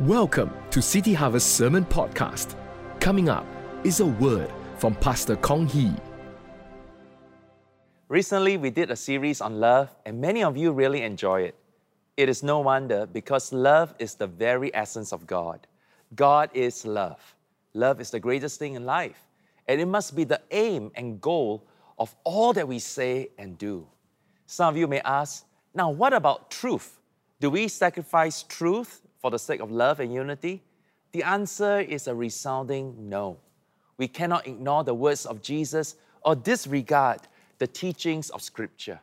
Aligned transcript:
Welcome 0.00 0.52
to 0.72 0.82
City 0.82 1.14
Harvest 1.14 1.54
Sermon 1.54 1.84
Podcast. 1.84 2.56
Coming 2.98 3.28
up 3.28 3.46
is 3.84 4.00
a 4.00 4.06
word 4.06 4.50
from 4.76 4.96
Pastor 4.96 5.36
Kong 5.36 5.68
Hee. 5.68 5.92
Recently, 8.08 8.56
we 8.56 8.70
did 8.70 8.90
a 8.90 8.96
series 8.96 9.40
on 9.40 9.60
love, 9.60 9.94
and 10.04 10.20
many 10.20 10.42
of 10.42 10.56
you 10.56 10.72
really 10.72 11.02
enjoy 11.02 11.42
it. 11.42 11.54
It 12.16 12.28
is 12.28 12.42
no 12.42 12.58
wonder 12.58 13.06
because 13.06 13.52
love 13.52 13.94
is 14.00 14.16
the 14.16 14.26
very 14.26 14.74
essence 14.74 15.12
of 15.12 15.28
God. 15.28 15.64
God 16.16 16.50
is 16.54 16.84
love. 16.84 17.36
Love 17.72 18.00
is 18.00 18.10
the 18.10 18.18
greatest 18.18 18.58
thing 18.58 18.74
in 18.74 18.84
life, 18.84 19.28
and 19.68 19.80
it 19.80 19.86
must 19.86 20.16
be 20.16 20.24
the 20.24 20.40
aim 20.50 20.90
and 20.96 21.20
goal 21.20 21.62
of 22.00 22.16
all 22.24 22.52
that 22.54 22.66
we 22.66 22.80
say 22.80 23.28
and 23.38 23.56
do. 23.56 23.86
Some 24.46 24.70
of 24.70 24.76
you 24.76 24.88
may 24.88 25.02
ask, 25.02 25.44
now 25.72 25.88
what 25.88 26.12
about 26.12 26.50
truth? 26.50 26.98
Do 27.38 27.48
we 27.48 27.68
sacrifice 27.68 28.42
truth 28.42 29.02
for 29.24 29.30
the 29.30 29.38
sake 29.38 29.60
of 29.60 29.70
love 29.70 30.00
and 30.00 30.12
unity? 30.12 30.62
The 31.12 31.22
answer 31.22 31.80
is 31.80 32.08
a 32.08 32.14
resounding 32.14 33.08
no. 33.08 33.38
We 33.96 34.06
cannot 34.06 34.46
ignore 34.46 34.84
the 34.84 34.92
words 34.92 35.24
of 35.24 35.40
Jesus 35.40 35.96
or 36.20 36.36
disregard 36.36 37.20
the 37.56 37.66
teachings 37.66 38.28
of 38.28 38.42
Scripture. 38.42 39.00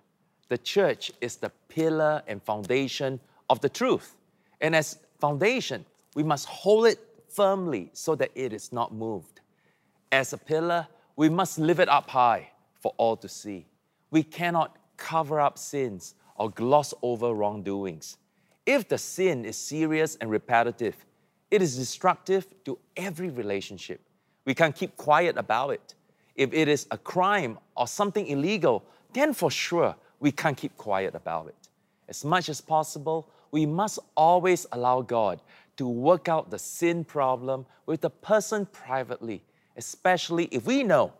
The 0.47 0.59
church 0.59 1.11
is 1.21 1.37
the 1.37 1.51
pillar 1.69 2.21
and 2.27 2.39
foundation 2.43 3.19
of 3.49 3.61
the 3.61 3.69
truth. 3.69 4.15
And 4.61 4.75
as 4.75 4.99
foundation, 5.19 5.85
we 6.13 6.21
must 6.21 6.45
hold 6.45 6.85
it 6.85 6.99
firmly 7.27 7.89
so 7.93 8.13
that 8.13 8.29
it 8.35 8.53
is 8.53 8.71
not 8.71 8.93
moved. 8.93 9.41
As 10.11 10.33
a 10.33 10.37
pillar, 10.37 10.87
we 11.15 11.29
must 11.29 11.57
lift 11.57 11.79
it 11.79 11.89
up 11.89 12.11
high 12.11 12.51
for 12.79 12.93
all 12.97 13.17
to 13.17 13.27
see. 13.27 13.65
We 14.11 14.21
cannot 14.21 14.77
cover 14.97 15.41
up 15.41 15.57
sins 15.57 16.13
or 16.35 16.51
gloss 16.51 16.93
over 17.01 17.33
wrongdoings. 17.33 18.17
If 18.65 18.87
the 18.87 18.97
sin 18.97 19.45
is 19.45 19.57
serious 19.57 20.17
and 20.21 20.29
repetitive, 20.29 20.95
it 21.49 21.61
is 21.61 21.77
destructive 21.77 22.45
to 22.65 22.77
every 22.95 23.29
relationship. 23.29 24.01
We 24.45 24.53
can't 24.53 24.75
keep 24.75 24.95
quiet 24.97 25.37
about 25.37 25.71
it. 25.71 25.95
If 26.35 26.53
it 26.53 26.67
is 26.67 26.87
a 26.91 26.97
crime 26.97 27.57
or 27.75 27.87
something 27.87 28.27
illegal, 28.27 28.83
then 29.13 29.33
for 29.33 29.51
sure 29.51 29.95
we 30.19 30.31
can't 30.31 30.57
keep 30.57 30.77
quiet 30.77 31.15
about 31.15 31.47
it. 31.47 31.69
As 32.07 32.23
much 32.23 32.49
as 32.49 32.61
possible, 32.61 33.29
we 33.51 33.65
must 33.65 33.99
always 34.15 34.65
allow 34.71 35.01
God 35.01 35.41
to 35.77 35.87
work 35.87 36.29
out 36.29 36.51
the 36.51 36.59
sin 36.59 37.03
problem 37.03 37.65
with 37.85 38.01
the 38.01 38.09
person 38.09 38.65
privately, 38.67 39.43
especially 39.77 40.45
if 40.51 40.65
we 40.65 40.83
know 40.83 41.13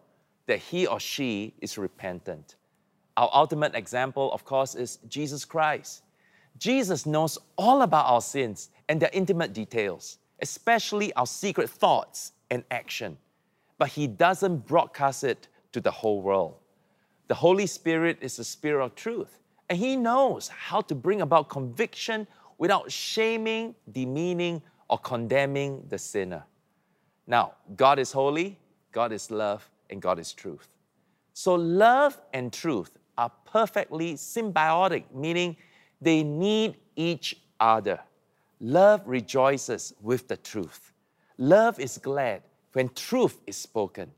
that 0.46 0.60
he 0.60 0.88
or 0.88 1.00
she 1.00 1.54
is 1.62 1.78
repentant. 1.78 2.56
Our 3.18 3.30
ultimate 3.34 3.76
example, 3.76 4.32
of 4.32 4.46
course, 4.46 4.76
is 4.76 5.00
Jesus 5.08 5.46
Christ. 5.46 6.04
Jesus 6.58 7.06
knows 7.06 7.38
all 7.58 7.82
about 7.82 8.06
our 8.06 8.22
sins 8.22 8.70
and 8.90 9.02
their 9.02 9.10
intimate 9.14 9.54
details, 9.54 10.18
especially 10.42 11.14
our 11.14 11.26
secret 11.26 11.70
thoughts 11.70 12.34
and 12.50 12.64
action. 12.72 13.18
But 13.78 13.90
He 13.90 14.08
doesn't 14.08 14.68
broadcast 14.68 15.24
it 15.24 15.48
to 15.72 15.82
the 15.82 15.92
whole 15.92 16.22
world. 16.22 16.56
The 17.28 17.36
Holy 17.36 17.66
Spirit 17.66 18.18
is 18.22 18.38
the 18.38 18.44
Spirit 18.44 18.84
of 18.84 18.96
truth, 18.96 19.40
and 19.70 19.80
He 19.80 19.96
knows 19.96 20.50
how 20.50 20.82
to 20.82 20.96
bring 20.96 21.22
about 21.22 21.50
conviction 21.50 22.28
without 22.58 22.92
shaming, 22.92 23.74
demeaning, 23.92 24.62
or 24.90 24.98
condemning 24.98 25.84
the 25.88 25.98
sinner. 25.98 26.44
Now, 27.26 27.54
God 27.76 27.98
is 27.98 28.12
holy, 28.12 28.60
God 28.92 29.14
is 29.14 29.32
love, 29.32 29.68
and 29.90 30.02
God 30.02 30.20
is 30.20 30.34
truth. 30.34 30.68
So, 31.34 31.56
love 31.56 32.22
and 32.34 32.52
truth 32.52 32.98
are 33.18 33.32
perfectly 33.46 34.16
symbiotic, 34.16 35.06
meaning 35.14 35.56
they 36.02 36.24
need 36.24 36.76
each 36.96 37.38
other. 37.60 38.00
Love 38.60 39.02
rejoices 39.06 39.94
with 40.02 40.28
the 40.28 40.38
truth. 40.38 40.92
Love 41.38 41.80
is 41.80 41.98
glad 41.98 42.42
when 42.74 42.90
truth 42.90 43.40
is 43.46 43.58
spoken. 43.58 44.12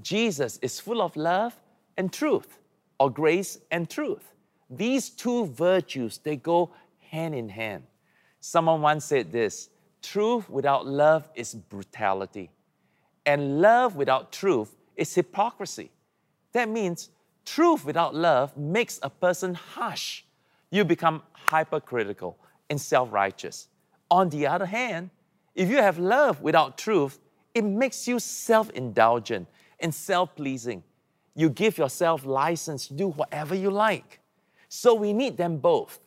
Jesus 0.00 0.58
is 0.62 0.80
full 0.80 1.02
of 1.02 1.16
love 1.16 1.54
and 1.96 2.12
truth, 2.12 2.58
or 3.00 3.10
grace 3.10 3.58
and 3.70 3.88
truth. 3.90 4.32
These 4.70 5.10
two 5.10 5.46
virtues, 5.46 6.18
they 6.18 6.36
go 6.36 6.70
hand 7.10 7.34
in 7.34 7.48
hand. 7.48 7.84
Someone 8.40 8.82
once 8.82 9.04
said 9.04 9.32
this 9.32 9.70
truth 10.00 10.48
without 10.48 10.86
love 10.86 11.28
is 11.34 11.54
brutality, 11.54 12.50
and 13.26 13.60
love 13.60 13.96
without 13.96 14.32
truth 14.32 14.76
is 14.96 15.14
hypocrisy. 15.14 15.90
That 16.52 16.68
means 16.68 17.10
truth 17.44 17.84
without 17.84 18.14
love 18.14 18.56
makes 18.56 19.00
a 19.02 19.10
person 19.10 19.54
harsh 19.54 20.22
you 20.70 20.84
become 20.84 21.22
hypercritical 21.32 22.38
and 22.70 22.80
self 22.80 23.12
righteous. 23.12 23.68
On 24.10 24.28
the 24.28 24.46
other 24.46 24.66
hand, 24.66 25.10
if 25.54 25.68
you 25.68 25.76
have 25.76 25.98
love 25.98 26.40
without 26.40 26.78
truth, 26.78 27.18
it 27.54 27.62
makes 27.64 28.06
you 28.06 28.18
self 28.18 28.70
indulgent 28.70 29.48
and 29.80 29.94
self 29.94 30.34
pleasing. 30.36 30.82
You 31.34 31.50
give 31.50 31.78
yourself 31.78 32.24
license 32.24 32.88
to 32.88 32.94
do 32.94 33.08
whatever 33.08 33.54
you 33.54 33.70
like. 33.70 34.20
So 34.68 34.94
we 34.94 35.12
need 35.12 35.36
them 35.36 35.58
both. 35.58 36.00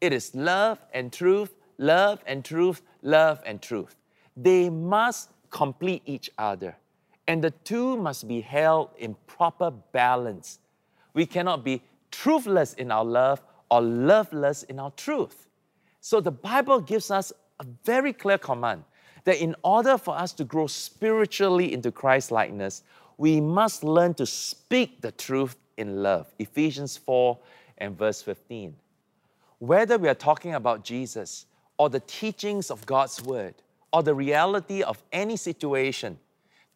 It 0.00 0.12
is 0.12 0.34
love 0.34 0.78
and 0.92 1.12
truth, 1.12 1.54
love 1.78 2.22
and 2.26 2.44
truth, 2.44 2.82
love 3.02 3.42
and 3.44 3.60
truth. 3.60 3.96
They 4.36 4.70
must 4.70 5.30
complete 5.50 6.02
each 6.06 6.30
other, 6.38 6.76
and 7.26 7.42
the 7.42 7.50
two 7.50 7.96
must 7.96 8.28
be 8.28 8.40
held 8.40 8.90
in 8.98 9.16
proper 9.26 9.70
balance. 9.70 10.58
We 11.14 11.26
cannot 11.26 11.64
be 11.64 11.82
truthless 12.10 12.74
in 12.74 12.90
our 12.90 13.04
love 13.04 13.42
or 13.70 13.80
loveless 13.80 14.62
in 14.64 14.78
our 14.78 14.90
truth. 14.92 15.46
So 16.00 16.20
the 16.20 16.30
Bible 16.30 16.80
gives 16.80 17.10
us 17.10 17.32
a 17.60 17.66
very 17.84 18.12
clear 18.12 18.38
command 18.38 18.84
that 19.24 19.42
in 19.42 19.56
order 19.64 19.98
for 19.98 20.16
us 20.16 20.32
to 20.34 20.44
grow 20.44 20.66
spiritually 20.66 21.72
into 21.72 21.90
Christ 21.90 22.30
likeness, 22.30 22.82
we 23.18 23.40
must 23.40 23.82
learn 23.82 24.14
to 24.14 24.26
speak 24.26 25.00
the 25.00 25.10
truth 25.10 25.56
in 25.76 26.02
love. 26.02 26.32
Ephesians 26.38 26.96
4 26.96 27.38
and 27.78 27.96
verse 27.98 28.22
15. 28.22 28.74
Whether 29.58 29.98
we 29.98 30.08
are 30.08 30.14
talking 30.14 30.54
about 30.54 30.84
Jesus 30.84 31.46
or 31.78 31.88
the 31.90 32.00
teachings 32.00 32.70
of 32.70 32.86
God's 32.86 33.22
word 33.22 33.54
or 33.92 34.02
the 34.02 34.14
reality 34.14 34.82
of 34.82 35.02
any 35.12 35.36
situation, 35.36 36.18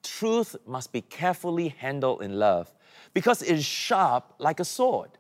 truth 0.02 0.56
must 0.66 0.92
be 0.92 1.02
carefully 1.02 1.68
handled 1.68 2.22
in 2.22 2.38
love 2.38 2.72
because 3.14 3.42
it 3.42 3.52
is 3.52 3.64
sharp 3.64 4.34
like 4.38 4.60
a 4.60 4.64
sword. 4.64 5.10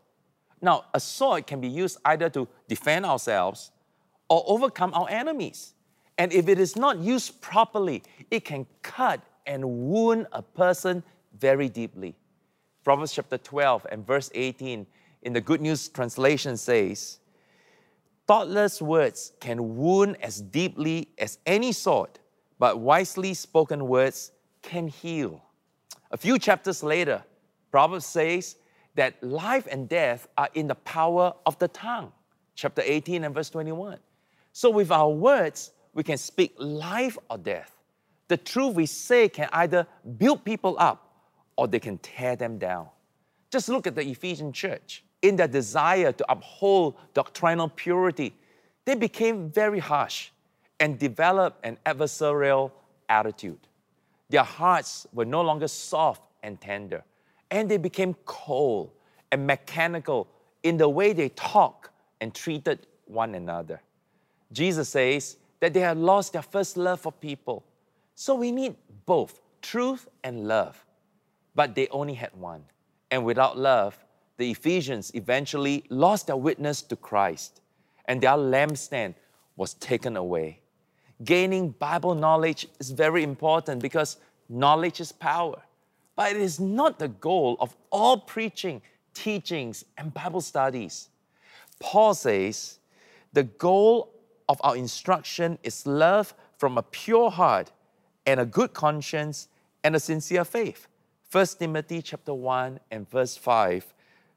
Now, 0.62 0.84
a 0.92 1.00
sword 1.00 1.46
can 1.46 1.60
be 1.60 1.68
used 1.68 1.98
either 2.04 2.28
to 2.30 2.46
defend 2.68 3.06
ourselves 3.06 3.70
or 4.28 4.44
overcome 4.46 4.92
our 4.94 5.08
enemies. 5.08 5.74
And 6.18 6.32
if 6.32 6.48
it 6.48 6.58
is 6.58 6.76
not 6.76 6.98
used 6.98 7.40
properly, 7.40 8.02
it 8.30 8.44
can 8.44 8.66
cut 8.82 9.20
and 9.46 9.64
wound 9.64 10.26
a 10.32 10.42
person 10.42 11.02
very 11.38 11.68
deeply. 11.68 12.14
Proverbs 12.84 13.12
chapter 13.12 13.38
12 13.38 13.86
and 13.90 14.06
verse 14.06 14.30
18 14.34 14.86
in 15.22 15.32
the 15.32 15.40
Good 15.40 15.60
News 15.60 15.88
translation 15.88 16.56
says, 16.56 17.18
Thoughtless 18.26 18.80
words 18.80 19.32
can 19.40 19.76
wound 19.76 20.16
as 20.22 20.40
deeply 20.40 21.08
as 21.18 21.38
any 21.46 21.72
sword, 21.72 22.10
but 22.58 22.78
wisely 22.78 23.34
spoken 23.34 23.88
words 23.88 24.32
can 24.62 24.88
heal. 24.88 25.42
A 26.10 26.16
few 26.16 26.38
chapters 26.38 26.82
later, 26.82 27.24
Proverbs 27.70 28.06
says, 28.06 28.56
that 28.94 29.22
life 29.22 29.66
and 29.70 29.88
death 29.88 30.26
are 30.36 30.48
in 30.54 30.66
the 30.66 30.74
power 30.74 31.32
of 31.46 31.58
the 31.58 31.68
tongue. 31.68 32.12
Chapter 32.54 32.82
18 32.84 33.24
and 33.24 33.34
verse 33.34 33.50
21. 33.50 33.98
So, 34.52 34.70
with 34.70 34.90
our 34.90 35.08
words, 35.08 35.72
we 35.94 36.02
can 36.02 36.18
speak 36.18 36.54
life 36.58 37.16
or 37.28 37.38
death. 37.38 37.72
The 38.28 38.36
truth 38.36 38.74
we 38.74 38.86
say 38.86 39.28
can 39.28 39.48
either 39.52 39.86
build 40.18 40.44
people 40.44 40.76
up 40.78 41.24
or 41.56 41.68
they 41.68 41.80
can 41.80 41.98
tear 41.98 42.36
them 42.36 42.58
down. 42.58 42.88
Just 43.50 43.68
look 43.68 43.86
at 43.86 43.94
the 43.94 44.06
Ephesian 44.06 44.52
church. 44.52 45.04
In 45.22 45.36
their 45.36 45.48
desire 45.48 46.12
to 46.12 46.32
uphold 46.32 46.96
doctrinal 47.12 47.68
purity, 47.68 48.34
they 48.84 48.94
became 48.94 49.50
very 49.50 49.78
harsh 49.78 50.30
and 50.78 50.98
developed 50.98 51.64
an 51.64 51.78
adversarial 51.84 52.70
attitude. 53.08 53.58
Their 54.30 54.44
hearts 54.44 55.06
were 55.12 55.24
no 55.24 55.42
longer 55.42 55.68
soft 55.68 56.22
and 56.42 56.60
tender 56.60 57.04
and 57.50 57.70
they 57.70 57.76
became 57.76 58.14
cold 58.24 58.90
and 59.32 59.46
mechanical 59.46 60.28
in 60.62 60.76
the 60.76 60.88
way 60.88 61.12
they 61.12 61.30
talk 61.30 61.90
and 62.20 62.34
treated 62.34 62.86
one 63.06 63.34
another. 63.34 63.80
Jesus 64.52 64.88
says 64.88 65.36
that 65.60 65.74
they 65.74 65.80
have 65.80 65.98
lost 65.98 66.32
their 66.32 66.42
first 66.42 66.76
love 66.76 67.00
for 67.00 67.12
people. 67.12 67.64
So 68.14 68.34
we 68.34 68.52
need 68.52 68.76
both 69.06 69.40
truth 69.62 70.08
and 70.24 70.46
love. 70.46 70.84
But 71.54 71.74
they 71.74 71.88
only 71.88 72.14
had 72.14 72.34
one. 72.34 72.64
And 73.10 73.24
without 73.24 73.58
love, 73.58 73.98
the 74.36 74.50
Ephesians 74.50 75.10
eventually 75.14 75.84
lost 75.90 76.28
their 76.28 76.36
witness 76.36 76.80
to 76.82 76.96
Christ, 76.96 77.60
and 78.06 78.22
their 78.22 78.32
lampstand 78.32 79.14
was 79.56 79.74
taken 79.74 80.16
away. 80.16 80.60
Gaining 81.22 81.70
Bible 81.70 82.14
knowledge 82.14 82.66
is 82.78 82.90
very 82.90 83.22
important 83.22 83.82
because 83.82 84.16
knowledge 84.48 85.00
is 85.00 85.12
power. 85.12 85.60
But 86.20 86.32
it 86.32 86.42
is 86.42 86.60
not 86.60 86.98
the 86.98 87.08
goal 87.08 87.56
of 87.60 87.74
all 87.88 88.18
preaching, 88.18 88.82
teachings, 89.14 89.86
and 89.96 90.12
Bible 90.12 90.42
studies. 90.42 91.08
Paul 91.78 92.12
says 92.12 92.78
the 93.32 93.44
goal 93.44 94.12
of 94.46 94.60
our 94.62 94.76
instruction 94.76 95.58
is 95.62 95.86
love 95.86 96.34
from 96.58 96.76
a 96.76 96.82
pure 96.82 97.30
heart 97.30 97.72
and 98.26 98.38
a 98.38 98.44
good 98.44 98.74
conscience 98.74 99.48
and 99.82 99.96
a 99.96 99.98
sincere 99.98 100.44
faith. 100.44 100.88
1 101.32 101.46
Timothy 101.58 102.02
chapter 102.02 102.34
1 102.34 102.80
and 102.90 103.08
verse 103.08 103.38
5 103.38 103.86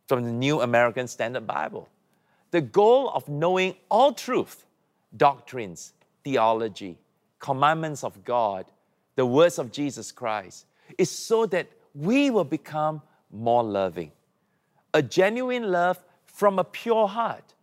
from 0.08 0.24
the 0.24 0.32
New 0.32 0.62
American 0.62 1.06
Standard 1.06 1.46
Bible. 1.46 1.90
The 2.52 2.62
goal 2.62 3.10
of 3.10 3.28
knowing 3.28 3.76
all 3.92 4.14
truth, 4.14 4.66
doctrines, 5.18 5.92
theology, 6.24 6.98
commandments 7.40 8.06
of 8.06 8.24
God, 8.24 8.68
the 9.16 9.26
words 9.26 9.60
of 9.60 9.70
Jesus 9.74 10.14
Christ, 10.14 10.66
is 10.98 11.10
so 11.10 11.46
that 11.48 11.68
we 11.94 12.30
will 12.30 12.44
become 12.44 13.02
more 13.32 13.64
loving. 13.64 14.12
A 14.94 15.02
genuine 15.02 15.72
love 15.72 16.04
from 16.26 16.60
a 16.60 16.64
pure 16.64 17.08
heart, 17.08 17.54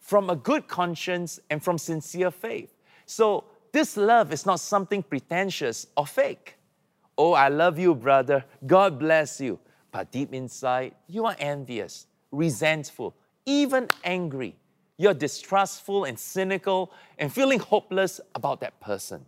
from 0.00 0.30
a 0.30 0.36
good 0.36 0.68
conscience, 0.68 1.40
and 1.50 1.62
from 1.62 1.78
sincere 1.78 2.30
faith. 2.30 2.74
So, 3.06 3.44
this 3.72 3.96
love 3.96 4.32
is 4.32 4.46
not 4.46 4.60
something 4.60 5.02
pretentious 5.02 5.86
or 5.96 6.06
fake. 6.06 6.56
Oh, 7.16 7.32
I 7.32 7.48
love 7.48 7.78
you, 7.78 7.94
brother. 7.94 8.44
God 8.66 8.98
bless 8.98 9.40
you. 9.40 9.58
But 9.90 10.10
deep 10.10 10.32
inside, 10.32 10.94
you 11.06 11.26
are 11.26 11.36
envious, 11.38 12.06
resentful, 12.30 13.14
even 13.44 13.88
angry. 14.04 14.56
You're 14.96 15.14
distrustful 15.14 16.04
and 16.04 16.18
cynical 16.18 16.92
and 17.18 17.32
feeling 17.32 17.58
hopeless 17.58 18.20
about 18.34 18.60
that 18.60 18.78
person. 18.80 19.24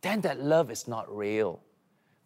Then 0.00 0.20
that 0.22 0.40
love 0.40 0.70
is 0.70 0.86
not 0.86 1.14
real. 1.14 1.60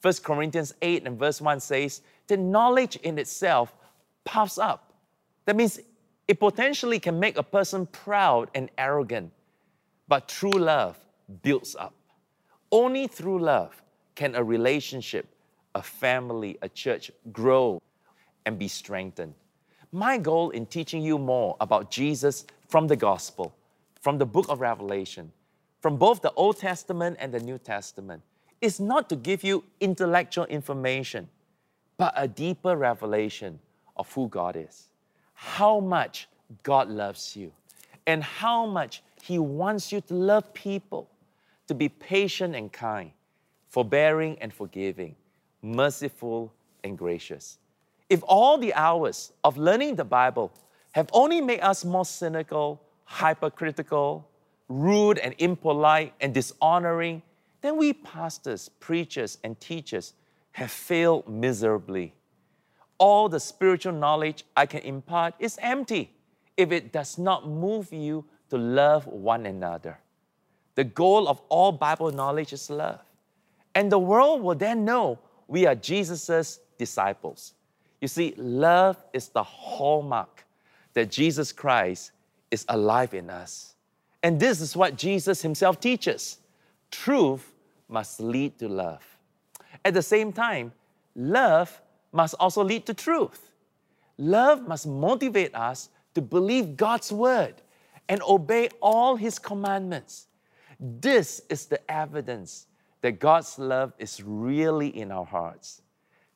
1 0.03 0.15
Corinthians 0.25 0.75
8 0.83 1.07
and 1.07 1.19
verse 1.19 1.41
1 1.41 1.61
says, 1.61 2.03
The 2.27 2.37
knowledge 2.37 2.97
in 2.97 3.19
itself 3.19 3.73
puffs 4.25 4.59
up. 4.59 4.93
That 5.45 5.57
means 5.57 5.81
it 6.27 6.41
potentially 6.41 6.99
can 6.99 7.19
make 7.19 7.39
a 7.39 7.43
person 7.43 7.87
proud 7.87 8.51
and 8.55 8.69
arrogant. 8.77 9.33
But 10.09 10.29
true 10.29 10.51
love 10.51 10.99
builds 11.43 11.77
up. 11.77 11.95
Only 12.71 13.07
through 13.07 13.41
love 13.41 13.81
can 14.15 14.35
a 14.35 14.43
relationship, 14.43 15.27
a 15.75 15.83
family, 15.83 16.59
a 16.63 16.69
church 16.69 17.11
grow 17.33 17.81
and 18.45 18.59
be 18.59 18.69
strengthened. 18.69 19.35
My 19.93 20.19
goal 20.19 20.51
in 20.51 20.67
teaching 20.67 21.03
you 21.03 21.19
more 21.19 21.57
about 21.61 21.91
Jesus 21.91 22.45
from 22.69 22.89
the 22.89 22.97
gospel, 22.97 23.55
from 24.01 24.19
the 24.19 24.27
book 24.27 24.47
of 24.49 24.61
Revelation, 24.61 25.31
from 25.81 25.97
both 25.97 26.23
the 26.23 26.33
Old 26.33 26.59
Testament 26.59 27.19
and 27.21 27.33
the 27.33 27.41
New 27.41 27.59
Testament, 27.59 28.23
is 28.63 28.81
not 28.81 29.09
to 29.11 29.17
give 29.17 29.43
you 29.45 29.65
intellectual 29.81 30.45
information, 30.47 31.29
but 31.99 32.15
a 32.17 32.27
deeper 32.29 32.77
revelation 32.77 33.59
of 33.97 34.11
who 34.13 34.29
God 34.29 34.57
is, 34.57 34.87
how 35.35 35.81
much 35.81 36.29
God 36.63 36.89
loves 36.89 37.37
you, 37.37 37.53
and 38.07 38.23
how 38.23 38.65
much 38.65 39.03
He 39.21 39.39
wants 39.39 39.93
you 39.93 40.01
to 40.03 40.15
love 40.15 40.55
people, 40.55 41.11
to 41.67 41.75
be 41.75 41.89
patient 41.89 42.55
and 42.55 42.73
kind, 42.73 43.11
forbearing 43.69 44.39
and 44.41 44.55
forgiving, 44.55 45.17
merciful 45.61 46.53
and 46.85 46.97
gracious. 46.97 47.59
If 48.09 48.23
all 48.27 48.59
the 48.59 48.75
hours 48.75 49.33
of 49.43 49.57
learning 49.57 49.97
the 49.97 50.05
Bible 50.05 50.53
have 50.93 51.09
only 51.13 51.41
made 51.41 51.61
us 51.61 51.85
more 51.85 52.05
cynical, 52.05 52.81
hypercritical, 53.05 54.29
rude 54.69 55.19
and 55.19 55.35
impolite 55.39 56.13
and 56.21 56.33
dishonoring, 56.33 57.23
then 57.63 57.77
we 57.77 57.93
pastors, 57.93 58.69
preachers, 58.69 59.39
and 59.43 59.59
teachers 59.59 60.15
have 60.53 60.71
failed 60.71 61.29
miserably. 61.29 62.15
All 62.99 63.29
the 63.29 63.41
spiritual 63.41 63.93
knowledge 63.93 64.45
I 64.57 64.67
can 64.67 64.81
impart 64.81 65.35
is 65.39 65.59
empty 65.63 66.13
if 66.57 66.71
it 66.71 66.93
does 66.93 67.19
not 67.19 67.49
move 67.49 67.93
you 67.93 68.25
to 68.51 68.59
love 68.59 69.07
one 69.07 69.47
another. 69.47 69.99
The 70.75 70.85
goal 70.85 71.29
of 71.29 71.41
all 71.49 71.73
Bible 71.73 72.11
knowledge 72.11 72.53
is 72.53 72.69
love. 72.69 73.01
And 73.75 73.91
the 73.91 73.99
world 73.99 74.43
will 74.43 74.55
then 74.55 74.85
know 74.85 75.19
we 75.49 75.67
are 75.67 75.75
Jesus' 75.75 76.61
disciples. 76.79 77.55
You 78.01 78.09
see, 78.09 78.35
love 78.37 79.03
is 79.13 79.29
the 79.29 79.43
hallmark 79.43 80.45
that 80.95 81.11
Jesus 81.11 81.53
Christ 81.53 82.13
is 82.51 82.65
alive 82.69 83.15
in 83.15 83.31
us. 83.31 83.75
And 84.23 84.39
this 84.39 84.61
is 84.61 84.77
what 84.77 84.97
Jesus 84.97 85.43
himself 85.43 85.81
teaches 85.81 86.39
truth 86.91 87.52
must 87.93 88.21
lead 88.21 88.59
to 88.59 88.69
love. 88.69 89.05
At 89.85 89.95
the 89.95 90.03
same 90.03 90.33
time, 90.33 90.73
love 91.15 91.81
must 92.13 92.35
also 92.41 92.65
lead 92.65 92.87
to 92.87 92.95
truth. 92.95 93.53
Love 94.19 94.67
must 94.67 94.87
motivate 94.87 95.55
us 95.55 95.89
to 96.15 96.23
believe 96.23 96.77
God's 96.77 97.13
word 97.13 97.55
and 98.09 98.23
obey 98.23 98.69
all 98.81 99.17
his 99.17 99.39
commandments. 99.39 100.27
This 100.79 101.43
is 101.49 101.67
the 101.67 101.81
evidence 101.91 102.67
that 103.01 103.19
God's 103.19 103.59
love 103.59 103.93
is 103.99 104.23
really 104.23 104.89
in 104.89 105.11
our 105.11 105.25
hearts. 105.25 105.83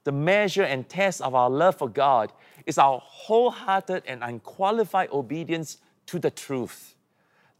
The 0.04 0.12
measure 0.12 0.62
and 0.62 0.88
test 0.88 1.20
of 1.20 1.34
our 1.34 1.50
love 1.50 1.76
for 1.76 1.88
God 1.88 2.32
is 2.64 2.78
our 2.78 3.00
wholehearted 3.02 4.04
and 4.06 4.22
unqualified 4.22 5.10
obedience 5.10 5.78
to 6.06 6.18
the 6.18 6.30
truth. 6.30 6.94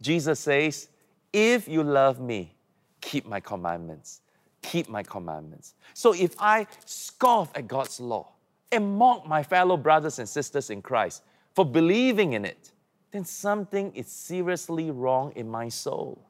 Jesus 0.01 0.39
says, 0.39 0.87
If 1.33 1.67
you 1.67 1.83
love 1.83 2.19
me, 2.19 2.56
keep 3.01 3.25
my 3.25 3.39
commandments. 3.39 4.21
Keep 4.61 4.89
my 4.89 5.03
commandments. 5.03 5.75
So 5.93 6.13
if 6.13 6.35
I 6.39 6.67
scoff 6.85 7.51
at 7.55 7.67
God's 7.67 7.99
law 7.99 8.33
and 8.71 8.97
mock 8.97 9.27
my 9.27 9.43
fellow 9.43 9.77
brothers 9.77 10.19
and 10.19 10.27
sisters 10.27 10.69
in 10.69 10.81
Christ 10.81 11.23
for 11.55 11.65
believing 11.65 12.33
in 12.33 12.45
it, 12.45 12.71
then 13.11 13.23
something 13.23 13.93
is 13.95 14.07
seriously 14.07 14.91
wrong 14.91 15.31
in 15.35 15.49
my 15.49 15.69
soul. 15.69 16.27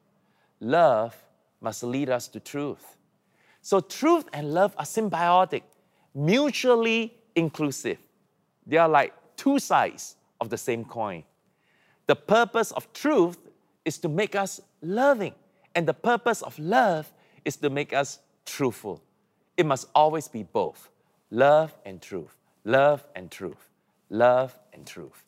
Love 0.59 1.15
must 1.61 1.83
lead 1.83 2.09
us 2.09 2.27
to 2.29 2.39
truth. 2.39 2.97
So, 3.61 3.79
truth 3.79 4.29
and 4.31 4.53
love 4.53 4.73
are 4.77 4.85
symbiotic, 4.85 5.63
mutually 6.13 7.13
inclusive. 7.35 7.97
They 8.65 8.77
are 8.77 8.87
like 8.87 9.13
two 9.35 9.59
sides 9.59 10.15
of 10.39 10.49
the 10.49 10.57
same 10.57 10.85
coin. 10.85 11.23
The 12.05 12.15
purpose 12.15 12.71
of 12.71 12.91
truth 12.93 13.37
is 13.83 13.97
to 13.99 14.09
make 14.09 14.35
us 14.35 14.61
loving, 14.81 15.33
and 15.77 15.87
the 15.87 15.93
purpose 15.93 16.41
of 16.41 16.57
love 16.57 17.13
is 17.45 17.55
to 17.57 17.69
make 17.69 17.93
us 17.93 18.17
truthful. 18.47 18.99
It 19.57 19.63
must 19.67 19.87
always 19.93 20.27
be 20.27 20.41
both 20.41 20.89
love 21.29 21.71
and 21.85 22.01
truth, 22.01 22.35
love 22.65 23.05
and 23.15 23.29
truth, 23.29 23.69
love 24.09 24.57
and 24.73 24.87
truth. 24.87 25.23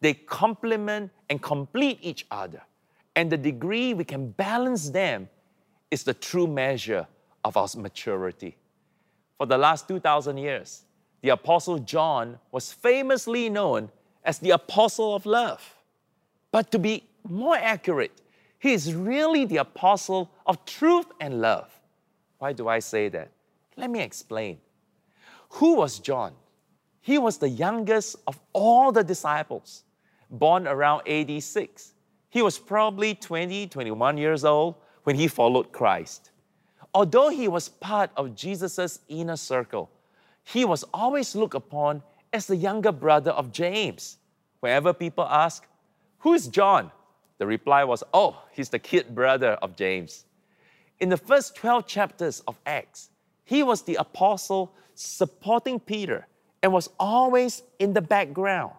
They 0.00 0.14
complement 0.14 1.12
and 1.30 1.40
complete 1.40 2.00
each 2.02 2.26
other, 2.32 2.62
and 3.14 3.30
the 3.30 3.36
degree 3.36 3.94
we 3.94 4.02
can 4.02 4.32
balance 4.32 4.90
them 4.90 5.28
is 5.88 6.02
the 6.02 6.14
true 6.14 6.48
measure 6.48 7.06
of 7.44 7.56
our 7.56 7.68
maturity. 7.76 8.56
For 9.38 9.46
the 9.46 9.56
last 9.56 9.86
2,000 9.86 10.36
years, 10.36 10.82
the 11.20 11.28
Apostle 11.28 11.78
John 11.78 12.40
was 12.50 12.72
famously 12.72 13.48
known 13.48 13.88
as 14.24 14.40
the 14.40 14.50
Apostle 14.50 15.14
of 15.14 15.26
Love. 15.26 15.76
But 16.50 16.72
to 16.72 16.80
be 16.80 17.04
more 17.22 17.56
accurate, 17.56 18.20
he 18.62 18.74
is 18.74 18.94
really 18.94 19.44
the 19.44 19.56
Apostle 19.56 20.30
of 20.46 20.64
Truth 20.64 21.06
and 21.20 21.40
Love. 21.40 21.68
Why 22.38 22.52
do 22.52 22.68
I 22.68 22.78
say 22.78 23.08
that? 23.08 23.32
Let 23.76 23.90
me 23.90 24.00
explain. 24.00 24.58
Who 25.58 25.74
was 25.74 25.98
John? 25.98 26.32
He 27.00 27.18
was 27.18 27.38
the 27.38 27.48
youngest 27.48 28.14
of 28.28 28.38
all 28.52 28.92
the 28.92 29.02
disciples, 29.02 29.82
born 30.30 30.68
around 30.68 31.08
AD 31.08 31.42
6. 31.42 31.94
He 32.30 32.40
was 32.40 32.56
probably 32.56 33.16
20, 33.16 33.66
21 33.66 34.16
years 34.16 34.44
old 34.44 34.76
when 35.02 35.16
he 35.16 35.26
followed 35.26 35.72
Christ. 35.72 36.30
Although 36.94 37.30
he 37.30 37.48
was 37.48 37.68
part 37.68 38.12
of 38.16 38.36
Jesus' 38.36 39.00
inner 39.08 39.36
circle, 39.36 39.90
he 40.44 40.64
was 40.64 40.84
always 40.94 41.34
looked 41.34 41.56
upon 41.56 42.00
as 42.32 42.46
the 42.46 42.54
younger 42.54 42.92
brother 42.92 43.32
of 43.32 43.50
James. 43.50 44.18
Whenever 44.60 44.92
people 44.92 45.24
ask, 45.24 45.66
Who 46.18 46.34
is 46.34 46.46
John? 46.46 46.92
The 47.38 47.46
reply 47.46 47.84
was, 47.84 48.02
Oh, 48.12 48.42
he's 48.52 48.68
the 48.68 48.78
kid 48.78 49.14
brother 49.14 49.52
of 49.62 49.76
James. 49.76 50.24
In 51.00 51.08
the 51.08 51.16
first 51.16 51.56
12 51.56 51.86
chapters 51.86 52.40
of 52.46 52.58
Acts, 52.64 53.10
he 53.44 53.62
was 53.62 53.82
the 53.82 53.96
apostle 53.96 54.74
supporting 54.94 55.80
Peter 55.80 56.26
and 56.62 56.72
was 56.72 56.88
always 56.98 57.62
in 57.78 57.92
the 57.92 58.00
background. 58.00 58.72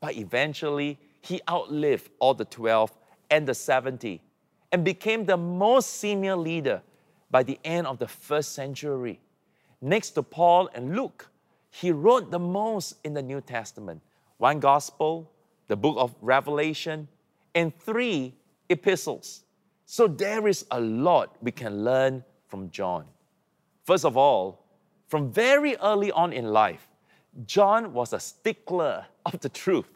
But 0.00 0.16
eventually, 0.16 0.98
he 1.22 1.40
outlived 1.48 2.10
all 2.18 2.34
the 2.34 2.44
12 2.44 2.92
and 3.30 3.48
the 3.48 3.54
70 3.54 4.20
and 4.72 4.84
became 4.84 5.24
the 5.24 5.36
most 5.36 5.94
senior 5.94 6.36
leader 6.36 6.82
by 7.30 7.42
the 7.42 7.58
end 7.64 7.86
of 7.86 7.98
the 7.98 8.08
first 8.08 8.52
century. 8.52 9.20
Next 9.80 10.10
to 10.10 10.22
Paul 10.22 10.68
and 10.74 10.94
Luke, 10.94 11.28
he 11.70 11.90
wrote 11.90 12.30
the 12.30 12.38
most 12.38 12.94
in 13.04 13.14
the 13.14 13.22
New 13.22 13.40
Testament 13.40 14.02
one 14.36 14.60
gospel, 14.60 15.30
the 15.68 15.76
book 15.76 15.96
of 15.98 16.14
Revelation, 16.20 17.08
and 17.54 17.76
three 17.78 18.34
epistles. 18.68 19.42
So 19.86 20.06
there 20.06 20.48
is 20.48 20.66
a 20.70 20.80
lot 20.80 21.36
we 21.40 21.52
can 21.52 21.84
learn 21.84 22.24
from 22.48 22.70
John. 22.70 23.04
First 23.84 24.04
of 24.04 24.16
all, 24.16 24.64
from 25.08 25.30
very 25.30 25.76
early 25.76 26.10
on 26.12 26.32
in 26.32 26.46
life, 26.46 26.88
John 27.46 27.92
was 27.92 28.12
a 28.12 28.20
stickler 28.20 29.06
of 29.26 29.40
the 29.40 29.48
truth. 29.48 29.90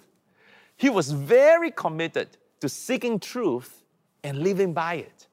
He 0.77 0.91
was 0.91 1.11
very 1.11 1.71
committed 1.71 2.29
to 2.61 2.69
seeking 2.69 3.19
truth 3.19 3.85
and 4.23 4.39
living 4.39 4.73
by 4.73 4.95
it. 4.95 5.27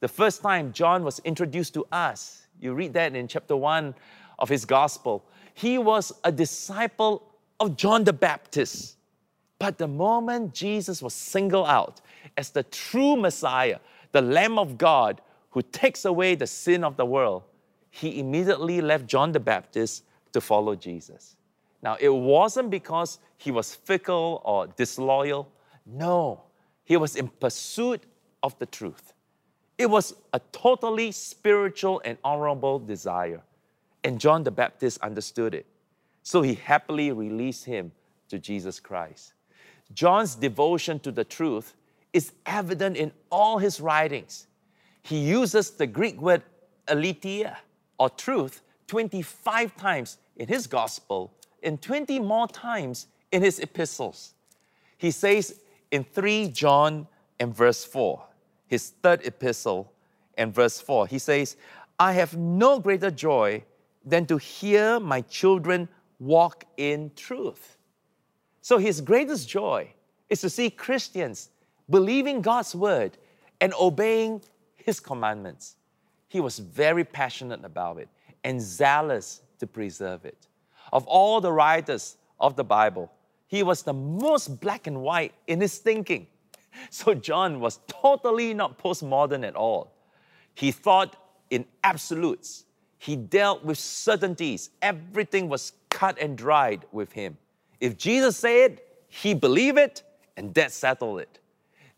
The 0.00 0.08
first 0.08 0.42
time 0.42 0.72
John 0.72 1.04
was 1.04 1.20
introduced 1.20 1.74
to 1.74 1.86
us, 1.92 2.46
you 2.60 2.74
read 2.74 2.92
that 2.94 3.14
in 3.14 3.28
chapter 3.28 3.56
1 3.56 3.94
of 4.38 4.48
his 4.48 4.64
gospel, 4.64 5.24
he 5.54 5.78
was 5.78 6.12
a 6.24 6.32
disciple 6.32 7.22
of 7.60 7.76
John 7.76 8.04
the 8.04 8.12
Baptist. 8.12 8.96
But 9.62 9.78
the 9.78 9.86
moment 9.86 10.54
Jesus 10.54 11.00
was 11.00 11.14
singled 11.14 11.68
out 11.68 12.00
as 12.36 12.50
the 12.50 12.64
true 12.64 13.14
Messiah, 13.14 13.78
the 14.10 14.20
Lamb 14.20 14.58
of 14.58 14.76
God 14.76 15.20
who 15.50 15.62
takes 15.62 16.04
away 16.04 16.34
the 16.34 16.48
sin 16.48 16.82
of 16.82 16.96
the 16.96 17.06
world, 17.06 17.44
he 17.88 18.18
immediately 18.18 18.80
left 18.80 19.06
John 19.06 19.30
the 19.30 19.38
Baptist 19.38 20.02
to 20.32 20.40
follow 20.40 20.74
Jesus. 20.74 21.36
Now, 21.80 21.96
it 22.00 22.08
wasn't 22.08 22.70
because 22.70 23.20
he 23.36 23.52
was 23.52 23.72
fickle 23.72 24.42
or 24.44 24.66
disloyal. 24.66 25.48
No, 25.86 26.40
he 26.82 26.96
was 26.96 27.14
in 27.14 27.28
pursuit 27.28 28.02
of 28.42 28.58
the 28.58 28.66
truth. 28.66 29.14
It 29.78 29.86
was 29.86 30.12
a 30.32 30.40
totally 30.50 31.12
spiritual 31.12 32.02
and 32.04 32.18
honorable 32.24 32.80
desire. 32.80 33.42
And 34.02 34.18
John 34.18 34.42
the 34.42 34.50
Baptist 34.50 35.00
understood 35.02 35.54
it. 35.54 35.66
So 36.24 36.42
he 36.42 36.54
happily 36.54 37.12
released 37.12 37.64
him 37.64 37.92
to 38.28 38.40
Jesus 38.40 38.80
Christ. 38.80 39.34
John's 39.94 40.34
devotion 40.34 40.98
to 41.00 41.12
the 41.12 41.24
truth 41.24 41.74
is 42.12 42.32
evident 42.46 42.96
in 42.96 43.12
all 43.30 43.58
his 43.58 43.80
writings. 43.80 44.46
He 45.02 45.18
uses 45.18 45.70
the 45.70 45.86
Greek 45.86 46.20
word 46.20 46.42
aletheia, 46.88 47.58
or 47.98 48.10
truth, 48.10 48.62
25 48.88 49.76
times 49.76 50.18
in 50.36 50.48
his 50.48 50.66
gospel 50.66 51.32
and 51.62 51.80
20 51.80 52.18
more 52.20 52.48
times 52.48 53.06
in 53.30 53.42
his 53.42 53.58
epistles. 53.60 54.34
He 54.98 55.10
says 55.10 55.60
in 55.90 56.04
3 56.04 56.48
John 56.48 57.06
and 57.38 57.54
verse 57.54 57.84
4, 57.84 58.22
his 58.66 58.90
third 59.02 59.26
epistle 59.26 59.92
and 60.36 60.54
verse 60.54 60.80
4, 60.80 61.06
he 61.06 61.18
says, 61.18 61.56
I 61.98 62.12
have 62.12 62.36
no 62.36 62.78
greater 62.78 63.10
joy 63.10 63.64
than 64.04 64.26
to 64.26 64.36
hear 64.38 64.98
my 64.98 65.20
children 65.22 65.88
walk 66.18 66.64
in 66.76 67.12
truth. 67.16 67.76
So 68.62 68.78
his 68.78 69.00
greatest 69.00 69.48
joy 69.48 69.92
is 70.30 70.40
to 70.40 70.48
see 70.48 70.70
Christians 70.70 71.50
believing 71.90 72.40
God's 72.40 72.74
word 72.74 73.18
and 73.60 73.74
obeying 73.78 74.40
his 74.76 75.00
commandments. 75.00 75.76
He 76.28 76.40
was 76.40 76.60
very 76.60 77.04
passionate 77.04 77.64
about 77.64 77.98
it 77.98 78.08
and 78.44 78.62
zealous 78.62 79.42
to 79.58 79.66
preserve 79.66 80.24
it. 80.24 80.46
Of 80.92 81.06
all 81.06 81.40
the 81.40 81.52
writers 81.52 82.16
of 82.40 82.56
the 82.56 82.64
Bible, 82.64 83.12
he 83.48 83.62
was 83.62 83.82
the 83.82 83.92
most 83.92 84.60
black 84.60 84.86
and 84.86 85.02
white 85.02 85.34
in 85.46 85.60
his 85.60 85.78
thinking. 85.78 86.26
So 86.88 87.12
John 87.12 87.60
was 87.60 87.80
totally 87.86 88.54
not 88.54 88.78
postmodern 88.78 89.46
at 89.46 89.54
all. 89.54 89.92
He 90.54 90.72
thought 90.72 91.16
in 91.50 91.66
absolutes. 91.84 92.64
He 92.96 93.14
dealt 93.14 93.62
with 93.62 93.76
certainties. 93.76 94.70
Everything 94.80 95.50
was 95.50 95.72
cut 95.90 96.16
and 96.18 96.38
dried 96.38 96.86
with 96.90 97.12
him. 97.12 97.36
If 97.82 97.98
Jesus 97.98 98.36
said 98.36 98.70
it, 98.70 98.88
he 99.08 99.34
believed 99.34 99.76
it, 99.76 100.04
and 100.36 100.54
that 100.54 100.70
settled 100.70 101.18
it. 101.18 101.40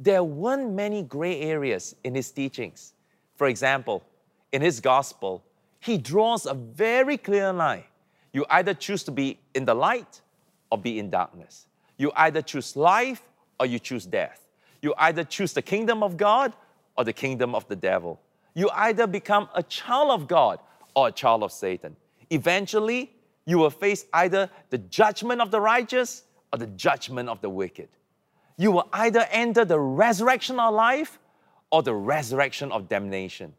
There 0.00 0.24
weren't 0.24 0.72
many 0.72 1.02
gray 1.02 1.42
areas 1.42 1.94
in 2.02 2.14
his 2.14 2.30
teachings. 2.30 2.94
For 3.36 3.48
example, 3.48 4.02
in 4.50 4.62
his 4.62 4.80
gospel, 4.80 5.44
he 5.80 5.98
draws 5.98 6.46
a 6.46 6.54
very 6.54 7.18
clear 7.18 7.52
line. 7.52 7.84
You 8.32 8.46
either 8.48 8.72
choose 8.72 9.04
to 9.04 9.10
be 9.10 9.38
in 9.54 9.66
the 9.66 9.74
light 9.74 10.22
or 10.70 10.78
be 10.78 10.98
in 10.98 11.10
darkness. 11.10 11.66
You 11.98 12.12
either 12.16 12.40
choose 12.40 12.74
life 12.76 13.22
or 13.60 13.66
you 13.66 13.78
choose 13.78 14.06
death. 14.06 14.40
You 14.80 14.94
either 14.96 15.22
choose 15.22 15.52
the 15.52 15.62
kingdom 15.62 16.02
of 16.02 16.16
God 16.16 16.54
or 16.96 17.04
the 17.04 17.12
kingdom 17.12 17.54
of 17.54 17.68
the 17.68 17.76
devil. 17.76 18.18
You 18.54 18.70
either 18.70 19.06
become 19.06 19.50
a 19.54 19.62
child 19.62 20.12
of 20.12 20.28
God 20.28 20.60
or 20.96 21.08
a 21.08 21.12
child 21.12 21.42
of 21.42 21.52
Satan. 21.52 21.94
Eventually, 22.30 23.12
you 23.46 23.58
will 23.58 23.70
face 23.70 24.06
either 24.12 24.50
the 24.70 24.78
judgment 24.78 25.40
of 25.40 25.50
the 25.50 25.60
righteous 25.60 26.24
or 26.52 26.58
the 26.58 26.66
judgment 26.68 27.28
of 27.28 27.40
the 27.40 27.50
wicked. 27.50 27.88
You 28.56 28.70
will 28.70 28.88
either 28.92 29.26
enter 29.30 29.64
the 29.64 29.78
resurrection 29.78 30.58
of 30.60 30.74
life 30.74 31.18
or 31.70 31.82
the 31.82 31.94
resurrection 31.94 32.70
of 32.72 32.88
damnation. 32.88 33.52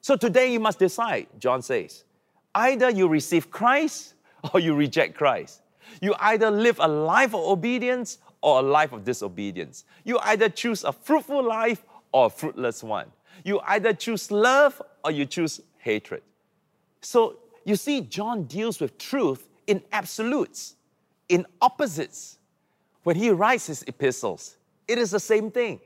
So 0.00 0.16
today 0.16 0.52
you 0.52 0.60
must 0.60 0.78
decide, 0.78 1.26
John 1.38 1.62
says. 1.62 2.04
Either 2.54 2.90
you 2.90 3.08
receive 3.08 3.50
Christ 3.50 4.14
or 4.54 4.60
you 4.60 4.74
reject 4.74 5.16
Christ. 5.16 5.62
You 6.00 6.14
either 6.20 6.50
live 6.50 6.78
a 6.80 6.88
life 6.88 7.34
of 7.34 7.40
obedience 7.40 8.18
or 8.40 8.60
a 8.60 8.62
life 8.62 8.92
of 8.92 9.04
disobedience. 9.04 9.84
You 10.04 10.18
either 10.20 10.48
choose 10.48 10.84
a 10.84 10.92
fruitful 10.92 11.42
life 11.42 11.84
or 12.12 12.26
a 12.26 12.30
fruitless 12.30 12.82
one. 12.82 13.06
You 13.44 13.60
either 13.60 13.92
choose 13.92 14.30
love 14.30 14.80
or 15.04 15.10
you 15.10 15.26
choose 15.26 15.60
hatred. 15.78 16.22
So 17.00 17.38
you 17.66 17.74
see, 17.74 18.00
John 18.00 18.44
deals 18.44 18.80
with 18.80 18.96
truth 18.96 19.48
in 19.66 19.82
absolutes, 19.90 20.76
in 21.28 21.44
opposites. 21.60 22.38
When 23.02 23.16
he 23.16 23.30
writes 23.30 23.66
his 23.66 23.82
epistles, 23.88 24.56
it 24.86 24.98
is 24.98 25.10
the 25.10 25.18
same 25.18 25.50
thing. 25.50 25.80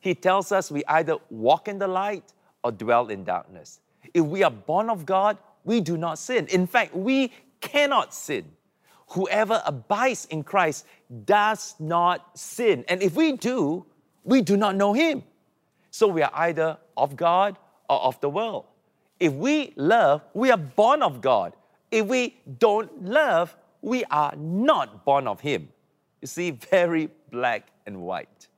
He 0.00 0.14
tells 0.14 0.50
us 0.50 0.70
we 0.70 0.82
either 0.86 1.18
walk 1.28 1.68
in 1.68 1.78
the 1.78 1.88
light 1.88 2.32
or 2.64 2.72
dwell 2.72 3.08
in 3.08 3.22
darkness. 3.22 3.80
If 4.14 4.24
we 4.24 4.44
are 4.44 4.50
born 4.50 4.88
of 4.88 5.04
God, 5.04 5.36
we 5.62 5.82
do 5.82 5.98
not 5.98 6.18
sin. 6.18 6.46
In 6.46 6.66
fact, 6.66 6.96
we 6.96 7.34
cannot 7.60 8.14
sin. 8.14 8.50
Whoever 9.08 9.62
abides 9.66 10.24
in 10.30 10.42
Christ 10.42 10.86
does 11.26 11.74
not 11.78 12.38
sin. 12.38 12.82
And 12.88 13.02
if 13.02 13.14
we 13.14 13.32
do, 13.32 13.84
we 14.24 14.40
do 14.40 14.56
not 14.56 14.74
know 14.74 14.94
him. 14.94 15.22
So 15.90 16.08
we 16.08 16.22
are 16.22 16.32
either 16.32 16.78
of 16.96 17.14
God 17.14 17.58
or 17.90 18.00
of 18.00 18.18
the 18.22 18.30
world. 18.30 18.64
If 19.18 19.32
we 19.32 19.72
love, 19.76 20.22
we 20.34 20.50
are 20.50 20.58
born 20.58 21.02
of 21.02 21.20
God. 21.20 21.54
If 21.90 22.06
we 22.06 22.36
don't 22.58 23.04
love, 23.04 23.56
we 23.80 24.04
are 24.04 24.34
not 24.36 25.04
born 25.04 25.26
of 25.26 25.40
Him. 25.40 25.68
You 26.20 26.28
see, 26.28 26.50
very 26.70 27.08
black 27.30 27.68
and 27.86 28.02
white. 28.02 28.48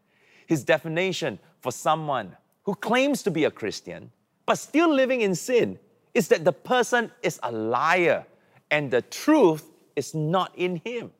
His 0.46 0.64
definition 0.64 1.38
for 1.60 1.72
someone 1.72 2.36
who 2.64 2.74
claims 2.74 3.22
to 3.24 3.30
be 3.30 3.44
a 3.44 3.50
Christian 3.50 4.10
but 4.46 4.56
still 4.56 4.92
living 4.92 5.20
in 5.20 5.34
sin 5.34 5.78
is 6.14 6.28
that 6.28 6.44
the 6.44 6.52
person 6.52 7.12
is 7.22 7.38
a 7.42 7.52
liar 7.52 8.24
and 8.70 8.90
the 8.90 9.02
truth 9.02 9.70
is 9.94 10.14
not 10.14 10.56
in 10.56 10.76
him. 10.84 11.10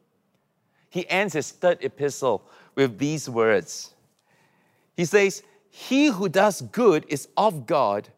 He 0.89 1.09
ends 1.11 1.35
his 1.35 1.53
third 1.53 1.85
epistle 1.85 2.43
with 2.75 2.99
these 2.99 3.29
words. 3.29 3.93
He 4.97 5.05
says, 5.05 5.43
He 5.69 6.07
who 6.07 6.31
does 6.31 6.63
good 6.63 7.05
is 7.09 7.29
of 7.37 7.67
God 7.67 8.09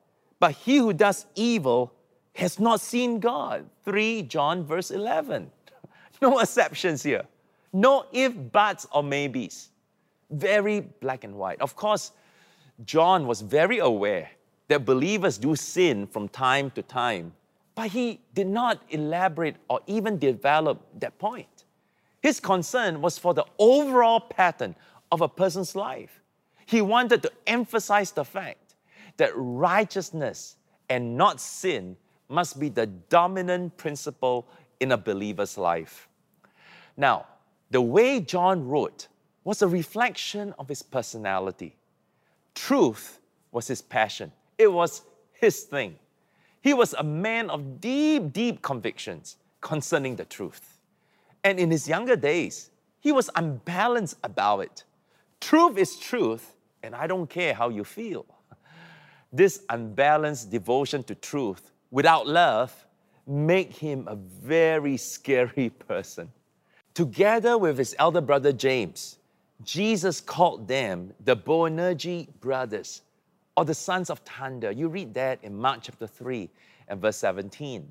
but 0.41 0.53
he 0.53 0.79
who 0.79 0.93
does 0.93 1.27
evil 1.37 1.93
has 2.35 2.59
not 2.59 2.81
seen 2.81 3.21
God. 3.21 3.69
3 3.85 4.23
John 4.23 4.65
verse 4.65 4.91
11. 4.91 5.51
No 6.23 6.39
exceptions 6.41 7.03
here. 7.03 7.25
No 7.73 8.05
if, 8.13 8.35
buts, 8.53 8.87
or 8.93 9.03
maybes. 9.03 9.71
Very 10.31 10.81
black 10.81 11.25
and 11.25 11.35
white. 11.35 11.59
Of 11.63 11.75
course, 11.77 12.13
John 12.85 13.27
was 13.27 13.41
very 13.41 13.79
aware 13.79 14.31
that 14.69 14.85
believers 14.85 15.39
do 15.39 15.57
sin 15.57 16.07
from 16.07 16.29
time 16.29 16.71
to 16.73 16.83
time, 16.83 17.33
but 17.75 17.89
he 17.89 18.21
did 18.35 18.49
not 18.49 18.83
elaborate 18.91 19.57
or 19.69 19.81
even 19.87 20.19
develop 20.19 20.87
that 20.99 21.19
point. 21.19 21.65
His 22.23 22.39
concern 22.39 23.01
was 23.01 23.17
for 23.17 23.33
the 23.33 23.47
overall 23.59 24.21
pattern 24.21 24.75
of 25.11 25.23
a 25.23 25.29
person's 25.29 25.75
life. 25.75 26.21
He 26.67 26.83
wanted 26.83 27.23
to 27.23 27.33
emphasize 27.47 28.13
the 28.13 28.25
fact 28.25 28.59
that 29.21 29.33
righteousness 29.35 30.57
and 30.89 31.17
not 31.17 31.41
sin 31.41 31.95
must 32.31 32.59
be 32.59 32.71
the 32.71 32.87
dominant 32.87 33.77
principle 33.77 34.49
in 34.81 34.93
a 34.93 34.97
believer's 34.97 35.59
life. 35.59 36.09
Now, 36.97 37.27
the 37.71 37.83
way 37.83 38.21
John 38.21 38.67
wrote 38.67 39.09
was 39.45 39.61
a 39.61 39.69
reflection 39.69 40.55
of 40.59 40.69
his 40.69 40.83
personality. 40.83 41.77
Truth 42.55 43.21
was 43.53 43.69
his 43.69 43.83
passion, 43.83 44.33
it 44.57 44.73
was 44.73 45.03
his 45.33 45.65
thing. 45.65 45.97
He 46.62 46.73
was 46.75 46.95
a 46.95 47.03
man 47.03 47.50
of 47.50 47.81
deep, 47.81 48.33
deep 48.33 48.62
convictions 48.62 49.37
concerning 49.61 50.17
the 50.17 50.25
truth. 50.25 50.79
And 51.45 51.59
in 51.59 51.71
his 51.71 51.87
younger 51.89 52.17
days, 52.17 52.71
he 53.00 53.12
was 53.12 53.29
unbalanced 53.35 54.17
about 54.25 54.61
it. 54.61 54.85
Truth 55.41 55.77
is 55.77 55.99
truth, 55.99 56.55
and 56.83 56.95
I 56.95 57.07
don't 57.07 57.29
care 57.29 57.55
how 57.55 57.69
you 57.69 57.85
feel. 57.85 58.25
This 59.33 59.63
unbalanced 59.69 60.51
devotion 60.51 61.03
to 61.05 61.15
truth 61.15 61.71
without 61.91 62.27
love 62.27 62.75
make 63.27 63.77
him 63.77 64.07
a 64.09 64.17
very 64.17 64.97
scary 64.97 65.71
person. 65.89 66.31
Together 66.95 67.57
with 67.57 67.79
his 67.79 67.95
elder 67.99 68.21
brother 68.21 68.53
James, 68.53 69.19
Jesus 69.63 70.21
called 70.21 70.67
them 70.67 71.13
the 71.25 71.37
Boanerges 71.37 72.29
brothers 72.41 73.03
or 73.57 73.65
the 73.65 73.75
sons 73.75 74.11
of 74.11 74.21
thunder. 74.21 74.71
You 74.71 74.89
read 74.89 75.15
that 75.15 75.39
in 75.43 75.55
Mark 75.55 75.81
chapter 75.83 76.07
3 76.07 76.49
and 76.89 77.01
verse 77.01 77.17
17. 77.19 77.89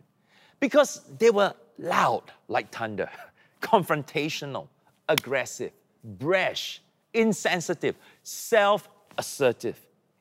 Because 0.60 1.02
they 1.18 1.30
were 1.30 1.54
loud 1.78 2.24
like 2.48 2.72
thunder, 2.72 3.10
confrontational, 3.62 4.68
aggressive, 5.08 5.72
brash, 6.04 6.82
insensitive, 7.14 7.96
self 8.24 8.90
assertive, 9.18 9.80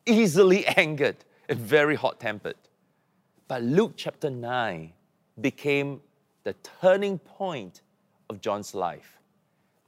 easily 0.09 0.67
angered, 0.77 1.17
and 1.49 1.59
very 1.59 1.95
hot 1.95 2.21
tempered. 2.21 2.57
But 3.47 3.63
Luke 3.63 3.93
chapter 3.97 4.31
9 4.31 4.93
became 5.41 6.01
the 6.45 6.55
turning 6.81 7.19
point 7.19 7.83
of 8.29 8.41
John's 8.41 8.75
life. 8.75 9.19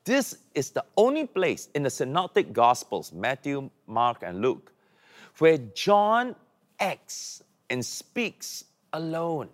This 0.05 0.39
is 0.55 0.71
the 0.71 0.85
only 0.97 1.27
place 1.27 1.69
in 1.75 1.83
the 1.83 1.91
Synoptic 1.91 2.53
Gospels, 2.53 3.13
Matthew, 3.13 3.71
Mark, 3.87 4.23
and 4.23 4.41
Luke, 4.41 4.73
where 5.39 5.59
John 5.75 6.35
acts 6.79 7.43
and 7.69 7.85
speaks 7.85 8.65
alone. 8.93 9.51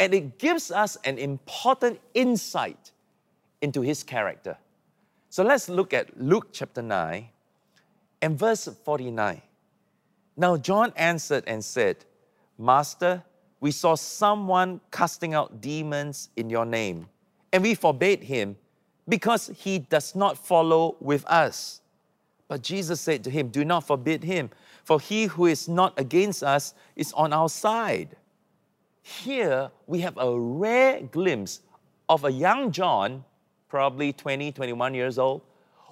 And 0.00 0.14
it 0.14 0.38
gives 0.38 0.70
us 0.70 0.96
an 1.04 1.18
important 1.18 2.00
insight 2.14 2.92
into 3.60 3.80
his 3.80 4.02
character. 4.02 4.56
So 5.30 5.42
let's 5.42 5.68
look 5.68 5.92
at 5.92 6.20
Luke 6.20 6.48
chapter 6.52 6.82
9 6.82 7.28
and 8.22 8.38
verse 8.38 8.68
49. 8.84 9.42
Now 10.38 10.56
John 10.56 10.92
answered 10.94 11.42
and 11.48 11.64
said, 11.64 12.04
Master, 12.56 13.24
we 13.58 13.72
saw 13.72 13.96
someone 13.96 14.80
casting 14.92 15.34
out 15.34 15.60
demons 15.60 16.30
in 16.36 16.48
your 16.48 16.64
name, 16.64 17.08
and 17.52 17.60
we 17.60 17.74
forbade 17.74 18.22
him 18.22 18.56
because 19.08 19.48
he 19.48 19.80
does 19.80 20.14
not 20.14 20.38
follow 20.38 20.96
with 21.00 21.26
us. 21.26 21.80
But 22.46 22.62
Jesus 22.62 23.00
said 23.00 23.24
to 23.24 23.30
him, 23.30 23.48
Do 23.48 23.64
not 23.64 23.84
forbid 23.84 24.22
him, 24.22 24.50
for 24.84 25.00
he 25.00 25.26
who 25.26 25.46
is 25.46 25.68
not 25.68 25.98
against 25.98 26.44
us 26.44 26.72
is 26.94 27.12
on 27.14 27.32
our 27.32 27.48
side. 27.48 28.16
Here 29.02 29.72
we 29.88 30.00
have 30.02 30.16
a 30.18 30.38
rare 30.38 31.00
glimpse 31.02 31.62
of 32.08 32.24
a 32.24 32.30
young 32.30 32.70
John, 32.70 33.24
probably 33.68 34.12
20, 34.12 34.52
21 34.52 34.94
years 34.94 35.18
old, 35.18 35.42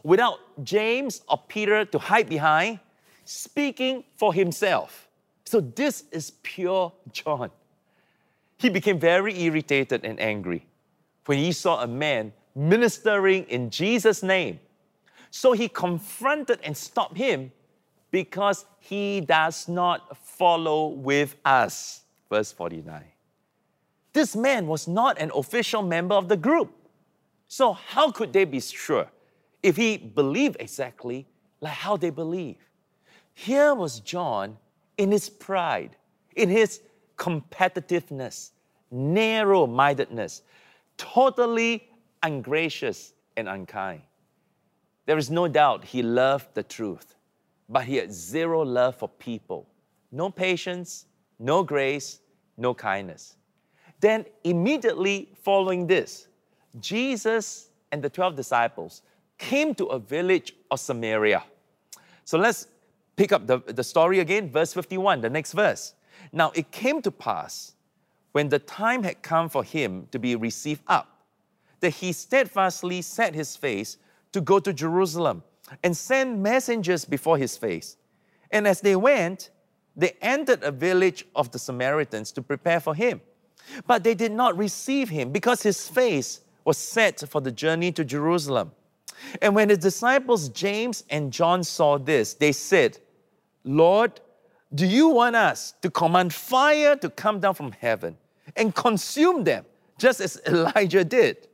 without 0.04 0.38
James 0.62 1.22
or 1.28 1.42
Peter 1.48 1.84
to 1.84 1.98
hide 1.98 2.28
behind, 2.28 2.78
speaking 3.26 4.04
for 4.16 4.32
himself. 4.32 5.08
So 5.44 5.60
this 5.60 6.04
is 6.10 6.32
pure 6.42 6.92
John. 7.12 7.50
He 8.58 8.70
became 8.70 8.98
very 8.98 9.38
irritated 9.42 10.04
and 10.04 10.18
angry 10.18 10.66
when 11.26 11.38
he 11.38 11.52
saw 11.52 11.82
a 11.82 11.86
man 11.86 12.32
ministering 12.54 13.44
in 13.44 13.70
Jesus' 13.70 14.22
name. 14.22 14.58
So 15.30 15.52
he 15.52 15.68
confronted 15.68 16.60
and 16.64 16.76
stopped 16.76 17.16
him 17.16 17.52
because 18.10 18.64
he 18.80 19.20
does 19.20 19.68
not 19.68 20.16
follow 20.16 20.88
with 20.88 21.36
us. 21.44 22.04
Verse 22.30 22.52
49. 22.52 23.04
This 24.12 24.34
man 24.34 24.66
was 24.66 24.88
not 24.88 25.18
an 25.20 25.30
official 25.34 25.82
member 25.82 26.14
of 26.14 26.28
the 26.28 26.36
group. 26.36 26.72
So, 27.48 27.74
how 27.74 28.10
could 28.10 28.32
they 28.32 28.44
be 28.44 28.60
sure 28.60 29.08
if 29.62 29.76
he 29.76 29.98
believed 29.98 30.56
exactly 30.58 31.26
like 31.60 31.74
how 31.74 31.96
they 31.96 32.10
believe? 32.10 32.56
Here 33.38 33.74
was 33.74 34.00
John 34.00 34.56
in 34.96 35.12
his 35.12 35.28
pride, 35.28 35.94
in 36.36 36.48
his 36.48 36.80
competitiveness, 37.18 38.52
narrow 38.90 39.66
mindedness, 39.66 40.40
totally 40.96 41.86
ungracious 42.22 43.12
and 43.36 43.46
unkind. 43.46 44.00
There 45.04 45.18
is 45.18 45.30
no 45.30 45.48
doubt 45.48 45.84
he 45.84 46.02
loved 46.02 46.54
the 46.54 46.62
truth, 46.62 47.14
but 47.68 47.84
he 47.84 47.96
had 47.96 48.10
zero 48.10 48.62
love 48.62 48.96
for 48.96 49.08
people. 49.10 49.68
No 50.10 50.30
patience, 50.30 51.04
no 51.38 51.62
grace, 51.62 52.20
no 52.56 52.72
kindness. 52.72 53.36
Then, 54.00 54.24
immediately 54.44 55.28
following 55.42 55.86
this, 55.86 56.28
Jesus 56.80 57.68
and 57.92 58.02
the 58.02 58.08
12 58.08 58.34
disciples 58.34 59.02
came 59.36 59.74
to 59.74 59.84
a 59.86 59.98
village 59.98 60.54
of 60.70 60.80
Samaria. 60.80 61.44
So 62.24 62.38
let's 62.38 62.68
pick 63.16 63.32
up 63.32 63.46
the, 63.46 63.58
the 63.58 63.84
story 63.84 64.20
again, 64.20 64.50
verse 64.50 64.72
51, 64.72 65.22
the 65.22 65.30
next 65.30 65.52
verse. 65.52 65.94
Now, 66.32 66.52
it 66.54 66.70
came 66.70 67.02
to 67.02 67.10
pass 67.10 67.72
when 68.32 68.48
the 68.50 68.58
time 68.58 69.02
had 69.02 69.22
come 69.22 69.48
for 69.48 69.64
him 69.64 70.06
to 70.12 70.18
be 70.18 70.36
received 70.36 70.82
up, 70.86 71.22
that 71.80 71.90
he 71.90 72.12
steadfastly 72.12 73.02
set 73.02 73.34
his 73.34 73.56
face 73.56 73.96
to 74.32 74.40
go 74.40 74.58
to 74.58 74.72
Jerusalem 74.72 75.42
and 75.82 75.96
send 75.96 76.42
messengers 76.42 77.04
before 77.04 77.38
his 77.38 77.56
face. 77.56 77.96
And 78.50 78.66
as 78.66 78.80
they 78.80 78.96
went, 78.96 79.50
they 79.96 80.12
entered 80.20 80.62
a 80.62 80.70
village 80.70 81.24
of 81.34 81.50
the 81.50 81.58
Samaritans 81.58 82.32
to 82.32 82.42
prepare 82.42 82.80
for 82.80 82.94
him. 82.94 83.20
But 83.86 84.04
they 84.04 84.14
did 84.14 84.32
not 84.32 84.56
receive 84.56 85.08
him 85.08 85.32
because 85.32 85.62
his 85.62 85.88
face 85.88 86.40
was 86.64 86.76
set 86.76 87.26
for 87.28 87.40
the 87.40 87.50
journey 87.50 87.90
to 87.92 88.04
Jerusalem. 88.04 88.72
And 89.40 89.54
when 89.54 89.70
his 89.70 89.78
disciples 89.78 90.48
James 90.50 91.04
and 91.08 91.32
John 91.32 91.64
saw 91.64 91.98
this, 91.98 92.34
they 92.34 92.52
said, 92.52 92.98
Lord, 93.66 94.20
do 94.74 94.86
you 94.86 95.08
want 95.08 95.36
us 95.36 95.74
to 95.82 95.90
command 95.90 96.32
fire 96.32 96.96
to 96.96 97.10
come 97.10 97.40
down 97.40 97.54
from 97.54 97.72
heaven 97.72 98.16
and 98.56 98.74
consume 98.74 99.44
them, 99.44 99.64
just 99.98 100.20
as 100.20 100.40
Elijah 100.46 101.04
did? 101.04 101.48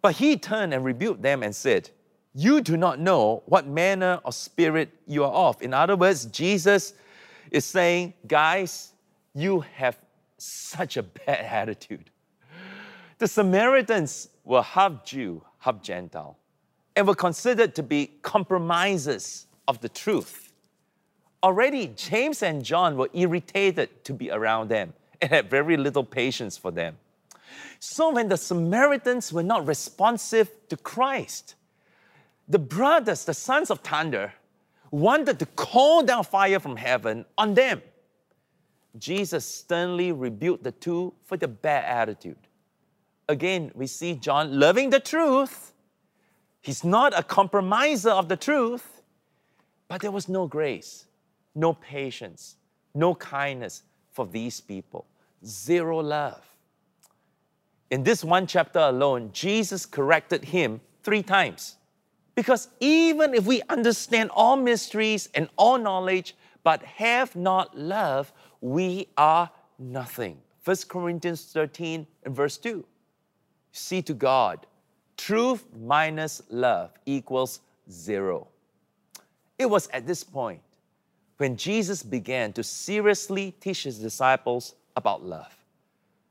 But 0.00 0.16
he 0.16 0.36
turned 0.36 0.72
and 0.72 0.84
rebuked 0.84 1.22
them 1.22 1.42
and 1.42 1.54
said, 1.54 1.90
You 2.34 2.60
do 2.60 2.76
not 2.76 3.00
know 3.00 3.42
what 3.46 3.66
manner 3.66 4.20
of 4.24 4.34
spirit 4.34 4.90
you 5.06 5.24
are 5.24 5.32
of. 5.32 5.60
In 5.60 5.74
other 5.74 5.96
words, 5.96 6.26
Jesus 6.26 6.94
is 7.50 7.64
saying, 7.64 8.14
Guys, 8.26 8.92
you 9.34 9.60
have 9.74 9.98
such 10.38 10.96
a 10.96 11.02
bad 11.02 11.40
attitude. 11.44 12.10
The 13.18 13.26
Samaritans 13.26 14.28
were 14.44 14.62
half 14.62 15.04
Jew, 15.04 15.42
half 15.58 15.82
Gentile, 15.82 16.36
and 16.94 17.08
were 17.08 17.14
considered 17.14 17.74
to 17.76 17.82
be 17.82 18.10
compromisers 18.22 19.46
of 19.66 19.80
the 19.80 19.88
truth. 19.88 20.43
Already, 21.44 21.88
James 21.88 22.42
and 22.42 22.64
John 22.64 22.96
were 22.96 23.10
irritated 23.12 24.02
to 24.06 24.14
be 24.14 24.30
around 24.30 24.70
them 24.70 24.94
and 25.20 25.30
had 25.30 25.50
very 25.50 25.76
little 25.76 26.02
patience 26.02 26.56
for 26.56 26.70
them. 26.70 26.96
So, 27.78 28.12
when 28.12 28.28
the 28.28 28.38
Samaritans 28.38 29.30
were 29.30 29.42
not 29.42 29.66
responsive 29.66 30.48
to 30.70 30.78
Christ, 30.78 31.54
the 32.48 32.58
brothers, 32.58 33.26
the 33.26 33.34
sons 33.34 33.70
of 33.70 33.80
thunder, 33.80 34.32
wanted 34.90 35.38
to 35.38 35.44
call 35.44 36.02
down 36.02 36.24
fire 36.24 36.58
from 36.58 36.76
heaven 36.76 37.26
on 37.36 37.52
them. 37.52 37.82
Jesus 38.98 39.44
sternly 39.44 40.12
rebuked 40.12 40.64
the 40.64 40.72
two 40.72 41.12
for 41.24 41.36
their 41.36 41.48
bad 41.48 41.84
attitude. 41.84 42.38
Again, 43.28 43.70
we 43.74 43.86
see 43.86 44.14
John 44.14 44.58
loving 44.58 44.88
the 44.88 45.00
truth. 45.00 45.74
He's 46.62 46.84
not 46.84 47.12
a 47.18 47.22
compromiser 47.22 48.12
of 48.12 48.30
the 48.30 48.36
truth, 48.38 49.02
but 49.88 50.00
there 50.00 50.10
was 50.10 50.26
no 50.26 50.46
grace, 50.46 51.04
no 51.54 51.72
patience, 51.74 52.56
no 52.94 53.14
kindness 53.14 53.82
for 54.12 54.26
these 54.26 54.60
people, 54.60 55.06
zero 55.44 56.00
love. 56.00 56.42
In 57.90 58.02
this 58.02 58.24
one 58.24 58.46
chapter 58.46 58.80
alone, 58.80 59.30
Jesus 59.32 59.86
corrected 59.86 60.44
him 60.44 60.80
three 61.02 61.22
times. 61.22 61.76
Because 62.34 62.68
even 62.80 63.34
if 63.34 63.46
we 63.46 63.62
understand 63.68 64.30
all 64.30 64.56
mysteries 64.56 65.28
and 65.34 65.48
all 65.56 65.78
knowledge, 65.78 66.34
but 66.64 66.82
have 66.82 67.36
not 67.36 67.78
love, 67.78 68.32
we 68.60 69.08
are 69.16 69.50
nothing. 69.78 70.38
1 70.64 70.76
Corinthians 70.88 71.44
13 71.44 72.06
and 72.24 72.34
verse 72.34 72.56
2. 72.56 72.84
See 73.70 74.02
to 74.02 74.14
God, 74.14 74.66
truth 75.16 75.64
minus 75.78 76.42
love 76.48 76.90
equals 77.06 77.60
zero. 77.90 78.48
It 79.58 79.66
was 79.66 79.88
at 79.88 80.06
this 80.06 80.24
point 80.24 80.60
when 81.44 81.58
Jesus 81.58 82.02
began 82.02 82.54
to 82.54 82.62
seriously 82.62 83.54
teach 83.60 83.82
his 83.82 83.98
disciples 83.98 84.76
about 84.96 85.22
love. 85.22 85.54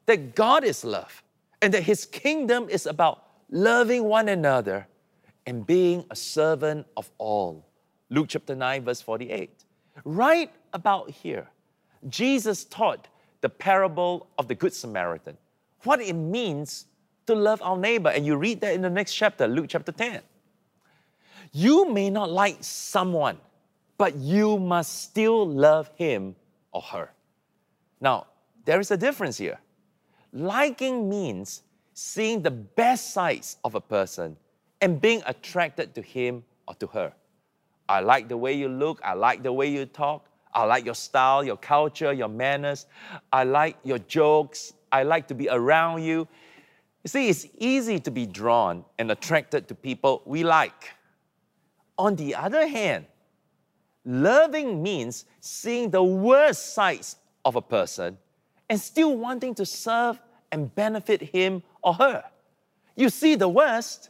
That 0.07 0.33
God 0.33 0.63
is 0.63 0.83
love 0.83 1.21
and 1.61 1.71
that 1.75 1.83
his 1.83 2.03
kingdom 2.03 2.67
is 2.67 2.87
about 2.87 3.23
loving 3.51 4.05
one 4.05 4.27
another 4.27 4.87
and 5.45 5.67
being 5.67 6.03
a 6.09 6.15
servant 6.15 6.87
of 6.97 7.11
all. 7.19 7.63
Luke 8.09 8.25
chapter 8.29 8.55
9, 8.55 8.85
verse 8.85 9.01
48. 9.01 9.51
Right 10.03 10.51
about 10.73 11.11
here, 11.11 11.47
Jesus 12.09 12.65
taught 12.65 13.07
the 13.41 13.49
parable 13.49 14.25
of 14.39 14.47
the 14.47 14.55
Good 14.55 14.73
Samaritan, 14.73 15.37
what 15.83 16.01
it 16.01 16.13
means 16.13 16.87
to 17.27 17.35
love 17.35 17.61
our 17.61 17.77
neighbor. 17.77 18.09
And 18.09 18.25
you 18.25 18.35
read 18.35 18.61
that 18.61 18.73
in 18.73 18.81
the 18.81 18.89
next 18.89 19.13
chapter, 19.13 19.47
Luke 19.47 19.67
chapter 19.69 19.91
10. 19.91 20.21
You 21.51 21.87
may 21.91 22.09
not 22.09 22.31
like 22.31 22.57
someone, 22.61 23.37
but 23.97 24.15
you 24.15 24.57
must 24.57 25.03
still 25.03 25.47
love 25.47 25.89
him 25.95 26.35
or 26.71 26.81
her. 26.81 27.11
Now, 28.01 28.27
there 28.65 28.79
is 28.79 28.91
a 28.91 28.97
difference 28.97 29.37
here. 29.37 29.59
Liking 30.31 31.09
means 31.09 31.63
seeing 31.93 32.41
the 32.41 32.51
best 32.51 33.13
sides 33.13 33.57
of 33.63 33.75
a 33.75 33.81
person 33.81 34.35
and 34.81 34.99
being 34.99 35.21
attracted 35.25 35.93
to 35.95 36.01
him 36.01 36.43
or 36.67 36.73
to 36.75 36.87
her. 36.87 37.13
I 37.87 37.99
like 37.99 38.27
the 38.27 38.37
way 38.37 38.53
you 38.53 38.69
look, 38.69 38.99
I 39.03 39.13
like 39.13 39.43
the 39.43 39.53
way 39.53 39.67
you 39.67 39.85
talk, 39.85 40.27
I 40.53 40.65
like 40.65 40.85
your 40.85 40.95
style, 40.95 41.43
your 41.43 41.57
culture, 41.57 42.13
your 42.13 42.27
manners. 42.27 42.85
I 43.31 43.43
like 43.43 43.77
your 43.83 43.99
jokes. 43.99 44.73
I 44.91 45.03
like 45.03 45.27
to 45.29 45.35
be 45.35 45.49
around 45.49 46.03
you. 46.03 46.27
You 47.03 47.07
see, 47.07 47.29
it's 47.29 47.47
easy 47.57 47.99
to 47.99 48.11
be 48.11 48.25
drawn 48.25 48.85
and 48.99 49.11
attracted 49.11 49.67
to 49.67 49.75
people 49.75 50.21
we 50.25 50.43
like. 50.43 50.91
On 51.97 52.15
the 52.15 52.35
other 52.35 52.67
hand, 52.67 53.05
Loving 54.05 54.83
means 54.83 55.25
seeing 55.39 55.89
the 55.89 56.03
worst 56.03 56.73
sides 56.73 57.15
of 57.45 57.55
a 57.55 57.61
person 57.61 58.17
and 58.69 58.79
still 58.79 59.17
wanting 59.17 59.55
to 59.55 59.65
serve 59.65 60.19
and 60.51 60.73
benefit 60.75 61.21
him 61.21 61.63
or 61.81 61.93
her. 61.93 62.23
You 62.95 63.09
see 63.09 63.35
the 63.35 63.47
worst 63.47 64.09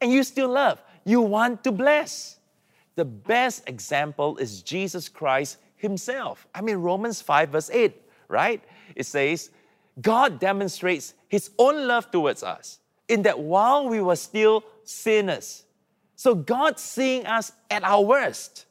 and 0.00 0.12
you 0.12 0.22
still 0.22 0.48
love. 0.48 0.82
You 1.04 1.20
want 1.20 1.64
to 1.64 1.72
bless. 1.72 2.38
The 2.94 3.04
best 3.04 3.68
example 3.68 4.36
is 4.36 4.62
Jesus 4.62 5.08
Christ 5.08 5.58
Himself. 5.76 6.46
I 6.54 6.60
mean, 6.60 6.76
Romans 6.76 7.22
5, 7.22 7.48
verse 7.50 7.70
8, 7.70 7.94
right? 8.28 8.62
It 8.94 9.06
says, 9.06 9.50
God 10.00 10.38
demonstrates 10.38 11.14
His 11.28 11.50
own 11.58 11.86
love 11.86 12.10
towards 12.10 12.42
us 12.42 12.80
in 13.08 13.22
that 13.22 13.38
while 13.38 13.88
we 13.88 14.00
were 14.00 14.16
still 14.16 14.64
sinners, 14.84 15.64
so 16.16 16.34
God 16.34 16.78
seeing 16.78 17.26
us 17.26 17.52
at 17.70 17.82
our 17.82 18.02
worst, 18.02 18.66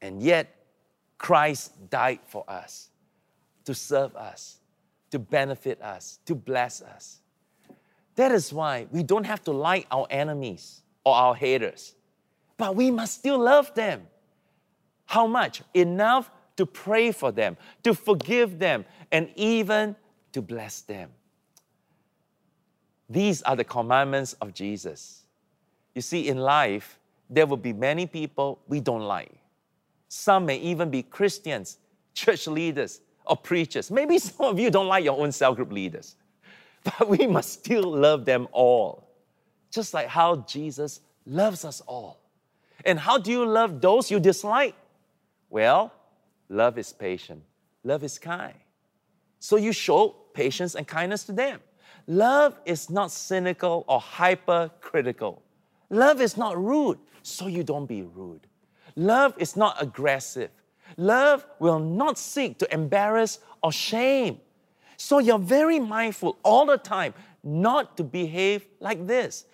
and 0.00 0.22
yet 0.22 0.64
Christ 1.18 1.90
died 1.90 2.20
for 2.26 2.44
us 2.48 2.90
to 3.64 3.74
serve 3.74 4.14
us, 4.16 4.58
to 5.10 5.18
benefit 5.18 5.80
us, 5.82 6.20
to 6.26 6.34
bless 6.34 6.80
us. 6.80 7.20
That 8.14 8.32
is 8.32 8.52
why 8.52 8.86
we 8.90 9.02
don't 9.02 9.24
have 9.24 9.44
to 9.44 9.52
like 9.52 9.86
our 9.90 10.06
enemies 10.10 10.82
or 11.04 11.14
our 11.14 11.34
haters, 11.34 11.94
but 12.56 12.74
we 12.74 12.90
must 12.90 13.14
still 13.14 13.38
love 13.38 13.74
them. 13.74 14.06
How 15.06 15.26
much? 15.26 15.62
Enough 15.74 16.30
to 16.56 16.66
pray 16.66 17.12
for 17.12 17.30
them, 17.30 17.56
to 17.84 17.94
forgive 17.94 18.58
them, 18.58 18.84
and 19.12 19.30
even 19.36 19.94
to 20.32 20.42
bless 20.42 20.80
them. 20.80 21.10
These 23.08 23.42
are 23.42 23.56
the 23.56 23.64
commandments 23.64 24.34
of 24.34 24.52
Jesus. 24.52 25.22
You 25.94 26.02
see, 26.02 26.28
in 26.28 26.38
life, 26.38 26.98
there 27.30 27.46
will 27.46 27.56
be 27.56 27.72
many 27.72 28.06
people 28.06 28.58
we 28.68 28.80
don't 28.80 29.02
like. 29.02 29.37
Some 30.08 30.46
may 30.46 30.56
even 30.56 30.90
be 30.90 31.02
Christians, 31.02 31.78
church 32.14 32.46
leaders, 32.46 33.00
or 33.26 33.36
preachers. 33.36 33.90
Maybe 33.90 34.18
some 34.18 34.46
of 34.46 34.58
you 34.58 34.70
don't 34.70 34.88
like 34.88 35.04
your 35.04 35.18
own 35.20 35.32
cell 35.32 35.54
group 35.54 35.72
leaders, 35.72 36.16
but 36.84 37.08
we 37.08 37.26
must 37.26 37.52
still 37.52 37.90
love 37.90 38.24
them 38.24 38.48
all, 38.52 39.08
just 39.70 39.94
like 39.94 40.08
how 40.08 40.36
Jesus 40.48 41.00
loves 41.26 41.64
us 41.64 41.80
all. 41.82 42.20
And 42.84 42.98
how 42.98 43.18
do 43.18 43.30
you 43.30 43.44
love 43.44 43.80
those 43.80 44.10
you 44.10 44.20
dislike? 44.20 44.74
Well, 45.50 45.92
love 46.48 46.78
is 46.78 46.92
patient, 46.92 47.42
love 47.84 48.02
is 48.04 48.18
kind. 48.18 48.54
So 49.40 49.56
you 49.56 49.72
show 49.72 50.16
patience 50.34 50.74
and 50.74 50.86
kindness 50.86 51.24
to 51.24 51.32
them. 51.32 51.60
Love 52.06 52.58
is 52.64 52.88
not 52.88 53.10
cynical 53.10 53.84
or 53.86 54.00
hypercritical. 54.00 55.42
Love 55.90 56.20
is 56.20 56.36
not 56.36 56.56
rude, 56.56 56.98
so 57.22 57.46
you 57.46 57.62
don't 57.62 57.86
be 57.86 58.02
rude. 58.02 58.46
Love 58.98 59.32
is 59.38 59.54
not 59.54 59.80
aggressive. 59.80 60.50
Love 60.96 61.46
will 61.60 61.78
not 61.78 62.18
seek 62.18 62.58
to 62.58 62.74
embarrass 62.74 63.38
or 63.62 63.70
shame. 63.70 64.40
So 64.96 65.20
you're 65.20 65.38
very 65.38 65.78
mindful 65.78 66.36
all 66.42 66.66
the 66.66 66.78
time 66.78 67.14
not 67.44 67.96
to 67.98 68.02
behave 68.02 68.66
like 68.80 69.06
this, 69.06 69.44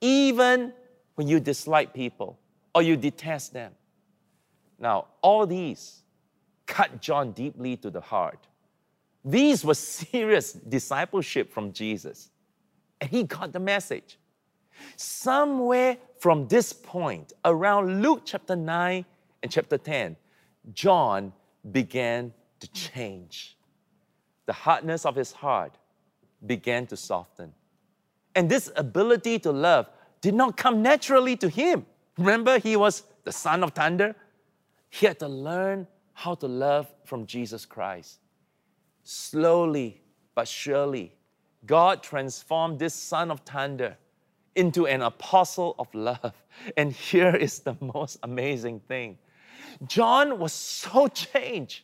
even 0.00 0.72
when 1.16 1.28
you 1.28 1.38
dislike 1.38 1.92
people 1.92 2.38
or 2.74 2.80
you 2.80 2.96
detest 2.96 3.52
them. 3.52 3.72
Now, 4.78 5.08
all 5.20 5.46
these 5.46 6.02
cut 6.64 7.02
John 7.02 7.32
deeply 7.32 7.76
to 7.76 7.90
the 7.90 8.00
heart. 8.00 8.46
These 9.22 9.66
were 9.66 9.74
serious 9.74 10.52
discipleship 10.68 11.52
from 11.52 11.74
Jesus, 11.74 12.30
and 13.02 13.10
he 13.10 13.24
got 13.24 13.52
the 13.52 13.60
message. 13.60 14.18
Somewhere 14.96 15.96
from 16.18 16.48
this 16.48 16.72
point, 16.72 17.32
around 17.44 18.02
Luke 18.02 18.22
chapter 18.24 18.56
9 18.56 19.04
and 19.42 19.52
chapter 19.52 19.78
10, 19.78 20.16
John 20.72 21.32
began 21.70 22.32
to 22.60 22.70
change. 22.72 23.56
The 24.46 24.52
hardness 24.52 25.04
of 25.04 25.16
his 25.16 25.32
heart 25.32 25.78
began 26.46 26.86
to 26.88 26.96
soften. 26.96 27.52
And 28.34 28.50
this 28.50 28.70
ability 28.76 29.38
to 29.40 29.52
love 29.52 29.88
did 30.20 30.34
not 30.34 30.56
come 30.56 30.82
naturally 30.82 31.36
to 31.36 31.48
him. 31.48 31.86
Remember, 32.18 32.58
he 32.58 32.76
was 32.76 33.02
the 33.24 33.32
son 33.32 33.62
of 33.62 33.72
thunder. 33.72 34.14
He 34.90 35.06
had 35.06 35.18
to 35.20 35.28
learn 35.28 35.86
how 36.12 36.34
to 36.36 36.46
love 36.46 36.92
from 37.04 37.26
Jesus 37.26 37.66
Christ. 37.66 38.20
Slowly 39.02 40.00
but 40.34 40.48
surely, 40.48 41.14
God 41.66 42.02
transformed 42.02 42.78
this 42.78 42.94
son 42.94 43.30
of 43.30 43.40
thunder 43.40 43.96
into 44.56 44.86
an 44.86 45.02
apostle 45.02 45.74
of 45.78 45.92
love. 45.94 46.32
And 46.76 46.92
here 46.92 47.34
is 47.34 47.58
the 47.58 47.76
most 47.80 48.18
amazing 48.22 48.80
thing 48.80 49.18
John 49.86 50.38
was 50.38 50.52
so 50.52 51.08
changed 51.34 51.82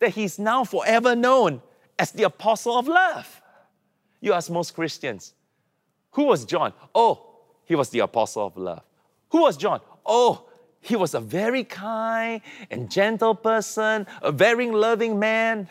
that 0.00 0.10
he's 0.10 0.38
now 0.38 0.64
forever 0.64 1.14
known 1.14 1.62
as 1.98 2.10
the 2.12 2.24
apostle 2.24 2.76
of 2.76 2.88
love. 2.88 3.40
You 4.20 4.32
ask 4.32 4.50
most 4.50 4.74
Christians, 4.74 5.34
who 6.12 6.24
was 6.24 6.44
John? 6.44 6.72
Oh, 6.94 7.26
he 7.64 7.74
was 7.74 7.90
the 7.90 8.00
apostle 8.00 8.46
of 8.46 8.56
love. 8.56 8.82
Who 9.30 9.42
was 9.42 9.56
John? 9.56 9.80
Oh, 10.04 10.46
he 10.80 10.96
was 10.96 11.14
a 11.14 11.20
very 11.20 11.62
kind 11.64 12.40
and 12.70 12.90
gentle 12.90 13.34
person, 13.34 14.06
a 14.22 14.32
very 14.32 14.70
loving 14.70 15.18
man. 15.18 15.68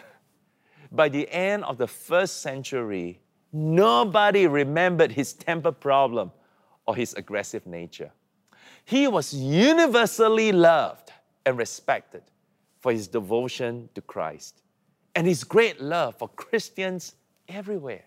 By 0.91 1.09
the 1.09 1.29
end 1.29 1.63
of 1.65 1.77
the 1.77 1.87
first 1.87 2.41
century, 2.41 3.19
nobody 3.51 4.47
remembered 4.47 5.11
his 5.11 5.33
temper 5.33 5.71
problem 5.71 6.31
or 6.85 6.95
his 6.95 7.13
aggressive 7.13 7.65
nature. 7.65 8.11
He 8.85 9.07
was 9.07 9.33
universally 9.33 10.51
loved 10.51 11.11
and 11.45 11.57
respected 11.57 12.23
for 12.79 12.91
his 12.91 13.07
devotion 13.07 13.89
to 13.95 14.01
Christ 14.01 14.61
and 15.15 15.27
his 15.27 15.43
great 15.43 15.81
love 15.81 16.15
for 16.17 16.29
Christians 16.29 17.15
everywhere. 17.47 18.05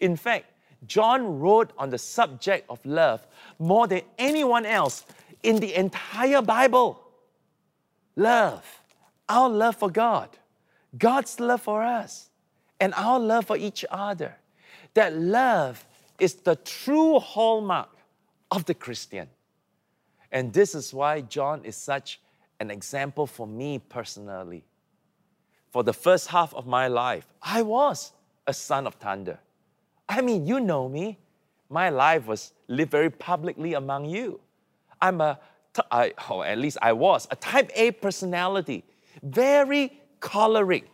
In 0.00 0.16
fact, 0.16 0.46
John 0.86 1.40
wrote 1.40 1.72
on 1.78 1.90
the 1.90 1.98
subject 1.98 2.66
of 2.68 2.84
love 2.84 3.26
more 3.58 3.86
than 3.86 4.02
anyone 4.18 4.66
else 4.66 5.04
in 5.42 5.56
the 5.56 5.74
entire 5.74 6.42
Bible. 6.42 7.02
Love, 8.14 8.64
our 9.28 9.48
love 9.48 9.76
for 9.76 9.90
God, 9.90 10.30
God's 10.96 11.40
love 11.40 11.62
for 11.62 11.82
us, 11.82 12.30
and 12.80 12.94
our 12.94 13.18
love 13.18 13.46
for 13.46 13.56
each 13.56 13.84
other. 13.90 14.36
That 14.96 15.12
love 15.14 15.86
is 16.18 16.36
the 16.36 16.56
true 16.56 17.18
hallmark 17.18 17.90
of 18.50 18.64
the 18.64 18.72
Christian. 18.72 19.28
And 20.32 20.54
this 20.54 20.74
is 20.74 20.94
why 20.94 21.20
John 21.20 21.66
is 21.66 21.76
such 21.76 22.18
an 22.60 22.70
example 22.70 23.26
for 23.26 23.46
me 23.46 23.78
personally. 23.78 24.64
For 25.70 25.84
the 25.84 25.92
first 25.92 26.28
half 26.28 26.54
of 26.54 26.66
my 26.66 26.88
life, 26.88 27.28
I 27.42 27.60
was 27.60 28.12
a 28.46 28.54
son 28.54 28.86
of 28.86 28.94
thunder. 28.94 29.38
I 30.08 30.22
mean, 30.22 30.46
you 30.46 30.60
know 30.60 30.88
me. 30.88 31.18
My 31.68 31.90
life 31.90 32.26
was 32.26 32.54
lived 32.66 32.90
very 32.90 33.10
publicly 33.10 33.74
among 33.74 34.06
you. 34.06 34.40
I'm 35.02 35.20
a, 35.20 35.38
I, 35.90 36.14
or 36.30 36.46
at 36.46 36.56
least 36.56 36.78
I 36.80 36.94
was, 36.94 37.28
a 37.30 37.36
type 37.36 37.70
A 37.74 37.90
personality, 37.90 38.82
very 39.22 40.00
choleric, 40.20 40.88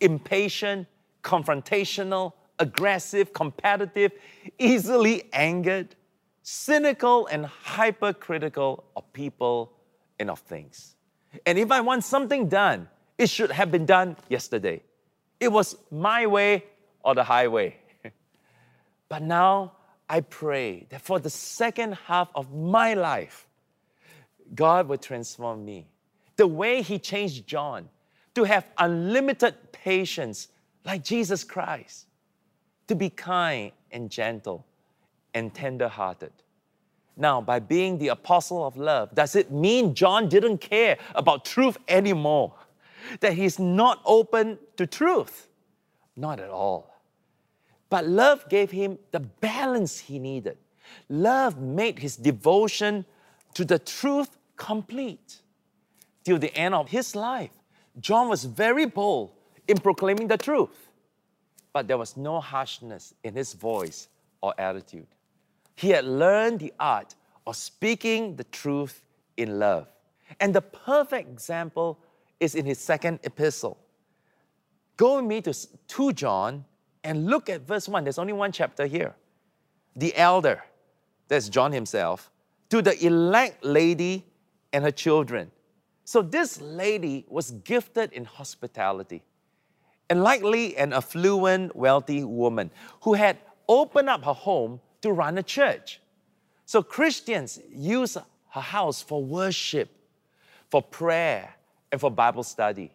impatient, 0.00 0.86
confrontational, 1.24 2.34
aggressive, 2.58 3.32
competitive, 3.32 4.12
easily 4.58 5.24
angered, 5.32 5.94
cynical, 6.42 7.26
and 7.26 7.46
hypercritical 7.46 8.84
of 8.96 9.12
people 9.12 9.72
and 10.18 10.30
of 10.30 10.40
things. 10.40 10.96
And 11.46 11.58
if 11.58 11.70
I 11.70 11.80
want 11.80 12.04
something 12.04 12.48
done, 12.48 12.88
it 13.16 13.28
should 13.28 13.50
have 13.50 13.70
been 13.70 13.86
done 13.86 14.16
yesterday. 14.28 14.82
It 15.40 15.48
was 15.48 15.76
my 15.90 16.26
way 16.26 16.64
or 17.04 17.14
the 17.14 17.24
highway. 17.24 17.76
but 19.08 19.22
now 19.22 19.72
I 20.08 20.20
pray 20.20 20.86
that 20.90 21.02
for 21.02 21.18
the 21.18 21.30
second 21.30 21.94
half 22.06 22.28
of 22.34 22.52
my 22.52 22.94
life, 22.94 23.46
God 24.54 24.88
will 24.88 24.98
transform 24.98 25.64
me. 25.64 25.88
The 26.36 26.46
way 26.46 26.82
He 26.82 26.98
changed 26.98 27.46
John 27.46 27.88
to 28.34 28.44
have 28.44 28.70
unlimited 28.78 29.72
patience 29.72 30.48
like 30.84 31.04
Jesus 31.04 31.44
Christ, 31.44 32.06
to 32.88 32.94
be 32.94 33.10
kind 33.10 33.72
and 33.92 34.10
gentle 34.10 34.66
and 35.34 35.54
tender 35.54 35.88
hearted 35.88 36.32
now, 37.18 37.40
by 37.40 37.58
being 37.58 37.98
the 37.98 38.08
apostle 38.08 38.64
of 38.64 38.76
love, 38.76 39.12
does 39.12 39.34
it 39.34 39.50
mean 39.50 39.94
John 39.94 40.28
didn't 40.28 40.58
care 40.58 40.98
about 41.16 41.44
truth 41.44 41.76
anymore? 41.88 42.54
That 43.20 43.32
he's 43.32 43.58
not 43.58 44.00
open 44.04 44.58
to 44.76 44.86
truth? 44.86 45.48
Not 46.16 46.38
at 46.38 46.50
all. 46.50 46.94
But 47.90 48.06
love 48.06 48.48
gave 48.48 48.70
him 48.70 48.98
the 49.10 49.18
balance 49.18 49.98
he 49.98 50.20
needed. 50.20 50.58
Love 51.08 51.58
made 51.58 51.98
his 51.98 52.16
devotion 52.16 53.04
to 53.54 53.64
the 53.64 53.80
truth 53.80 54.38
complete. 54.56 55.40
Till 56.22 56.38
the 56.38 56.54
end 56.56 56.74
of 56.74 56.88
his 56.90 57.16
life, 57.16 57.50
John 57.98 58.28
was 58.28 58.44
very 58.44 58.86
bold 58.86 59.32
in 59.66 59.78
proclaiming 59.78 60.28
the 60.28 60.36
truth, 60.36 60.87
but 61.78 61.86
there 61.86 61.96
was 61.96 62.16
no 62.16 62.40
harshness 62.40 63.14
in 63.22 63.36
his 63.36 63.52
voice 63.52 64.08
or 64.40 64.52
attitude. 64.58 65.06
He 65.76 65.90
had 65.90 66.04
learned 66.04 66.58
the 66.58 66.72
art 66.80 67.14
of 67.46 67.54
speaking 67.54 68.34
the 68.34 68.42
truth 68.42 69.00
in 69.36 69.60
love. 69.60 69.86
And 70.40 70.52
the 70.52 70.60
perfect 70.60 71.28
example 71.30 72.00
is 72.40 72.56
in 72.56 72.66
his 72.66 72.80
second 72.80 73.20
epistle. 73.22 73.78
Go 74.96 75.18
with 75.18 75.26
me 75.26 75.40
to 75.42 75.54
2 75.86 76.14
John 76.14 76.64
and 77.04 77.26
look 77.26 77.48
at 77.48 77.60
verse 77.60 77.88
1. 77.88 78.02
There's 78.02 78.18
only 78.18 78.32
one 78.32 78.50
chapter 78.50 78.84
here. 78.84 79.14
The 79.94 80.16
elder, 80.16 80.64
that's 81.28 81.48
John 81.48 81.70
himself, 81.70 82.32
to 82.70 82.82
the 82.82 83.06
elect 83.06 83.64
lady 83.64 84.26
and 84.72 84.82
her 84.82 84.90
children. 84.90 85.52
So 86.04 86.22
this 86.22 86.60
lady 86.60 87.24
was 87.28 87.52
gifted 87.52 88.12
in 88.12 88.24
hospitality 88.24 89.22
and 90.10 90.22
likely 90.22 90.76
an 90.76 90.92
affluent, 90.92 91.74
wealthy 91.76 92.24
woman 92.24 92.70
who 93.02 93.14
had 93.14 93.38
opened 93.68 94.08
up 94.08 94.24
her 94.24 94.32
home 94.32 94.80
to 95.02 95.12
run 95.12 95.38
a 95.38 95.42
church. 95.42 96.00
So 96.66 96.82
Christians 96.82 97.60
use 97.70 98.16
her 98.50 98.60
house 98.60 99.02
for 99.02 99.22
worship, 99.22 99.90
for 100.68 100.82
prayer, 100.82 101.54
and 101.92 102.00
for 102.00 102.10
Bible 102.10 102.42
study. 102.42 102.90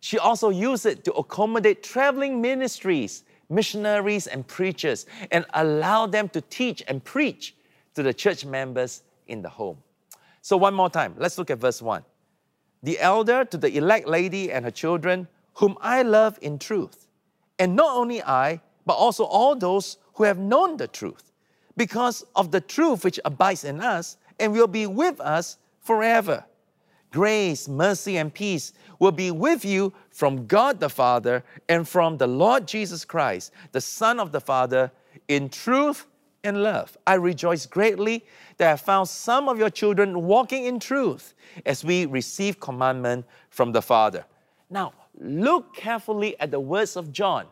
She 0.00 0.18
also 0.18 0.50
used 0.50 0.86
it 0.86 1.04
to 1.04 1.12
accommodate 1.14 1.82
traveling 1.82 2.40
ministries, 2.40 3.24
missionaries, 3.48 4.26
and 4.26 4.46
preachers, 4.46 5.06
and 5.30 5.44
allow 5.54 6.06
them 6.06 6.28
to 6.30 6.40
teach 6.42 6.82
and 6.86 7.02
preach 7.02 7.54
to 7.94 8.02
the 8.02 8.14
church 8.14 8.44
members 8.44 9.02
in 9.26 9.42
the 9.42 9.48
home. 9.48 9.78
So, 10.42 10.56
one 10.56 10.74
more 10.74 10.90
time, 10.90 11.14
let's 11.18 11.38
look 11.38 11.50
at 11.50 11.58
verse 11.58 11.82
1. 11.82 12.04
The 12.82 13.00
elder 13.00 13.44
to 13.44 13.56
the 13.56 13.76
elect 13.76 14.06
lady 14.06 14.52
and 14.52 14.64
her 14.64 14.70
children, 14.70 15.26
whom 15.56 15.76
I 15.80 16.02
love 16.02 16.38
in 16.42 16.58
truth. 16.58 17.08
And 17.58 17.76
not 17.76 17.96
only 17.96 18.22
I, 18.22 18.60
but 18.84 18.94
also 18.94 19.24
all 19.24 19.56
those 19.56 19.98
who 20.14 20.24
have 20.24 20.38
known 20.38 20.76
the 20.76 20.88
truth, 20.88 21.32
because 21.76 22.24
of 22.34 22.50
the 22.50 22.60
truth 22.60 23.04
which 23.04 23.20
abides 23.24 23.64
in 23.64 23.80
us 23.80 24.16
and 24.38 24.52
will 24.52 24.66
be 24.66 24.86
with 24.86 25.20
us 25.20 25.58
forever. 25.80 26.44
Grace, 27.10 27.68
mercy, 27.68 28.18
and 28.18 28.32
peace 28.32 28.72
will 28.98 29.12
be 29.12 29.30
with 29.30 29.64
you 29.64 29.92
from 30.10 30.46
God 30.46 30.80
the 30.80 30.88
Father 30.88 31.42
and 31.68 31.88
from 31.88 32.18
the 32.18 32.26
Lord 32.26 32.66
Jesus 32.66 33.04
Christ, 33.04 33.52
the 33.72 33.80
Son 33.80 34.20
of 34.20 34.32
the 34.32 34.40
Father, 34.40 34.90
in 35.28 35.48
truth 35.48 36.06
and 36.44 36.62
love. 36.62 36.96
I 37.06 37.14
rejoice 37.14 37.64
greatly 37.64 38.24
that 38.58 38.72
I 38.72 38.76
found 38.76 39.08
some 39.08 39.48
of 39.48 39.58
your 39.58 39.70
children 39.70 40.24
walking 40.24 40.66
in 40.66 40.78
truth 40.80 41.34
as 41.64 41.84
we 41.84 42.04
receive 42.04 42.60
commandment 42.60 43.24
from 43.48 43.72
the 43.72 43.82
Father. 43.82 44.24
Now, 44.68 44.92
look 45.18 45.74
carefully 45.74 46.38
at 46.40 46.50
the 46.50 46.60
words 46.60 46.96
of 46.96 47.12
John. 47.12 47.46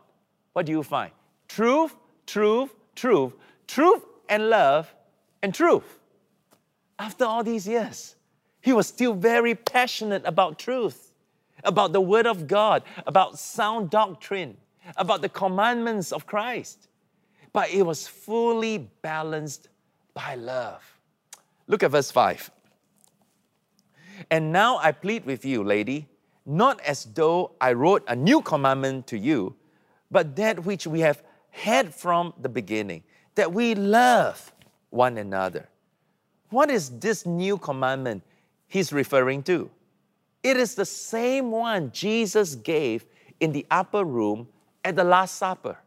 What 0.52 0.66
do 0.66 0.72
you 0.72 0.82
find? 0.82 1.12
Truth, 1.48 1.94
truth, 2.26 2.74
truth, 2.94 3.32
truth 3.66 4.02
and 4.28 4.50
love, 4.50 4.92
and 5.42 5.54
truth. 5.54 5.98
After 6.98 7.24
all 7.24 7.44
these 7.44 7.66
years, 7.66 8.16
he 8.60 8.72
was 8.72 8.86
still 8.86 9.12
very 9.12 9.54
passionate 9.54 10.22
about 10.24 10.58
truth, 10.58 11.12
about 11.64 11.92
the 11.92 12.00
Word 12.00 12.26
of 12.26 12.46
God, 12.46 12.82
about 13.06 13.38
sound 13.38 13.90
doctrine, 13.90 14.56
about 14.96 15.22
the 15.22 15.28
commandments 15.28 16.12
of 16.12 16.26
Christ. 16.26 16.88
But 17.52 17.70
it 17.70 17.82
was 17.82 18.06
fully 18.06 18.90
balanced 19.02 19.68
by 20.14 20.34
love. 20.34 20.82
Look 21.66 21.82
at 21.82 21.90
verse 21.90 22.10
5. 22.10 22.50
And 24.30 24.52
now 24.52 24.78
I 24.78 24.92
plead 24.92 25.24
with 25.26 25.44
you, 25.44 25.62
lady, 25.62 26.08
not 26.46 26.80
as 26.80 27.04
though 27.04 27.52
I 27.60 27.72
wrote 27.72 28.04
a 28.08 28.16
new 28.16 28.42
commandment 28.42 29.06
to 29.08 29.18
you, 29.18 29.54
but 30.10 30.36
that 30.36 30.64
which 30.64 30.86
we 30.86 31.00
have 31.00 31.22
had 31.50 31.94
from 31.94 32.34
the 32.40 32.48
beginning, 32.48 33.02
that 33.34 33.52
we 33.52 33.74
love 33.74 34.52
one 34.90 35.18
another. 35.18 35.68
What 36.50 36.70
is 36.70 36.90
this 36.98 37.26
new 37.26 37.58
commandment 37.58 38.22
he's 38.68 38.92
referring 38.92 39.42
to? 39.44 39.70
It 40.42 40.56
is 40.56 40.74
the 40.74 40.84
same 40.84 41.50
one 41.50 41.90
Jesus 41.90 42.54
gave 42.54 43.06
in 43.40 43.52
the 43.52 43.66
upper 43.70 44.04
room 44.04 44.46
at 44.84 44.94
the 44.94 45.04
Last 45.04 45.36
Supper. 45.36 45.78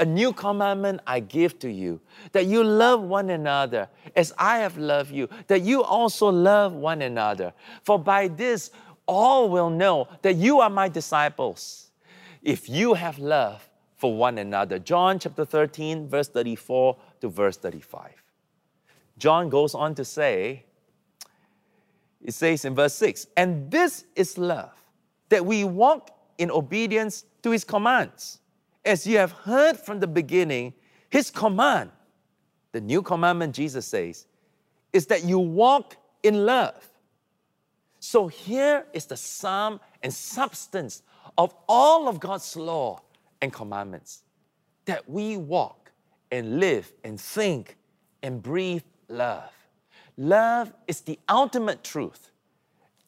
A 0.00 0.04
new 0.04 0.32
commandment 0.32 1.00
I 1.06 1.20
give 1.20 1.58
to 1.60 1.70
you 1.70 2.00
that 2.32 2.46
you 2.46 2.62
love 2.64 3.02
one 3.02 3.30
another 3.30 3.88
as 4.16 4.32
I 4.36 4.58
have 4.58 4.76
loved 4.76 5.12
you, 5.12 5.28
that 5.46 5.62
you 5.62 5.82
also 5.82 6.28
love 6.28 6.72
one 6.72 7.02
another. 7.02 7.52
For 7.84 7.98
by 7.98 8.28
this, 8.28 8.72
all 9.06 9.48
will 9.48 9.70
know 9.70 10.08
that 10.22 10.34
you 10.34 10.60
are 10.60 10.70
my 10.70 10.88
disciples 10.88 11.90
if 12.42 12.68
you 12.68 12.94
have 12.94 13.18
love 13.18 13.68
for 13.96 14.14
one 14.16 14.38
another. 14.38 14.78
John 14.78 15.18
chapter 15.18 15.44
13, 15.44 16.08
verse 16.08 16.28
34 16.28 16.96
to 17.20 17.28
verse 17.28 17.56
35. 17.56 18.10
John 19.18 19.48
goes 19.48 19.74
on 19.74 19.94
to 19.94 20.04
say, 20.04 20.64
it 22.22 22.34
says 22.34 22.64
in 22.64 22.74
verse 22.74 22.94
6, 22.94 23.28
and 23.36 23.70
this 23.70 24.04
is 24.14 24.36
love, 24.36 24.74
that 25.28 25.44
we 25.44 25.64
walk 25.64 26.10
in 26.38 26.50
obedience 26.50 27.24
to 27.42 27.50
his 27.50 27.64
commands. 27.64 28.40
As 28.84 29.06
you 29.06 29.16
have 29.18 29.32
heard 29.32 29.78
from 29.78 30.00
the 30.00 30.06
beginning, 30.06 30.74
his 31.08 31.30
command, 31.30 31.90
the 32.72 32.80
new 32.80 33.00
commandment 33.00 33.54
Jesus 33.54 33.86
says, 33.86 34.26
is 34.92 35.06
that 35.06 35.24
you 35.24 35.38
walk 35.38 35.96
in 36.22 36.44
love. 36.44 36.86
So 38.00 38.28
here 38.28 38.86
is 38.92 39.06
the 39.06 39.16
sum 39.16 39.80
and 40.02 40.12
substance 40.12 41.02
of 41.36 41.54
all 41.68 42.08
of 42.08 42.20
God's 42.20 42.56
law 42.56 43.00
and 43.42 43.52
commandments 43.52 44.22
that 44.84 45.08
we 45.08 45.36
walk 45.36 45.90
and 46.30 46.60
live 46.60 46.92
and 47.04 47.20
think 47.20 47.76
and 48.22 48.42
breathe 48.42 48.82
love. 49.08 49.52
Love 50.16 50.72
is 50.86 51.02
the 51.02 51.18
ultimate 51.28 51.84
truth 51.84 52.30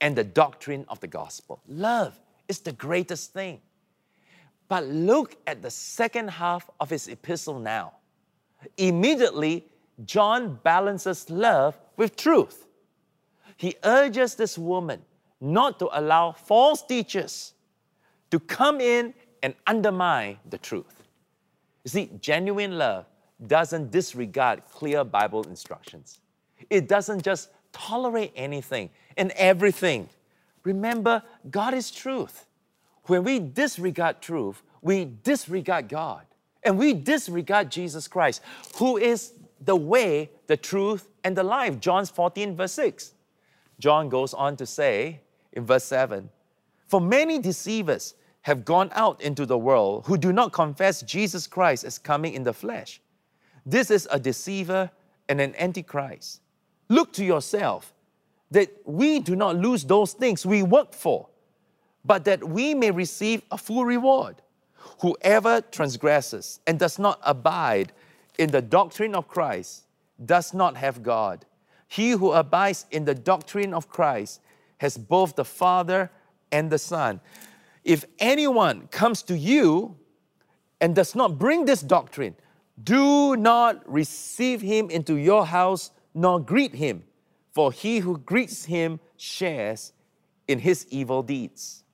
and 0.01 0.15
the 0.15 0.25
doctrine 0.25 0.85
of 0.89 1.01
the 1.01 1.07
gospel. 1.07 1.61
Love 1.67 2.19
is 2.49 2.61
the 2.61 2.73
greatest 2.73 3.33
thing. 3.33 3.61
But 4.69 4.85
look 4.85 5.37
at 5.47 5.63
the 5.63 5.71
second 5.71 6.29
half 6.29 6.69
of 6.79 6.91
his 6.91 7.09
epistle 7.09 7.59
now. 7.59 7.95
Immediately, 8.77 9.67
John 10.05 10.59
balances 10.63 11.31
love 11.31 11.79
with 11.97 12.17
truth. 12.17 12.68
He 13.59 13.75
urges 13.83 14.37
this 14.37 14.57
woman 14.57 15.03
not 15.41 15.81
to 15.81 15.89
allow 15.93 16.31
false 16.31 16.81
teachers 16.81 17.55
to 18.31 18.39
come 18.39 18.81
in 18.81 19.13
and 19.43 19.53
undermine 19.67 20.39
the 20.49 20.59
truth. 20.59 21.03
You 21.85 21.91
see, 21.91 22.11
genuine 22.21 22.79
love 22.79 23.07
doesn't 23.45 23.91
disregard 23.91 24.63
clear 24.71 25.03
Bible 25.03 25.43
instructions. 25.49 26.21
It 26.71 26.87
doesn't 26.87 27.23
just 27.23 27.51
tolerate 27.73 28.33
anything 28.37 28.91
and 29.17 29.33
everything. 29.33 30.09
Remember, 30.63 31.25
God 31.51 31.75
is 31.75 31.91
truth. 31.91 32.47
When 33.07 33.25
we 33.25 33.41
disregard 33.41 34.23
truth, 34.23 34.63
we 34.83 35.05
disregard 35.05 35.89
God 35.89 36.27
and 36.63 36.79
we 36.79 36.95
disregard 36.95 37.73
Jesus 37.73 38.07
Christ, 38.07 38.41
who 38.77 38.99
is 38.99 39.33
the 39.61 39.75
way, 39.75 40.31
the 40.47 40.57
truth, 40.57 41.09
and 41.25 41.37
the 41.37 41.43
life. 41.43 41.81
John 41.81 42.07
14, 42.07 42.55
verse 42.55 42.73
6. 42.73 43.15
John 43.79 44.09
goes 44.09 44.35
on 44.35 44.57
to 44.57 44.67
say 44.67 45.21
in 45.53 45.65
verse 45.65 45.85
7 45.85 46.31
For 46.87 47.01
many 47.01 47.39
deceivers 47.39 48.15
have 48.43 48.65
gone 48.65 48.91
out 48.93 49.21
into 49.21 49.45
the 49.47 49.59
world 49.59 50.07
who 50.07 50.17
do 50.17 50.33
not 50.33 50.53
confess 50.53 51.03
Jesus 51.03 51.47
Christ 51.47 51.85
as 51.85 51.99
coming 51.99 52.35
in 52.35 52.45
the 52.45 52.53
flesh. 52.53 53.01
This 53.67 53.91
is 53.91 54.09
a 54.11 54.19
deceiver 54.19 54.91
and 55.29 55.41
an 55.41 55.55
antichrist. 55.57 56.41
Look 56.89 57.13
to 57.15 57.25
yourself 57.25 57.93
that 58.51 58.71
we 58.85 59.21
do 59.21 59.37
not 59.37 59.57
lose 59.57 59.85
those 59.85 60.15
things 60.15 60.47
we 60.47 60.63
work 60.63 60.95
for, 60.95 61.29
but 62.05 62.25
that 62.25 62.43
we 62.43 62.75
may 62.75 62.91
receive 62.91 63.43
a 63.51 63.59
full 63.59 63.85
reward. 63.85 64.37
Whoever 65.01 65.61
transgresses 65.61 66.61
and 66.67 66.79
does 66.79 66.99
not 66.99 67.21
abide 67.23 67.93
in 68.39 68.51
the 68.51 68.63
doctrine 68.63 69.15
of 69.15 69.29
Christ 69.29 69.85
does 70.25 70.55
not 70.55 70.77
have 70.77 71.03
God. 71.03 71.45
He 71.89 72.11
who 72.11 72.33
abides 72.33 72.87
in 72.91 73.05
the 73.05 73.15
doctrine 73.15 73.75
of 73.75 73.89
Christ 73.89 74.41
has 74.79 74.97
both 74.97 75.35
the 75.35 75.45
Father 75.45 76.11
and 76.53 76.71
the 76.71 76.79
Son. 76.79 77.21
If 77.83 78.05
anyone 78.19 78.89
comes 78.89 79.23
to 79.23 79.37
you 79.37 79.97
and 80.81 80.95
does 80.95 81.15
not 81.15 81.39
bring 81.39 81.65
this 81.65 81.81
doctrine, 81.81 82.37
do 82.83 83.37
not 83.37 83.83
receive 83.91 84.61
him 84.61 84.91
into 84.91 85.17
your 85.17 85.47
house 85.47 85.91
nor 86.15 86.39
greet 86.39 86.75
him, 86.75 87.05
for 87.53 87.73
he 87.73 87.99
who 87.99 88.19
greets 88.19 88.67
him 88.67 89.01
shares 89.17 89.93
in 90.47 90.59
his 90.59 90.87
evil 90.91 91.23
deeds. 91.23 91.85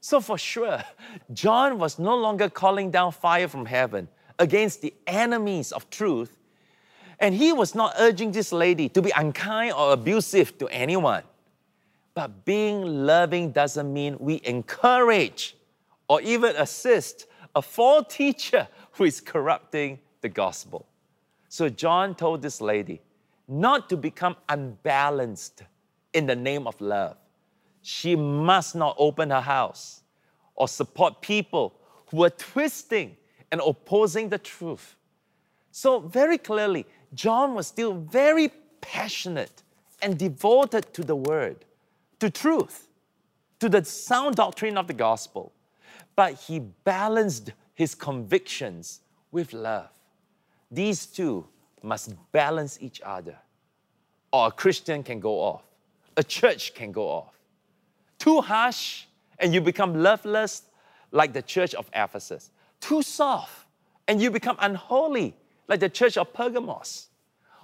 So, 0.00 0.20
for 0.20 0.36
sure, 0.36 0.82
John 1.32 1.78
was 1.78 1.98
no 1.98 2.16
longer 2.16 2.50
calling 2.50 2.90
down 2.90 3.12
fire 3.12 3.46
from 3.46 3.66
heaven 3.66 4.08
against 4.38 4.82
the 4.82 4.92
enemies 5.06 5.70
of 5.70 5.88
truth, 5.90 6.36
and 7.22 7.32
he 7.32 7.52
was 7.52 7.76
not 7.76 7.94
urging 7.98 8.32
this 8.32 8.52
lady 8.52 8.88
to 8.88 9.00
be 9.00 9.12
unkind 9.16 9.72
or 9.74 9.92
abusive 9.92 10.58
to 10.58 10.66
anyone. 10.68 11.22
But 12.14 12.44
being 12.44 13.06
loving 13.06 13.52
doesn't 13.52 13.90
mean 13.90 14.16
we 14.18 14.40
encourage 14.44 15.56
or 16.08 16.20
even 16.20 16.56
assist 16.56 17.26
a 17.54 17.62
false 17.62 18.12
teacher 18.12 18.66
who 18.92 19.04
is 19.04 19.20
corrupting 19.20 20.00
the 20.20 20.28
gospel. 20.28 20.84
So 21.48 21.68
John 21.68 22.16
told 22.16 22.42
this 22.42 22.60
lady 22.60 23.00
not 23.46 23.88
to 23.90 23.96
become 23.96 24.36
unbalanced 24.48 25.62
in 26.12 26.26
the 26.26 26.36
name 26.36 26.66
of 26.66 26.78
love. 26.80 27.16
She 27.82 28.16
must 28.16 28.74
not 28.74 28.96
open 28.98 29.30
her 29.30 29.40
house 29.40 30.02
or 30.56 30.66
support 30.66 31.22
people 31.22 31.74
who 32.10 32.24
are 32.24 32.30
twisting 32.30 33.16
and 33.52 33.60
opposing 33.64 34.28
the 34.28 34.38
truth. 34.38 34.96
So, 35.74 36.00
very 36.00 36.36
clearly, 36.36 36.86
John 37.14 37.54
was 37.54 37.66
still 37.66 37.94
very 37.94 38.50
passionate 38.80 39.62
and 40.00 40.18
devoted 40.18 40.92
to 40.94 41.04
the 41.04 41.16
word, 41.16 41.64
to 42.18 42.30
truth, 42.30 42.88
to 43.60 43.68
the 43.68 43.84
sound 43.84 44.36
doctrine 44.36 44.76
of 44.76 44.86
the 44.86 44.94
gospel. 44.94 45.52
But 46.16 46.34
he 46.34 46.58
balanced 46.58 47.52
his 47.74 47.94
convictions 47.94 49.00
with 49.30 49.52
love. 49.52 49.90
These 50.70 51.06
two 51.06 51.46
must 51.82 52.14
balance 52.32 52.78
each 52.80 53.00
other, 53.02 53.36
or 54.32 54.48
a 54.48 54.50
Christian 54.50 55.02
can 55.02 55.20
go 55.20 55.40
off, 55.40 55.62
a 56.16 56.22
church 56.22 56.74
can 56.74 56.92
go 56.92 57.08
off. 57.08 57.34
Too 58.18 58.40
harsh, 58.40 59.04
and 59.38 59.52
you 59.52 59.60
become 59.60 60.02
loveless, 60.02 60.62
like 61.10 61.32
the 61.32 61.42
church 61.42 61.74
of 61.74 61.90
Ephesus. 61.94 62.50
Too 62.80 63.02
soft, 63.02 63.66
and 64.08 64.20
you 64.20 64.30
become 64.30 64.56
unholy, 64.60 65.34
like 65.72 65.80
the 65.80 65.88
church 65.88 66.18
of 66.18 66.30
Pergamos. 66.34 67.06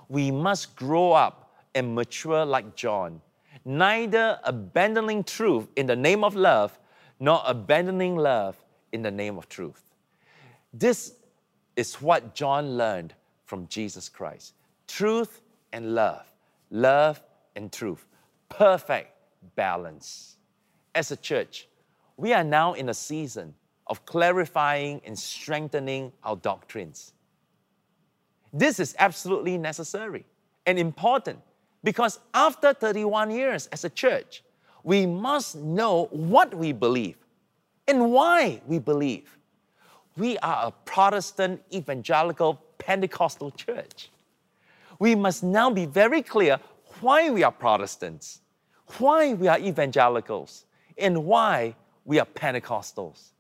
We 0.09 0.31
must 0.31 0.75
grow 0.75 1.13
up 1.13 1.53
and 1.75 1.95
mature 1.95 2.43
like 2.47 2.75
John, 2.75 3.21
neither 3.67 4.41
abandoning 4.45 5.25
truth 5.25 5.69
in 5.77 5.85
the 5.85 5.95
name 5.95 6.25
of 6.25 6.35
love, 6.35 6.79
nor 7.21 7.43
abandoning 7.45 8.17
love 8.17 8.57
in 8.93 9.03
the 9.03 9.11
name 9.11 9.37
of 9.37 9.47
truth. 9.51 9.83
This 10.73 11.17
is 11.77 11.97
what 11.97 12.35
John 12.35 12.79
learned 12.79 13.13
from 13.45 13.67
Jesus 13.69 14.09
Christ 14.09 14.55
truth 14.87 15.43
and 15.75 15.95
love, 15.95 16.25
love 16.71 17.21
and 17.57 17.71
truth, 17.71 18.07
perfect 18.49 19.11
balance. 19.55 20.39
As 20.95 21.11
a 21.11 21.17
church, 21.17 21.69
we 22.17 22.33
are 22.33 22.43
now 22.43 22.73
in 22.73 22.89
a 22.89 22.95
season 22.95 23.55
of 23.87 24.07
clarifying 24.07 25.03
and 25.05 25.19
strengthening 25.19 26.11
our 26.25 26.37
doctrines. 26.37 27.13
This 28.59 28.81
is 28.81 28.97
absolutely 28.99 29.57
necessary 29.57 30.25
and 30.67 30.81
important 30.81 31.39
because 31.85 32.19
after 32.35 32.75
31 32.75 33.31
years 33.31 33.69
as 33.69 33.85
a 33.85 33.89
church, 33.89 34.43
we 34.83 35.07
must 35.07 35.55
know 35.55 36.07
what 36.11 36.53
we 36.53 36.73
believe 36.73 37.17
and 37.87 38.11
why 38.11 38.61
we 38.67 38.81
believe. 38.81 39.39
We 40.17 40.39
are 40.39 40.67
a 40.67 40.71
Protestant 40.85 41.63
evangelical 41.73 42.61
Pentecostal 42.79 43.53
church. 43.53 44.11
We 44.99 45.15
must 45.15 45.45
now 45.45 45.71
be 45.71 45.87
very 45.87 46.21
clear 46.21 46.59
why 47.01 47.31
we 47.31 47.45
are 47.45 47.53
Protestants, 47.53 48.41
why 48.99 49.35
we 49.35 49.47
are 49.47 49.61
evangelicals, 49.61 50.65
and 50.97 51.25
why 51.27 51.77
we 52.05 52.19
are 52.19 52.27
Pentecostals. 52.27 53.31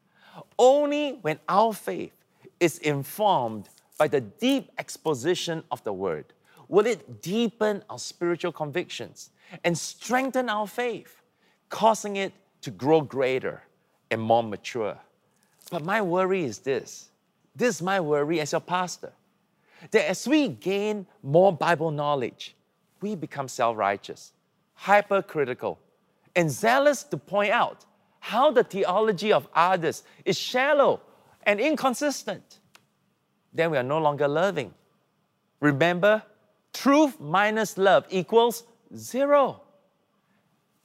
Only 0.57 1.19
when 1.23 1.41
our 1.49 1.73
faith 1.73 2.13
is 2.61 2.79
informed 2.79 3.69
by 3.99 4.09
the 4.09 4.21
deep 4.21 4.71
exposition 4.79 5.63
of 5.71 5.83
the 5.85 5.93
Word 5.93 6.33
will 6.69 6.87
it 6.87 7.21
deepen 7.23 7.83
our 7.91 7.99
spiritual 7.99 8.53
convictions 8.53 9.31
and 9.65 9.77
strengthen 9.77 10.49
our 10.49 10.67
faith, 10.67 11.23
causing 11.69 12.17
it 12.17 12.33
to 12.61 12.71
grow 12.71 13.01
greater 13.01 13.63
and 14.11 14.21
more 14.21 14.43
mature. 14.43 14.97
But 15.71 15.85
my 15.85 16.01
worry 16.01 16.45
is 16.45 16.59
this 16.61 17.11
this 17.57 17.77
is 17.77 17.83
my 17.83 18.01
worry 18.01 18.41
as 18.41 18.53
your 18.53 18.61
pastor 18.61 19.13
that 19.91 20.09
as 20.09 20.27
we 20.27 20.49
gain 20.49 21.07
more 21.23 21.53
Bible 21.53 21.91
knowledge, 21.91 22.55
we 23.01 23.15
become 23.15 23.49
self 23.49 23.77
righteous, 23.77 24.33
hypercritical, 24.75 25.79
and 26.37 26.51
zealous 26.51 27.03
to 27.05 27.17
point 27.17 27.51
out 27.51 27.85
how 28.21 28.51
the 28.51 28.65
theology 28.65 29.33
of 29.33 29.49
others 29.55 30.03
is 30.25 30.37
shallow 30.37 31.01
and 31.45 31.61
inconsistent. 31.61 32.59
Then 33.53 33.71
we 33.71 33.77
are 33.77 33.83
no 33.83 33.99
longer 33.99 34.29
loving. 34.29 34.75
Remember, 35.61 36.23
truth 36.73 37.19
minus 37.21 37.79
love 37.79 38.07
equals 38.11 38.65
zero. 38.97 39.63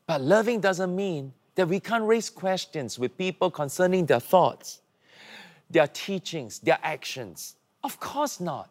But 0.07 0.21
loving 0.21 0.59
doesn't 0.59 0.95
mean 0.95 1.33
that 1.55 1.67
we 1.67 1.79
can't 1.79 2.03
raise 2.03 2.29
questions 2.29 2.97
with 2.97 3.17
people 3.17 3.51
concerning 3.51 4.05
their 4.05 4.19
thoughts, 4.19 4.81
their 5.69 5.87
teachings, 5.87 6.59
their 6.59 6.79
actions. 6.83 7.55
Of 7.83 7.99
course 7.99 8.39
not. 8.39 8.69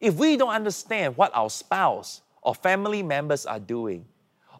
If 0.00 0.14
we 0.16 0.36
don't 0.36 0.50
understand 0.50 1.16
what 1.16 1.34
our 1.34 1.50
spouse 1.50 2.22
or 2.42 2.54
family 2.54 3.02
members 3.02 3.46
are 3.46 3.60
doing, 3.60 4.06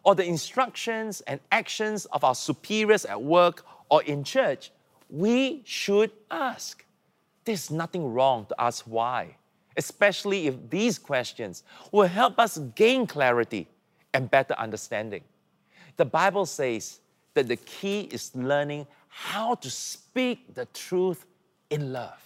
or 0.03 0.15
the 0.15 0.25
instructions 0.25 1.21
and 1.21 1.39
actions 1.51 2.05
of 2.05 2.23
our 2.23 2.35
superiors 2.35 3.05
at 3.05 3.21
work 3.21 3.63
or 3.89 4.01
in 4.03 4.23
church, 4.23 4.71
we 5.09 5.61
should 5.65 6.11
ask. 6.29 6.83
There's 7.45 7.71
nothing 7.71 8.13
wrong 8.13 8.45
to 8.47 8.61
ask 8.61 8.85
why, 8.85 9.35
especially 9.77 10.47
if 10.47 10.69
these 10.69 10.99
questions 10.99 11.63
will 11.91 12.07
help 12.07 12.39
us 12.39 12.57
gain 12.75 13.07
clarity 13.07 13.67
and 14.13 14.29
better 14.29 14.53
understanding. 14.55 15.23
The 15.97 16.05
Bible 16.05 16.45
says 16.45 16.99
that 17.33 17.47
the 17.47 17.57
key 17.57 18.01
is 18.11 18.35
learning 18.35 18.87
how 19.07 19.55
to 19.55 19.69
speak 19.69 20.53
the 20.53 20.65
truth 20.67 21.25
in 21.69 21.93
love, 21.93 22.21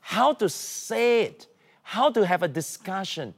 how 0.00 0.32
to 0.34 0.48
say 0.48 1.22
it 1.22 1.46
how 1.84 2.10
to 2.10 2.26
have 2.26 2.42
a 2.42 2.48
discussion 2.48 3.34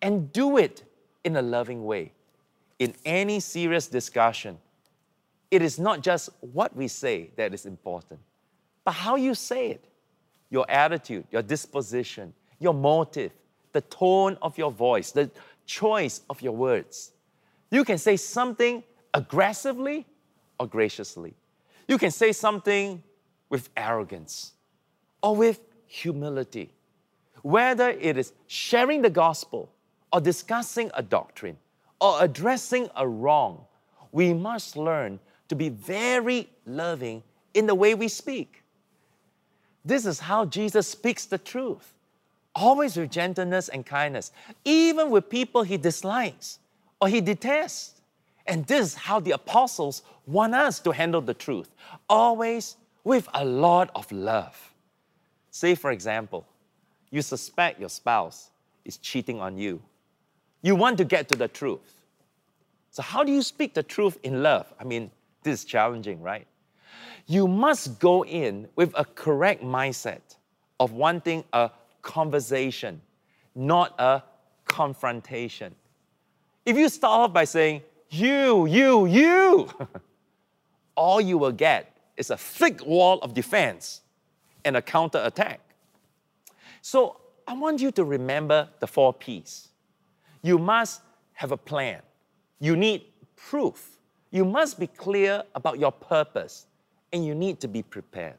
and 0.00 0.32
do 0.32 0.58
it 0.58 0.84
in 1.24 1.34
a 1.36 1.42
loving 1.42 1.84
way. 1.84 2.12
In 2.78 2.94
any 3.04 3.40
serious 3.40 3.88
discussion, 3.88 4.58
it 5.50 5.62
is 5.62 5.78
not 5.78 6.02
just 6.02 6.28
what 6.40 6.76
we 6.76 6.88
say 6.88 7.30
that 7.36 7.54
is 7.54 7.64
important, 7.64 8.20
but 8.84 8.92
how 8.92 9.16
you 9.16 9.34
say 9.34 9.70
it. 9.70 9.84
Your 10.50 10.68
attitude, 10.70 11.24
your 11.30 11.42
disposition, 11.42 12.32
your 12.58 12.74
motive, 12.74 13.32
the 13.72 13.80
tone 13.82 14.38
of 14.40 14.56
your 14.56 14.70
voice, 14.70 15.12
the 15.12 15.30
choice 15.66 16.22
of 16.30 16.40
your 16.40 16.52
words. 16.52 17.12
You 17.70 17.84
can 17.84 17.98
say 17.98 18.16
something 18.16 18.82
aggressively 19.12 20.06
or 20.58 20.66
graciously. 20.66 21.34
You 21.88 21.98
can 21.98 22.10
say 22.10 22.32
something 22.32 23.02
with 23.48 23.68
arrogance 23.76 24.52
or 25.22 25.36
with 25.36 25.60
humility 25.86 26.70
whether 27.46 27.90
it 27.90 28.18
is 28.18 28.32
sharing 28.48 29.02
the 29.02 29.10
gospel 29.10 29.70
or 30.12 30.20
discussing 30.20 30.90
a 30.94 31.02
doctrine 31.02 31.56
or 32.00 32.16
addressing 32.20 32.88
a 32.96 33.06
wrong, 33.06 33.64
we 34.10 34.34
must 34.34 34.76
learn 34.76 35.20
to 35.46 35.54
be 35.54 35.68
very 35.68 36.48
loving 36.66 37.22
in 37.54 37.68
the 37.68 37.74
way 37.74 37.94
we 37.94 38.08
speak. 38.08 38.64
This 39.86 40.04
is 40.04 40.18
how 40.18 40.44
Jesus 40.44 40.88
speaks 40.88 41.26
the 41.26 41.38
truth, 41.38 41.94
always 42.56 42.96
with 42.96 43.08
gentleness 43.08 43.68
and 43.68 43.86
kindness, 43.86 44.32
even 44.64 45.10
with 45.10 45.30
people 45.30 45.62
he 45.62 45.76
dislikes 45.76 46.58
or 47.00 47.06
he 47.06 47.20
detests. 47.20 48.00
And 48.48 48.66
this 48.66 48.88
is 48.88 48.94
how 48.94 49.20
the 49.20 49.30
apostles 49.30 50.02
want 50.26 50.54
us 50.54 50.80
to 50.80 50.90
handle 50.90 51.20
the 51.20 51.34
truth, 51.34 51.68
always 52.08 52.76
with 53.04 53.28
a 53.32 53.44
lot 53.44 53.90
of 53.94 54.10
love. 54.10 54.74
Say, 55.52 55.76
for 55.76 55.92
example, 55.92 56.44
you 57.10 57.22
suspect 57.22 57.78
your 57.78 57.88
spouse 57.88 58.50
is 58.84 58.96
cheating 58.96 59.40
on 59.40 59.56
you. 59.56 59.80
You 60.62 60.74
want 60.74 60.98
to 60.98 61.04
get 61.04 61.28
to 61.28 61.38
the 61.38 61.46
truth. 61.46 61.94
So, 62.90 63.02
how 63.02 63.22
do 63.22 63.30
you 63.30 63.42
speak 63.42 63.74
the 63.74 63.84
truth 63.84 64.18
in 64.24 64.42
love? 64.42 64.72
I 64.80 64.84
mean, 64.84 65.12
this 65.44 65.60
is 65.60 65.64
challenging, 65.64 66.20
right? 66.22 66.46
You 67.26 67.48
must 67.48 67.98
go 67.98 68.24
in 68.24 68.68
with 68.76 68.92
a 68.96 69.04
correct 69.04 69.62
mindset 69.62 70.36
of 70.78 70.92
wanting 70.92 71.44
a 71.52 71.70
conversation, 72.02 73.00
not 73.54 73.94
a 73.98 74.22
confrontation. 74.64 75.74
If 76.64 76.76
you 76.76 76.88
start 76.88 77.20
off 77.20 77.32
by 77.32 77.44
saying, 77.44 77.82
you, 78.10 78.66
you, 78.66 79.06
you, 79.06 79.68
all 80.94 81.20
you 81.20 81.38
will 81.38 81.52
get 81.52 81.96
is 82.16 82.30
a 82.30 82.36
thick 82.36 82.84
wall 82.84 83.18
of 83.20 83.34
defense 83.34 84.02
and 84.64 84.76
a 84.76 84.82
counterattack. 84.82 85.60
So 86.82 87.20
I 87.46 87.54
want 87.54 87.80
you 87.80 87.90
to 87.92 88.04
remember 88.04 88.68
the 88.80 88.86
four 88.86 89.12
P's. 89.12 89.68
You 90.42 90.58
must 90.58 91.02
have 91.34 91.52
a 91.52 91.56
plan. 91.56 92.00
You 92.60 92.76
need 92.76 93.02
proof. 93.36 93.98
You 94.30 94.44
must 94.44 94.78
be 94.78 94.86
clear 94.86 95.42
about 95.54 95.78
your 95.78 95.92
purpose, 95.92 96.66
and 97.12 97.24
you 97.24 97.34
need 97.34 97.60
to 97.60 97.68
be 97.68 97.82
prepared. 97.82 98.38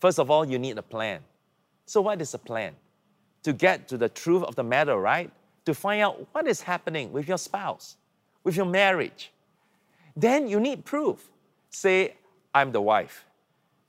First 0.00 0.18
of 0.18 0.30
all, 0.30 0.44
you 0.44 0.58
need 0.58 0.78
a 0.78 0.82
plan. 0.82 1.20
So, 1.86 2.00
what 2.00 2.20
is 2.20 2.34
a 2.34 2.38
plan? 2.38 2.74
To 3.44 3.52
get 3.52 3.88
to 3.88 3.98
the 3.98 4.08
truth 4.08 4.42
of 4.44 4.54
the 4.54 4.62
matter, 4.62 4.96
right? 4.96 5.30
To 5.66 5.74
find 5.74 6.02
out 6.02 6.26
what 6.32 6.46
is 6.46 6.62
happening 6.62 7.12
with 7.12 7.28
your 7.28 7.38
spouse, 7.38 7.96
with 8.44 8.56
your 8.56 8.66
marriage. 8.66 9.32
Then 10.16 10.48
you 10.48 10.60
need 10.60 10.84
proof. 10.84 11.28
Say, 11.70 12.14
I'm 12.54 12.72
the 12.72 12.80
wife. 12.80 13.24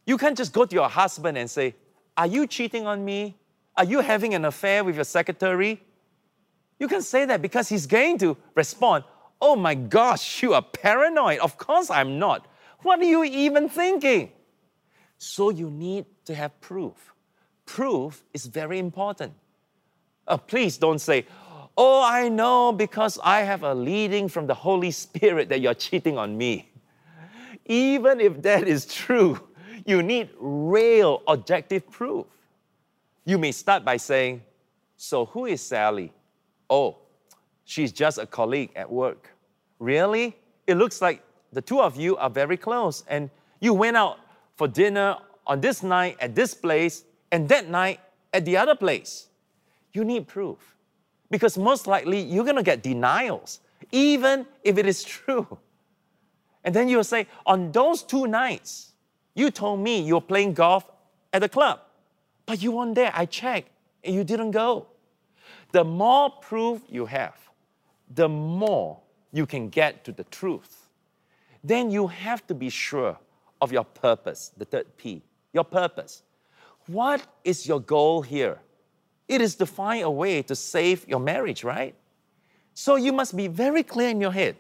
You 0.05 0.17
can't 0.17 0.37
just 0.37 0.53
go 0.53 0.65
to 0.65 0.75
your 0.75 0.89
husband 0.89 1.37
and 1.37 1.49
say, 1.49 1.75
are 2.15 2.27
you 2.27 2.47
cheating 2.47 2.85
on 2.85 3.03
me? 3.03 3.35
Are 3.75 3.83
you 3.83 4.01
having 4.01 4.33
an 4.33 4.45
affair 4.45 4.83
with 4.83 4.95
your 4.95 5.03
secretary? 5.03 5.81
You 6.79 6.87
can 6.87 7.01
say 7.01 7.25
that 7.25 7.41
because 7.41 7.69
he's 7.69 7.87
going 7.87 8.17
to 8.19 8.37
respond, 8.55 9.03
Oh 9.45 9.57
my 9.57 9.75
gosh, 9.75 10.41
you 10.41 10.53
are 10.53 10.61
paranoid. 10.61 11.39
Of 11.39 11.57
course 11.57 11.91
I'm 11.91 12.17
not. 12.17 12.47
What 12.83 12.99
are 12.99 13.05
you 13.05 13.23
even 13.23 13.69
thinking? 13.69 14.31
So 15.17 15.49
you 15.49 15.69
need 15.69 16.05
to 16.25 16.35
have 16.35 16.59
proof. 16.61 17.13
Proof 17.65 18.23
is 18.33 18.45
very 18.45 18.77
important. 18.77 19.33
Uh, 20.27 20.37
please 20.37 20.77
don't 20.77 20.99
say, 20.99 21.25
Oh, 21.75 22.03
I 22.03 22.29
know 22.29 22.71
because 22.71 23.17
I 23.23 23.39
have 23.39 23.63
a 23.63 23.73
leading 23.73 24.27
from 24.27 24.45
the 24.45 24.53
Holy 24.53 24.91
Spirit 24.91 25.49
that 25.49 25.59
you're 25.59 25.73
cheating 25.73 26.17
on 26.17 26.37
me. 26.37 26.69
Even 27.65 28.19
if 28.19 28.41
that 28.43 28.67
is 28.67 28.85
true, 28.85 29.39
you 29.85 30.03
need 30.03 30.29
real 30.37 31.23
objective 31.27 31.89
proof. 31.89 32.27
You 33.25 33.37
may 33.37 33.51
start 33.51 33.83
by 33.83 33.97
saying, 33.97 34.43
So 34.97 35.25
who 35.25 35.45
is 35.45 35.61
Sally? 35.61 36.11
Oh, 36.69 36.97
she's 37.65 37.91
just 37.91 38.17
a 38.17 38.25
colleague 38.27 38.71
at 38.75 38.91
work. 38.91 39.29
Really? 39.79 40.35
It 40.67 40.75
looks 40.75 41.01
like 41.01 41.23
the 41.53 41.61
two 41.61 41.81
of 41.81 41.95
you 41.95 42.17
are 42.17 42.29
very 42.29 42.57
close 42.57 43.03
and 43.07 43.29
you 43.59 43.73
went 43.73 43.95
out 43.95 44.19
for 44.55 44.67
dinner 44.67 45.17
on 45.45 45.61
this 45.61 45.83
night 45.83 46.17
at 46.19 46.35
this 46.35 46.53
place 46.53 47.03
and 47.31 47.47
that 47.49 47.69
night 47.69 47.99
at 48.33 48.45
the 48.45 48.57
other 48.57 48.75
place. 48.75 49.27
You 49.93 50.03
need 50.03 50.27
proof 50.27 50.75
because 51.29 51.57
most 51.57 51.87
likely 51.87 52.19
you're 52.19 52.43
going 52.43 52.57
to 52.57 52.63
get 52.63 52.83
denials, 52.83 53.59
even 53.91 54.45
if 54.63 54.77
it 54.77 54.85
is 54.85 55.03
true. 55.15 55.57
And 56.63 56.73
then 56.73 56.87
you'll 56.87 57.03
say, 57.03 57.27
on 57.45 57.71
those 57.71 58.03
two 58.03 58.27
nights, 58.27 58.91
you 59.35 59.51
told 59.51 59.79
me 59.79 60.01
you 60.01 60.15
were 60.15 60.21
playing 60.21 60.53
golf 60.53 60.89
at 61.33 61.41
the 61.41 61.49
club, 61.49 61.79
but 62.45 62.61
you 62.61 62.71
weren't 62.71 62.95
there. 62.95 63.11
I 63.13 63.25
checked 63.25 63.69
and 64.03 64.15
you 64.15 64.23
didn't 64.23 64.51
go. 64.51 64.87
The 65.71 65.83
more 65.83 66.29
proof 66.29 66.81
you 66.89 67.05
have, 67.07 67.35
the 68.13 68.29
more 68.29 68.99
you 69.31 69.45
can 69.45 69.69
get 69.69 70.05
to 70.05 70.11
the 70.11 70.23
truth. 70.25 70.82
Then 71.63 71.91
you 71.91 72.07
have 72.07 72.45
to 72.47 72.53
be 72.53 72.69
sure 72.69 73.17
of 73.61 73.71
your 73.71 73.85
purpose, 73.85 74.51
the 74.57 74.65
third 74.65 74.97
P, 74.97 75.21
your 75.53 75.63
purpose. 75.63 76.23
What 76.87 77.25
is 77.43 77.65
your 77.65 77.79
goal 77.79 78.21
here? 78.21 78.59
It 79.27 79.39
is 79.39 79.55
to 79.55 79.65
find 79.65 80.03
a 80.03 80.11
way 80.11 80.41
to 80.43 80.55
save 80.55 81.07
your 81.07 81.19
marriage, 81.19 81.63
right? 81.63 81.95
So 82.73 82.95
you 82.95 83.13
must 83.13 83.37
be 83.37 83.47
very 83.47 83.83
clear 83.83 84.09
in 84.09 84.19
your 84.19 84.31
head. 84.31 84.57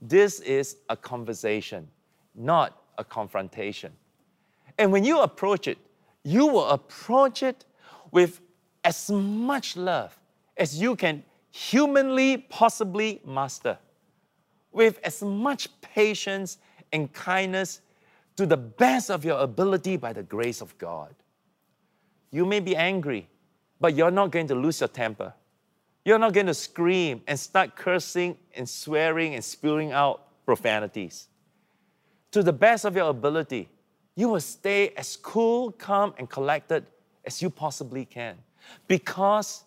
This 0.00 0.40
is 0.40 0.76
a 0.88 0.96
conversation, 0.96 1.88
not 2.34 2.80
a 2.96 3.04
confrontation. 3.04 3.92
And 4.78 4.90
when 4.92 5.04
you 5.04 5.20
approach 5.20 5.68
it, 5.68 5.76
you 6.24 6.46
will 6.46 6.68
approach 6.68 7.42
it 7.42 7.64
with 8.10 8.40
as 8.82 9.10
much 9.10 9.76
love 9.76 10.18
as 10.56 10.80
you 10.80 10.96
can 10.96 11.22
humanly 11.50 12.38
possibly 12.38 13.20
master, 13.26 13.78
with 14.72 15.00
as 15.04 15.22
much 15.22 15.68
patience 15.80 16.58
and 16.92 17.12
kindness 17.12 17.80
to 18.36 18.46
the 18.46 18.56
best 18.56 19.10
of 19.10 19.24
your 19.24 19.38
ability 19.40 19.96
by 19.96 20.12
the 20.12 20.22
grace 20.22 20.60
of 20.60 20.76
God. 20.78 21.14
You 22.30 22.46
may 22.46 22.60
be 22.60 22.76
angry, 22.76 23.28
but 23.80 23.94
you're 23.94 24.10
not 24.10 24.30
going 24.30 24.46
to 24.48 24.54
lose 24.54 24.80
your 24.80 24.88
temper. 24.88 25.34
You're 26.04 26.18
not 26.18 26.32
going 26.32 26.46
to 26.46 26.54
scream 26.54 27.22
and 27.26 27.38
start 27.38 27.76
cursing 27.76 28.36
and 28.54 28.68
swearing 28.68 29.34
and 29.34 29.44
spewing 29.44 29.92
out 29.92 30.44
profanities. 30.46 31.28
To 32.32 32.42
the 32.42 32.52
best 32.52 32.84
of 32.84 32.96
your 32.96 33.10
ability, 33.10 33.68
you 34.14 34.28
will 34.28 34.40
stay 34.40 34.90
as 34.90 35.16
cool, 35.16 35.72
calm, 35.72 36.14
and 36.18 36.28
collected 36.28 36.86
as 37.24 37.42
you 37.42 37.50
possibly 37.50 38.04
can 38.04 38.36
because 38.86 39.64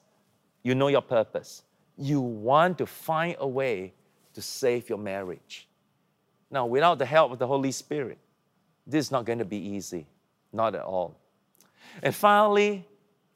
you 0.64 0.76
know 0.76 0.88
your 0.88 1.02
purpose. 1.02 1.64
You 1.98 2.22
want 2.22 2.78
to 2.80 2.86
find 2.86 3.36
a 3.40 3.48
way 3.48 3.94
to 4.34 4.42
save 4.42 4.90
your 4.90 4.98
marriage. 4.98 5.68
Now, 6.50 6.66
without 6.66 7.00
the 7.00 7.06
help 7.06 7.32
of 7.32 7.40
the 7.40 7.48
Holy 7.48 7.72
Spirit, 7.72 8.18
this 8.86 9.06
is 9.06 9.12
not 9.12 9.26
going 9.26 9.40
to 9.40 9.46
be 9.46 9.58
easy, 9.58 10.06
not 10.52 10.76
at 10.76 10.82
all. 10.82 11.16
And 12.02 12.14
finally, 12.14 12.86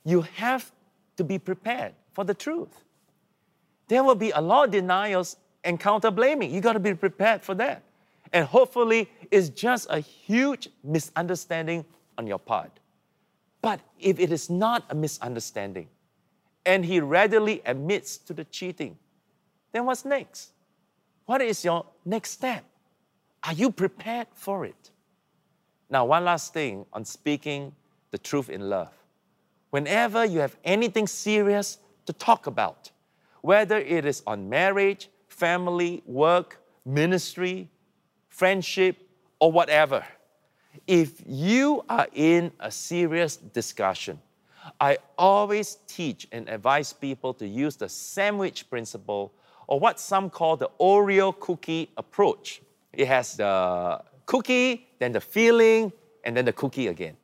you 0.04 0.22
have 0.22 0.72
to 1.18 1.24
be 1.24 1.40
prepared 1.40 1.94
for 2.14 2.24
the 2.24 2.34
truth. 2.34 2.84
There 3.88 4.04
will 4.04 4.16
be 4.16 4.32
a 4.32 4.42
lot 4.42 4.66
of 4.66 4.72
denials 4.72 5.38
and 5.64 5.80
counter 5.80 6.12
blaming. 6.12 6.52
You 6.52 6.62
got 6.62 6.74
to 6.74 6.80
be 6.80 6.94
prepared 6.94 7.42
for 7.44 7.56
that. 7.56 7.84
And 8.34 8.46
hopefully, 8.46 9.10
it's 9.32 9.50
just 9.50 9.88
a 9.90 10.00
huge 10.00 10.70
misunderstanding 10.84 11.86
on 12.18 12.28
your 12.28 12.40
part. 12.40 12.72
But 13.62 13.80
if 14.00 14.20
it 14.20 14.32
is 14.32 14.50
not 14.50 14.86
a 14.90 14.96
misunderstanding 14.96 15.88
and 16.66 16.86
he 16.86 17.00
readily 17.00 17.62
admits 17.66 18.18
to 18.20 18.34
the 18.34 18.44
cheating, 18.46 18.98
then 19.72 19.86
what's 19.86 20.06
next? 20.06 20.52
What 21.28 21.42
is 21.42 21.64
your 21.64 21.86
next 22.06 22.32
step? 22.32 22.64
Are 23.44 23.54
you 23.54 23.70
prepared 23.70 24.28
for 24.34 24.66
it? 24.66 24.92
Now, 25.90 26.06
one 26.06 26.24
last 26.24 26.54
thing 26.54 26.86
on 26.94 27.04
speaking 27.06 27.74
the 28.12 28.18
truth 28.18 28.50
in 28.50 28.70
love 28.70 28.94
whenever 29.70 30.24
you 30.24 30.40
have 30.40 30.56
anything 30.64 31.06
serious 31.06 31.80
to 32.06 32.14
talk 32.14 32.48
about, 32.48 32.90
whether 33.42 33.78
it 33.78 34.06
is 34.06 34.24
on 34.26 34.50
marriage, 34.50 35.10
family, 35.28 36.02
work, 36.06 36.64
ministry, 36.86 37.70
friendship, 38.30 38.96
or 39.40 39.52
whatever, 39.52 40.06
if 40.88 41.22
you 41.26 41.84
are 41.90 42.08
in 42.14 42.52
a 42.62 42.72
serious 42.72 43.36
discussion, 43.36 44.18
I 44.80 44.98
always 45.18 45.78
teach 45.88 46.26
and 46.32 46.48
advise 46.48 46.94
people 46.94 47.34
to 47.34 47.46
use 47.46 47.76
the 47.76 47.90
sandwich 47.90 48.70
principle 48.70 49.34
or 49.68 49.80
what 49.80 50.00
some 50.00 50.30
call 50.30 50.58
the 50.58 50.70
Oreo 50.80 51.38
cookie 51.38 51.92
approach. 51.98 52.62
It 52.94 53.08
has 53.08 53.36
the 53.36 54.02
cookie, 54.26 54.88
then 55.00 55.12
the 55.12 55.22
filling, 55.22 55.92
and 56.24 56.36
then 56.36 56.46
the 56.46 56.54
cookie 56.54 56.88
again. 56.88 57.16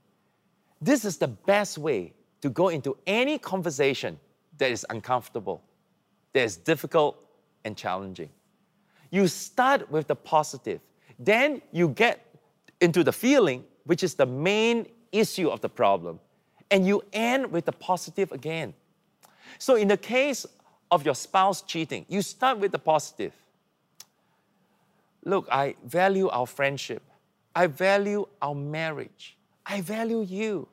This 0.81 1.05
is 1.05 1.17
the 1.17 1.29
best 1.29 1.77
way 1.77 2.13
to 2.41 2.49
go 2.49 2.67
into 2.67 2.97
any 3.07 3.37
conversation 3.37 4.19
that 4.57 4.69
is 4.69 4.85
uncomfortable, 4.89 5.63
that 6.33 6.43
is 6.43 6.57
difficult 6.57 7.17
and 7.63 7.77
challenging. 7.77 8.29
You 9.09 9.27
start 9.27 9.89
with 9.89 10.07
the 10.07 10.15
positive, 10.15 10.81
then 11.17 11.61
you 11.71 11.87
get 11.89 12.25
into 12.81 13.03
the 13.03 13.13
feeling, 13.13 13.63
which 13.85 14.03
is 14.03 14.15
the 14.15 14.25
main 14.25 14.87
issue 15.11 15.47
of 15.47 15.61
the 15.61 15.69
problem, 15.69 16.19
and 16.69 16.85
you 16.85 17.03
end 17.13 17.51
with 17.51 17.65
the 17.65 17.71
positive 17.71 18.31
again. 18.31 18.73
So, 19.59 19.75
in 19.75 19.87
the 19.87 19.97
case 19.97 20.45
of 20.93 21.03
your 21.03 21.15
spouse 21.15 21.63
cheating, 21.63 22.05
you 22.07 22.21
start 22.21 22.59
with 22.59 22.71
the 22.71 22.77
positive. 22.77 23.33
Look, 25.25 25.47
I 25.51 25.75
value 25.83 26.29
our 26.29 26.45
friendship. 26.45 27.01
I 27.55 27.65
value 27.65 28.27
our 28.39 28.53
marriage. 28.53 29.35
I 29.65 29.81
value 29.81 30.21
you. 30.21 30.67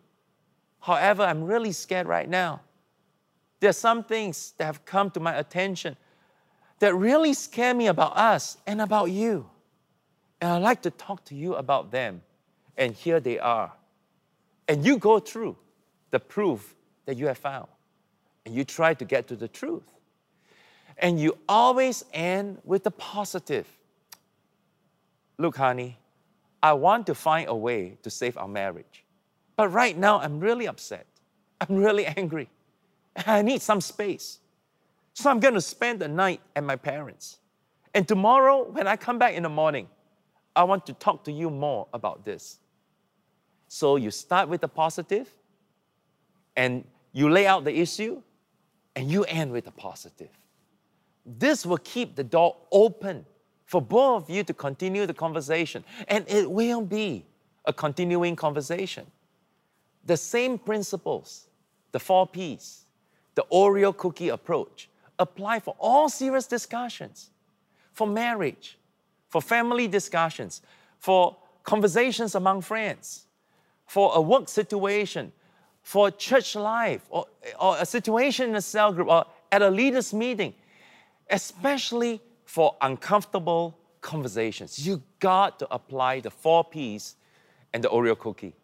However, 0.81 1.23
I'm 1.23 1.45
really 1.45 1.73
scared 1.73 2.07
right 2.07 2.29
now. 2.29 2.61
There 3.61 3.71
are 3.71 3.75
some 3.89 4.05
things 4.05 4.53
that 4.59 4.65
have 4.65 4.85
come 4.85 5.11
to 5.13 5.21
my 5.21 5.37
attention 5.37 5.97
that 6.81 6.95
really 6.95 7.33
scare 7.33 7.73
me 7.73 7.87
about 7.87 8.15
us 8.15 8.59
and 8.67 8.83
about 8.83 9.11
you. 9.11 9.49
And 10.43 10.51
I'd 10.51 10.63
like 10.63 10.83
to 10.83 10.91
talk 10.91 11.25
to 11.27 11.35
you 11.35 11.55
about 11.55 11.91
them. 11.91 12.21
And 12.77 12.93
here 12.95 13.21
they 13.21 13.39
are. 13.39 13.73
And 14.69 14.85
you 14.85 14.99
go 14.99 15.19
through 15.19 15.57
the 16.11 16.21
proof 16.21 16.75
that 17.07 17.17
you 17.17 17.27
have 17.27 17.39
found. 17.39 17.69
And 18.45 18.55
you 18.55 18.65
try 18.65 18.93
to 18.93 19.05
get 19.05 19.29
to 19.29 19.37
the 19.37 19.49
truth. 19.49 20.00
And 21.01 21.19
you 21.19 21.37
always 21.49 22.05
end 22.13 22.59
with 22.65 22.85
the 22.85 22.91
positive. 22.91 23.67
Look, 25.39 25.57
honey, 25.57 25.99
I 26.63 26.75
want 26.75 27.07
to 27.07 27.15
find 27.15 27.49
a 27.49 27.55
way 27.55 27.97
to 28.03 28.11
save 28.11 28.37
our 28.37 28.47
marriage. 28.47 29.05
But 29.57 29.69
right 29.69 29.97
now, 29.97 30.21
I'm 30.21 30.41
really 30.41 30.69
upset. 30.69 31.07
I'm 31.61 31.77
really 31.77 32.07
angry. 32.07 32.49
I 33.27 33.43
need 33.43 33.63
some 33.63 33.81
space. 33.81 34.39
So 35.15 35.31
I'm 35.31 35.41
going 35.41 35.55
to 35.55 35.61
spend 35.61 36.01
the 36.01 36.09
night 36.09 36.41
at 36.55 36.65
my 36.65 36.77
parents. 36.77 37.39
And 37.95 38.07
tomorrow, 38.07 38.71
when 38.71 38.87
I 38.87 38.97
come 38.97 39.19
back 39.19 39.35
in 39.35 39.43
the 39.43 39.49
morning, 39.49 39.89
I 40.55 40.65
want 40.65 40.87
to 40.87 40.93
talk 40.93 41.25
to 41.25 41.33
you 41.33 41.51
more 41.51 41.89
about 41.95 42.25
this. 42.25 42.59
So 43.69 43.97
you 43.97 44.11
start 44.11 44.49
with 44.49 44.61
the 44.61 44.69
positive, 44.69 45.29
and 46.57 46.85
you 47.13 47.31
lay 47.31 47.47
out 47.47 47.65
the 47.65 47.75
issue, 47.75 48.23
and 48.95 49.11
you 49.11 49.25
end 49.25 49.51
with 49.53 49.65
the 49.65 49.71
positive. 49.71 50.31
This 51.39 51.65
will 51.65 51.79
keep 51.79 52.17
the 52.17 52.25
door 52.25 52.57
open 52.73 53.25
for 53.65 53.81
both 53.81 54.25
of 54.25 54.31
you 54.31 54.43
to 54.45 54.55
continue 54.55 55.07
the 55.07 55.15
conversation, 55.15 55.85
and 56.09 56.25
it 56.29 56.51
will 56.51 56.81
be 56.81 57.25
a 57.65 57.73
continuing 57.73 58.35
conversation. 58.35 59.07
The 60.05 60.17
same 60.17 60.59
principles, 60.59 61.47
the 61.93 62.01
four 62.01 62.27
P's, 62.27 62.85
the 63.37 63.45
Oreo 63.53 63.97
cookie 63.97 64.31
approach, 64.31 64.89
apply 65.19 65.61
for 65.61 65.77
all 65.79 66.09
serious 66.09 66.47
discussions, 66.47 67.31
for 67.93 68.09
marriage, 68.09 68.77
for 69.29 69.41
family 69.41 69.87
discussions, 69.87 70.63
for 70.99 71.37
conversations 71.63 72.35
among 72.35 72.63
friends, 72.63 73.27
for 73.87 74.11
a 74.15 74.21
work 74.21 74.49
situation, 74.49 75.31
for 75.83 76.11
church 76.11 76.57
life, 76.57 77.07
or, 77.11 77.27
or 77.61 77.77
a 77.79 77.87
situation 77.87 78.51
in 78.51 78.57
a 78.57 78.61
cell 78.61 78.93
group, 78.93 79.09
or 79.09 79.27
at 79.53 79.63
a 79.63 79.71
leaders' 79.71 80.13
meeting, 80.13 80.55
especially 81.31 82.21
for 82.45 82.77
uncomfortable 82.81 83.79
conversations, 84.01 84.85
you 84.85 85.03
got 85.19 85.59
to 85.59 85.73
apply 85.73 86.21
the 86.21 86.31
four 86.31 86.65
P's 86.65 87.17
and 87.73 87.85
the 87.85 87.89
Oreo 87.89 88.19
cookie. 88.19 88.55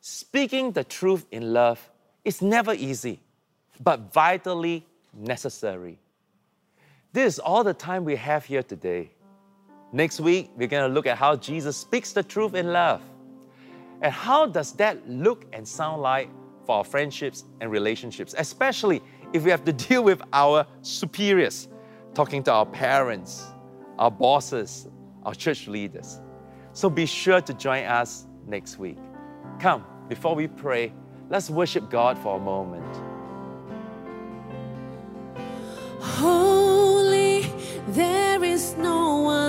Speaking 0.00 0.72
the 0.72 0.84
truth 0.84 1.26
in 1.30 1.52
love 1.52 1.90
is 2.24 2.40
never 2.40 2.74
easy, 2.74 3.20
but 3.80 4.12
vitally 4.12 4.86
necessary. 5.12 5.98
This 7.12 7.34
is 7.34 7.38
all 7.38 7.64
the 7.64 7.74
time 7.74 8.04
we 8.04 8.16
have 8.16 8.44
here 8.44 8.62
today. 8.62 9.10
Next 9.92 10.20
week, 10.20 10.50
we're 10.56 10.68
going 10.68 10.88
to 10.88 10.94
look 10.94 11.06
at 11.06 11.16
how 11.16 11.36
Jesus 11.36 11.76
speaks 11.76 12.12
the 12.12 12.22
truth 12.22 12.54
in 12.54 12.72
love. 12.72 13.00
And 14.02 14.12
how 14.12 14.46
does 14.46 14.72
that 14.74 15.08
look 15.08 15.46
and 15.52 15.66
sound 15.66 16.02
like 16.02 16.28
for 16.64 16.76
our 16.76 16.84
friendships 16.84 17.44
and 17.60 17.70
relationships, 17.70 18.34
especially 18.36 19.02
if 19.32 19.42
we 19.42 19.50
have 19.50 19.64
to 19.64 19.72
deal 19.88 20.04
with 20.04 20.22
our 20.32 20.66
superiors, 20.82 21.68
talking 22.14 22.42
to 22.44 22.52
our 22.52 22.66
parents, 22.66 23.46
our 23.98 24.10
bosses, 24.10 24.88
our 25.24 25.34
church 25.34 25.68
leaders. 25.68 26.20
So 26.72 26.88
be 26.88 27.06
sure 27.06 27.40
to 27.40 27.54
join 27.54 27.84
us 27.84 28.26
next 28.46 28.78
week. 28.78 28.98
Come, 29.58 29.84
before 30.08 30.34
we 30.34 30.46
pray, 30.46 30.92
let's 31.28 31.50
worship 31.50 31.90
God 31.90 32.18
for 32.18 32.36
a 32.36 32.40
moment. 32.40 32.84
Holy, 36.00 37.42
there 37.88 38.42
is 38.44 38.76
no 38.76 39.22
one 39.22 39.47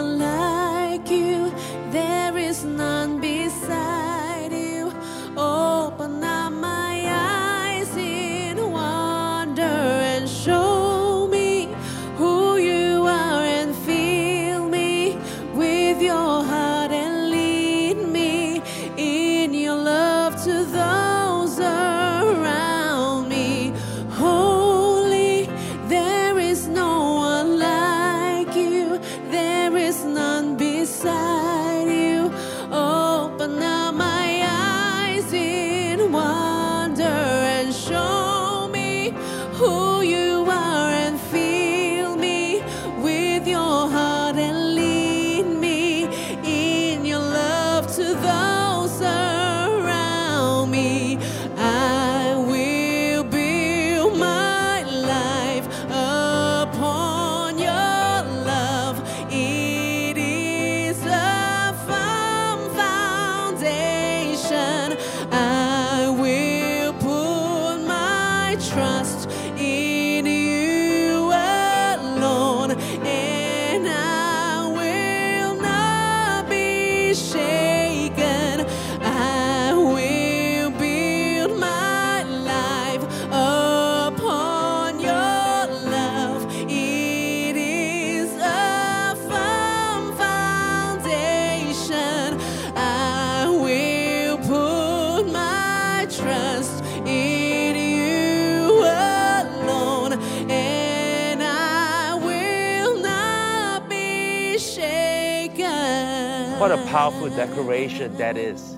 What 106.60 106.72
a 106.72 106.86
powerful 106.88 107.30
declaration 107.30 108.18
that 108.18 108.38
is. 108.38 108.76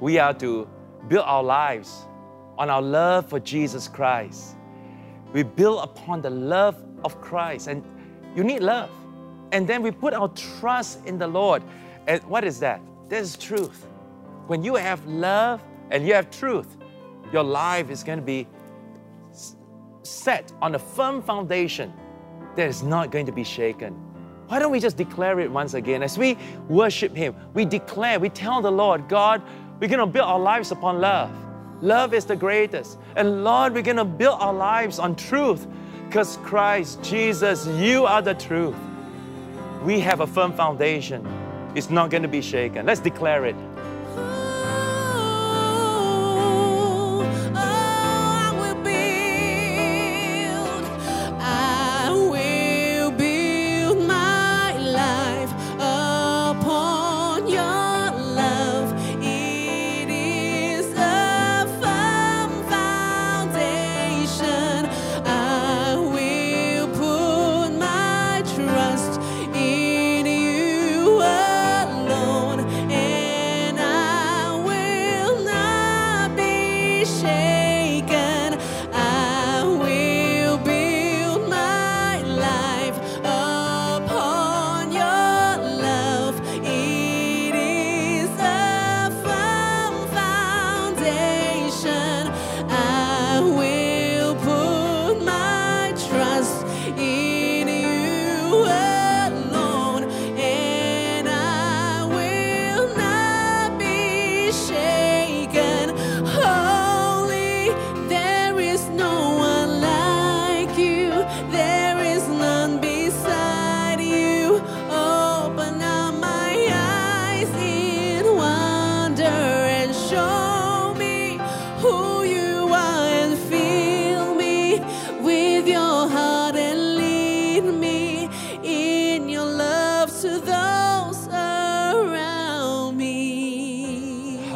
We 0.00 0.18
are 0.18 0.34
to 0.34 0.68
build 1.06 1.24
our 1.24 1.44
lives 1.44 2.06
on 2.58 2.70
our 2.70 2.82
love 2.82 3.28
for 3.28 3.38
Jesus 3.38 3.86
Christ. 3.86 4.56
We 5.32 5.44
build 5.44 5.84
upon 5.84 6.22
the 6.22 6.30
love 6.30 6.82
of 7.04 7.20
Christ, 7.20 7.68
and 7.68 7.84
you 8.34 8.42
need 8.42 8.62
love. 8.62 8.90
And 9.52 9.64
then 9.68 9.80
we 9.80 9.92
put 9.92 10.12
our 10.12 10.26
trust 10.30 11.06
in 11.06 11.18
the 11.18 11.28
Lord. 11.28 11.62
And 12.08 12.20
what 12.24 12.42
is 12.42 12.58
that? 12.58 12.80
That 13.10 13.20
is 13.20 13.36
truth. 13.36 13.86
When 14.48 14.64
you 14.64 14.74
have 14.74 15.06
love 15.06 15.62
and 15.92 16.04
you 16.04 16.14
have 16.14 16.32
truth, 16.32 16.78
your 17.32 17.44
life 17.44 17.90
is 17.90 18.02
going 18.02 18.18
to 18.18 18.24
be 18.24 18.48
set 20.02 20.52
on 20.60 20.74
a 20.74 20.80
firm 20.80 21.22
foundation 21.22 21.92
that 22.56 22.68
is 22.68 22.82
not 22.82 23.12
going 23.12 23.26
to 23.26 23.32
be 23.32 23.44
shaken. 23.44 24.11
Why 24.52 24.58
don't 24.58 24.70
we 24.70 24.80
just 24.80 24.98
declare 24.98 25.40
it 25.40 25.50
once 25.50 25.72
again? 25.72 26.02
As 26.02 26.18
we 26.18 26.36
worship 26.68 27.16
Him, 27.16 27.34
we 27.54 27.64
declare, 27.64 28.20
we 28.20 28.28
tell 28.28 28.60
the 28.60 28.70
Lord, 28.70 29.08
God, 29.08 29.40
we're 29.80 29.88
going 29.88 29.98
to 29.98 30.04
build 30.04 30.26
our 30.26 30.38
lives 30.38 30.70
upon 30.70 31.00
love. 31.00 31.30
Love 31.80 32.12
is 32.12 32.26
the 32.26 32.36
greatest. 32.36 32.98
And 33.16 33.44
Lord, 33.44 33.72
we're 33.72 33.80
going 33.80 33.96
to 33.96 34.04
build 34.04 34.36
our 34.42 34.52
lives 34.52 34.98
on 34.98 35.16
truth 35.16 35.66
because 36.04 36.36
Christ, 36.42 37.02
Jesus, 37.02 37.66
you 37.66 38.04
are 38.04 38.20
the 38.20 38.34
truth. 38.34 38.76
We 39.84 40.00
have 40.00 40.20
a 40.20 40.26
firm 40.26 40.52
foundation. 40.52 41.26
It's 41.74 41.88
not 41.88 42.10
going 42.10 42.22
to 42.22 42.28
be 42.28 42.42
shaken. 42.42 42.84
Let's 42.84 43.00
declare 43.00 43.46
it. 43.46 43.56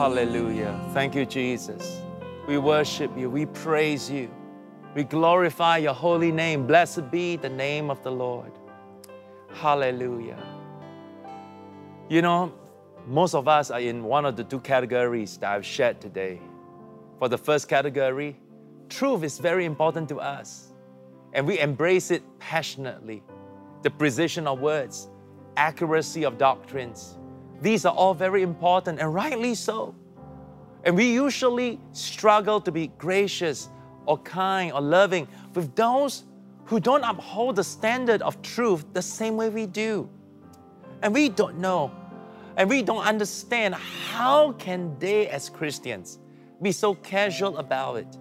Hallelujah. 0.07 0.80
Thank 0.94 1.16
you, 1.16 1.26
Jesus. 1.26 2.00
We 2.46 2.59
worship 2.59 3.11
you. 3.18 3.28
We 3.28 3.44
praise 3.44 4.09
you. 4.09 4.30
We 4.94 5.02
glorify 5.02 5.78
your 5.78 5.94
holy 5.94 6.30
name. 6.30 6.64
Blessed 6.64 7.11
be 7.11 7.34
the 7.34 7.48
name 7.48 7.90
of 7.90 8.00
the 8.04 8.12
Lord. 8.12 8.52
Hallelujah. 9.52 10.40
You 12.09 12.22
know, 12.22 12.54
most 13.09 13.34
of 13.34 13.48
us 13.48 13.72
are 13.72 13.80
in 13.80 14.04
one 14.04 14.24
of 14.24 14.36
the 14.36 14.44
two 14.44 14.61
categories 14.61 15.38
that 15.38 15.50
I've 15.50 15.66
shared 15.66 16.00
today. 16.00 16.40
For 17.18 17.28
the 17.28 17.36
first 17.36 17.66
category, 17.68 18.36
truth 18.88 19.24
is 19.24 19.40
very 19.40 19.64
important 19.64 20.09
to 20.11 20.20
us, 20.20 20.72
and 21.32 21.44
we 21.44 21.59
embrace 21.59 22.12
it 22.12 22.22
passionately. 22.38 23.24
The 23.82 23.90
precision 23.90 24.46
of 24.46 24.61
words, 24.61 25.09
accuracy 25.57 26.22
of 26.24 26.38
doctrines, 26.38 27.15
these 27.61 27.84
are 27.84 27.94
all 27.94 28.14
very 28.14 28.42
important, 28.42 29.00
and 29.00 29.12
rightly 29.12 29.54
so. 29.54 29.94
And 30.84 30.96
we 30.96 31.12
usually 31.12 31.80
struggle 31.92 32.61
to 32.61 32.70
be 32.70 32.88
gracious 32.98 33.68
or 34.07 34.18
kind 34.18 34.72
or 34.72 34.80
loving 34.80 35.26
with 35.54 35.74
those 35.74 36.24
who 36.66 36.80
don't 36.80 37.02
uphold 37.02 37.57
the 37.57 37.64
standard 37.64 38.22
of 38.22 38.40
truth 38.42 38.84
the 38.92 39.02
same 39.02 39.36
way 39.36 39.48
we 39.48 39.66
do. 39.66 40.09
And 41.02 41.12
we 41.12 41.28
don't 41.28 41.59
know 41.59 41.90
and 42.57 42.68
we 42.70 42.82
don't 42.82 43.04
understand 43.04 43.74
how 43.74 44.52
can 44.52 44.98
they 44.98 45.28
as 45.28 45.48
Christians 45.48 46.18
be 46.62 46.72
so 46.72 46.94
casual 46.94 47.59
about 47.59 47.96
it 47.96 48.18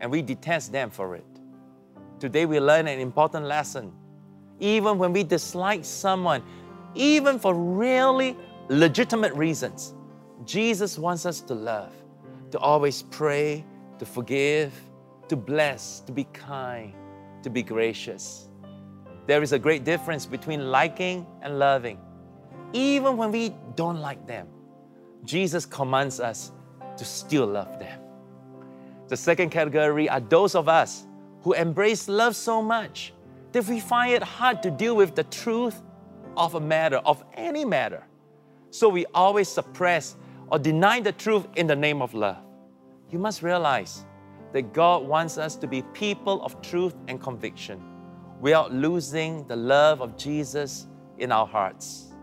and 0.00 0.10
we 0.10 0.22
detest 0.22 0.72
them 0.72 0.90
for 0.90 1.16
it. 1.16 1.24
Today 2.20 2.46
we 2.46 2.60
learn 2.60 2.86
an 2.86 3.00
important 3.00 3.46
lesson. 3.46 3.92
Even 4.60 4.98
when 4.98 5.12
we 5.12 5.24
dislike 5.24 5.84
someone, 5.84 6.42
even 6.94 7.38
for 7.38 7.54
really 7.54 8.36
legitimate 8.72 9.34
reasons, 9.34 9.94
Jesus 10.44 10.98
wants 10.98 11.26
us 11.26 11.40
to 11.42 11.54
love, 11.54 11.92
to 12.50 12.58
always 12.58 13.02
pray, 13.02 13.64
to 13.98 14.06
forgive, 14.06 14.72
to 15.28 15.36
bless, 15.36 16.00
to 16.00 16.12
be 16.12 16.24
kind, 16.32 16.94
to 17.42 17.50
be 17.50 17.62
gracious. 17.62 18.48
There 19.26 19.42
is 19.42 19.52
a 19.52 19.58
great 19.58 19.84
difference 19.84 20.26
between 20.26 20.70
liking 20.70 21.26
and 21.42 21.58
loving. 21.58 21.98
Even 22.72 23.16
when 23.16 23.30
we 23.30 23.54
don't 23.76 24.00
like 24.00 24.26
them, 24.26 24.48
Jesus 25.24 25.66
commands 25.66 26.18
us 26.18 26.52
to 26.96 27.04
still 27.04 27.46
love 27.46 27.78
them. 27.78 28.00
The 29.08 29.16
second 29.16 29.50
category 29.50 30.08
are 30.08 30.20
those 30.20 30.54
of 30.54 30.68
us 30.68 31.06
who 31.42 31.52
embrace 31.52 32.08
love 32.08 32.34
so 32.34 32.62
much 32.62 33.12
that 33.52 33.66
we 33.66 33.80
find 33.80 34.14
it 34.14 34.22
hard 34.22 34.62
to 34.62 34.70
deal 34.70 34.96
with 34.96 35.14
the 35.14 35.24
truth 35.24 35.82
of 36.36 36.54
a 36.54 36.60
matter, 36.60 36.96
of 36.98 37.22
any 37.34 37.64
matter. 37.64 38.04
So 38.72 38.88
we 38.88 39.04
always 39.12 39.50
suppress 39.50 40.16
or 40.50 40.58
deny 40.58 40.98
the 40.98 41.12
truth 41.12 41.46
in 41.56 41.66
the 41.66 41.76
name 41.76 42.00
of 42.00 42.14
love. 42.14 42.38
You 43.10 43.18
must 43.18 43.42
realize 43.42 44.06
that 44.54 44.72
God 44.72 45.06
wants 45.06 45.36
us 45.36 45.56
to 45.56 45.66
be 45.66 45.82
people 45.92 46.42
of 46.42 46.58
truth 46.62 46.94
and 47.06 47.20
conviction 47.20 47.82
without 48.40 48.72
losing 48.72 49.46
the 49.46 49.56
love 49.56 50.00
of 50.00 50.16
Jesus 50.16 50.86
in 51.18 51.30
our 51.32 51.46
hearts. 51.46 52.14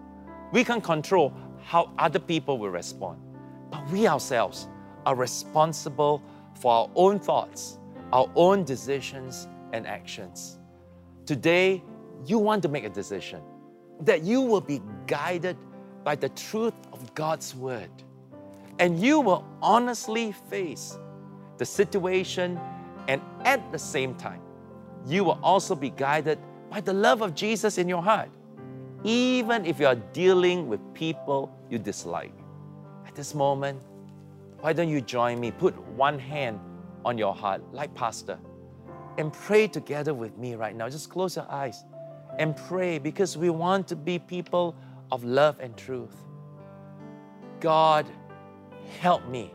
We 0.52 0.64
can 0.64 0.82
control 0.82 1.36
how 1.64 1.91
other 2.00 2.18
people 2.18 2.58
will 2.58 2.72
respond, 2.72 3.22
but 3.70 3.88
we 3.91 4.08
ourselves 4.08 4.68
are 5.06 5.16
responsible 5.16 6.24
for 6.56 6.74
our 6.74 6.89
own 6.95 7.20
thoughts, 7.20 7.78
our 8.12 8.28
own 8.34 8.64
decisions, 8.64 9.47
and 9.72 9.86
actions. 9.86 10.58
Today, 11.28 11.84
you 12.26 12.39
want 12.39 12.64
to 12.64 12.70
make 12.70 12.86
a 12.86 12.89
decision 12.89 13.43
that 14.02 14.24
you 14.24 14.41
will 14.41 14.62
be 14.62 14.82
guided 15.06 15.56
by 16.04 16.16
the 16.16 16.30
truth 16.30 16.74
of 16.91 17.14
God's 17.16 17.56
Word. 17.56 17.89
And 18.80 19.00
you 19.00 19.20
will 19.20 19.45
honestly 19.62 20.32
face 20.32 20.97
the 21.58 21.66
situation, 21.66 22.60
and 23.08 23.22
at 23.43 23.72
the 23.72 23.80
same 23.80 24.16
time, 24.16 24.41
you 25.06 25.24
will 25.24 25.39
also 25.43 25.76
be 25.76 25.89
guided 25.89 26.39
by 26.70 26.82
the 26.82 26.93
love 26.93 27.22
of 27.22 27.36
Jesus 27.36 27.78
in 27.78 27.89
your 27.89 28.02
heart, 28.02 28.30
even 29.04 29.66
if 29.66 29.80
you 29.80 29.88
are 29.88 29.95
dealing 29.95 30.68
with 30.70 30.80
people 30.93 31.52
you 31.70 31.78
dislike. 31.78 32.32
At 33.06 33.16
this 33.16 33.34
moment, 33.36 33.82
why 34.62 34.74
don't 34.74 34.89
you 34.89 35.02
join 35.02 35.39
me? 35.39 35.52
Put 35.52 35.78
one 35.89 36.20
hand 36.20 36.60
on 37.06 37.18
your 37.18 37.34
heart, 37.34 37.62
like 37.74 37.93
Pastor, 37.95 38.38
and 39.18 39.34
pray 39.34 39.68
together 39.68 40.14
with 40.14 40.38
me 40.38 40.56
right 40.56 40.76
now. 40.76 40.88
Just 40.89 41.10
close 41.10 41.36
your 41.36 41.50
eyes 41.50 41.84
and 42.38 42.56
pray 42.56 43.00
because 43.00 43.38
we 43.38 43.50
want 43.50 43.88
to 43.88 43.95
be 43.95 44.20
people 44.20 44.76
of 45.12 45.24
love 45.24 45.60
and 45.60 45.76
truth. 45.76 46.16
God, 47.60 48.05
help 48.99 49.28
me 49.28 49.53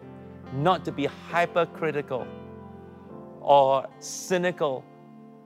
not 0.53 0.85
to 0.85 0.93
be 0.93 1.07
hypercritical 1.07 2.27
or 3.41 3.87
cynical 3.99 4.85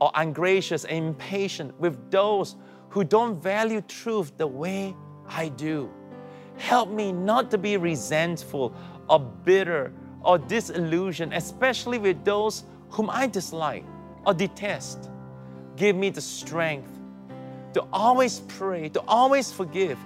or 0.00 0.10
ungracious 0.14 0.84
and 0.84 1.06
impatient 1.08 1.78
with 1.80 2.10
those 2.10 2.56
who 2.90 3.04
don't 3.04 3.40
value 3.40 3.80
truth 3.82 4.32
the 4.36 4.46
way 4.46 4.94
I 5.28 5.48
do. 5.48 5.90
Help 6.56 6.90
me 6.90 7.12
not 7.12 7.50
to 7.50 7.58
be 7.58 7.76
resentful 7.76 8.74
or 9.08 9.20
bitter 9.20 9.92
or 10.22 10.38
disillusioned, 10.38 11.32
especially 11.32 11.98
with 11.98 12.24
those 12.24 12.64
whom 12.90 13.10
I 13.10 13.26
dislike 13.26 13.84
or 14.26 14.34
detest. 14.34 15.10
Give 15.76 15.94
me 15.94 16.10
the 16.10 16.20
strength 16.20 16.97
to 17.74 17.84
always 17.92 18.40
pray, 18.40 18.88
to 18.90 19.02
always 19.06 19.52
forgive, 19.52 19.98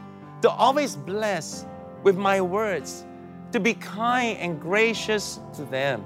to 0.43 0.51
always 0.51 0.97
bless 0.97 1.67
with 2.03 2.17
my 2.17 2.41
words 2.41 3.05
to 3.53 3.61
be 3.61 3.75
kind 3.75 4.39
and 4.39 4.61
gracious 4.61 5.39
to 5.55 5.65
them. 5.65 6.05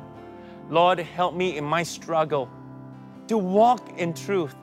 Lord, 0.68 0.98
help 0.98 1.34
me 1.34 1.56
in 1.56 1.64
my 1.64 1.82
struggle 1.82 2.50
to 3.28 3.38
walk 3.38 3.98
in 3.98 4.12
truth 4.12 4.54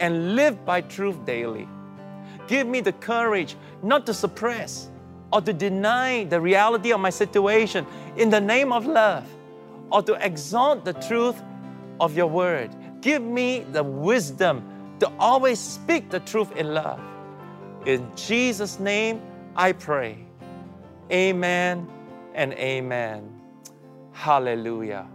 and 0.00 0.34
live 0.34 0.64
by 0.64 0.80
truth 0.80 1.24
daily. 1.24 1.68
Give 2.48 2.66
me 2.66 2.80
the 2.80 2.92
courage 2.92 3.56
not 3.82 4.06
to 4.06 4.14
suppress 4.14 4.90
or 5.32 5.40
to 5.40 5.52
deny 5.52 6.24
the 6.24 6.40
reality 6.40 6.92
of 6.92 7.00
my 7.00 7.10
situation 7.10 7.86
in 8.16 8.28
the 8.28 8.40
name 8.40 8.72
of 8.72 8.86
love 8.86 9.24
or 9.90 10.02
to 10.02 10.14
exalt 10.24 10.84
the 10.84 10.94
truth 10.94 11.40
of 12.00 12.16
your 12.16 12.26
word. 12.26 12.74
Give 13.00 13.22
me 13.22 13.60
the 13.60 13.82
wisdom 13.82 14.68
to 15.02 15.10
always 15.18 15.58
speak 15.58 16.10
the 16.10 16.20
truth 16.20 16.54
in 16.56 16.74
love. 16.74 17.00
In 17.86 18.08
Jesus' 18.14 18.78
name, 18.78 19.20
I 19.56 19.72
pray. 19.72 20.16
Amen 21.10 21.90
and 22.34 22.52
amen. 22.52 23.28
Hallelujah. 24.12 25.08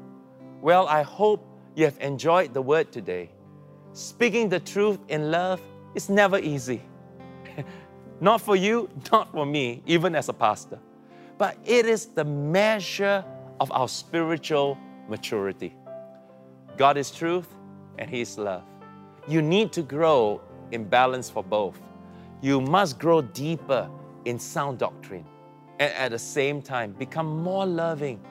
Well, 0.60 0.90
I 0.90 1.04
hope 1.04 1.48
you 1.76 1.86
have 1.86 1.98
enjoyed 2.02 2.54
the 2.54 2.62
word 2.62 2.92
today. 2.92 3.30
Speaking 3.94 4.50
the 4.50 4.60
truth 4.60 5.00
in 5.08 5.32
love 5.32 5.62
is 5.96 6.10
never 6.10 6.38
easy. 6.38 6.82
not 8.20 8.42
for 8.42 8.58
you, 8.58 8.90
not 9.10 9.32
for 9.32 9.46
me, 9.46 9.82
even 9.86 10.16
as 10.16 10.28
a 10.28 10.34
pastor. 10.34 10.80
But 11.38 11.56
it 11.64 11.86
is 11.86 12.08
the 12.08 12.26
measure 12.26 13.24
of 13.62 13.72
our 13.72 13.88
spiritual 13.88 14.78
maturity. 15.08 15.74
God 16.76 16.98
is 16.98 17.10
truth 17.10 17.48
and 17.98 18.10
He 18.10 18.20
is 18.20 18.38
love. 18.38 18.66
You 19.28 19.42
need 19.42 19.72
to 19.74 19.82
grow 19.82 20.42
in 20.72 20.86
balance 20.86 21.30
for 21.30 21.44
both. 21.44 21.80
You 22.42 22.62
must 22.62 23.00
grow 23.00 23.22
deeper 23.22 23.90
in 24.26 24.40
sound 24.40 24.80
doctrine 24.80 25.26
and 25.80 25.92
at 25.94 26.12
the 26.12 26.20
same 26.20 26.62
time 26.62 26.94
become 26.94 27.44
more 27.44 27.66
loving 27.66 28.22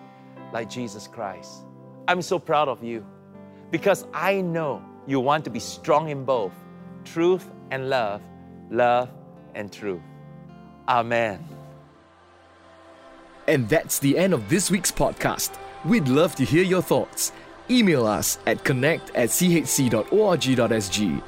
like 0.53 0.71
Jesus 0.71 1.07
Christ. 1.07 1.65
I'm 2.09 2.23
so 2.23 2.39
proud 2.39 2.69
of 2.69 2.83
you 2.83 3.05
because 3.71 4.07
I 4.15 4.41
know 4.41 4.83
you 5.07 5.21
want 5.21 5.45
to 5.45 5.51
be 5.51 5.61
strong 5.61 6.09
in 6.09 6.25
both 6.25 6.53
truth 7.05 7.51
and 7.71 7.91
love, 7.91 8.23
love 8.71 9.11
and 9.55 9.73
truth. 9.73 10.03
Amen. 10.89 11.45
And 13.49 13.69
that's 13.69 13.99
the 13.99 14.19
end 14.19 14.35
of 14.35 14.49
this 14.49 14.71
week's 14.71 14.91
podcast. 14.91 15.53
We'd 15.85 16.09
love 16.09 16.35
to 16.37 16.45
hear 16.45 16.65
your 16.65 16.83
thoughts. 16.83 17.33
Email 17.71 18.07
us 18.07 18.39
at 18.47 18.63
connect 18.65 19.11
at 19.15 19.31
chc.org.sg 19.31 21.23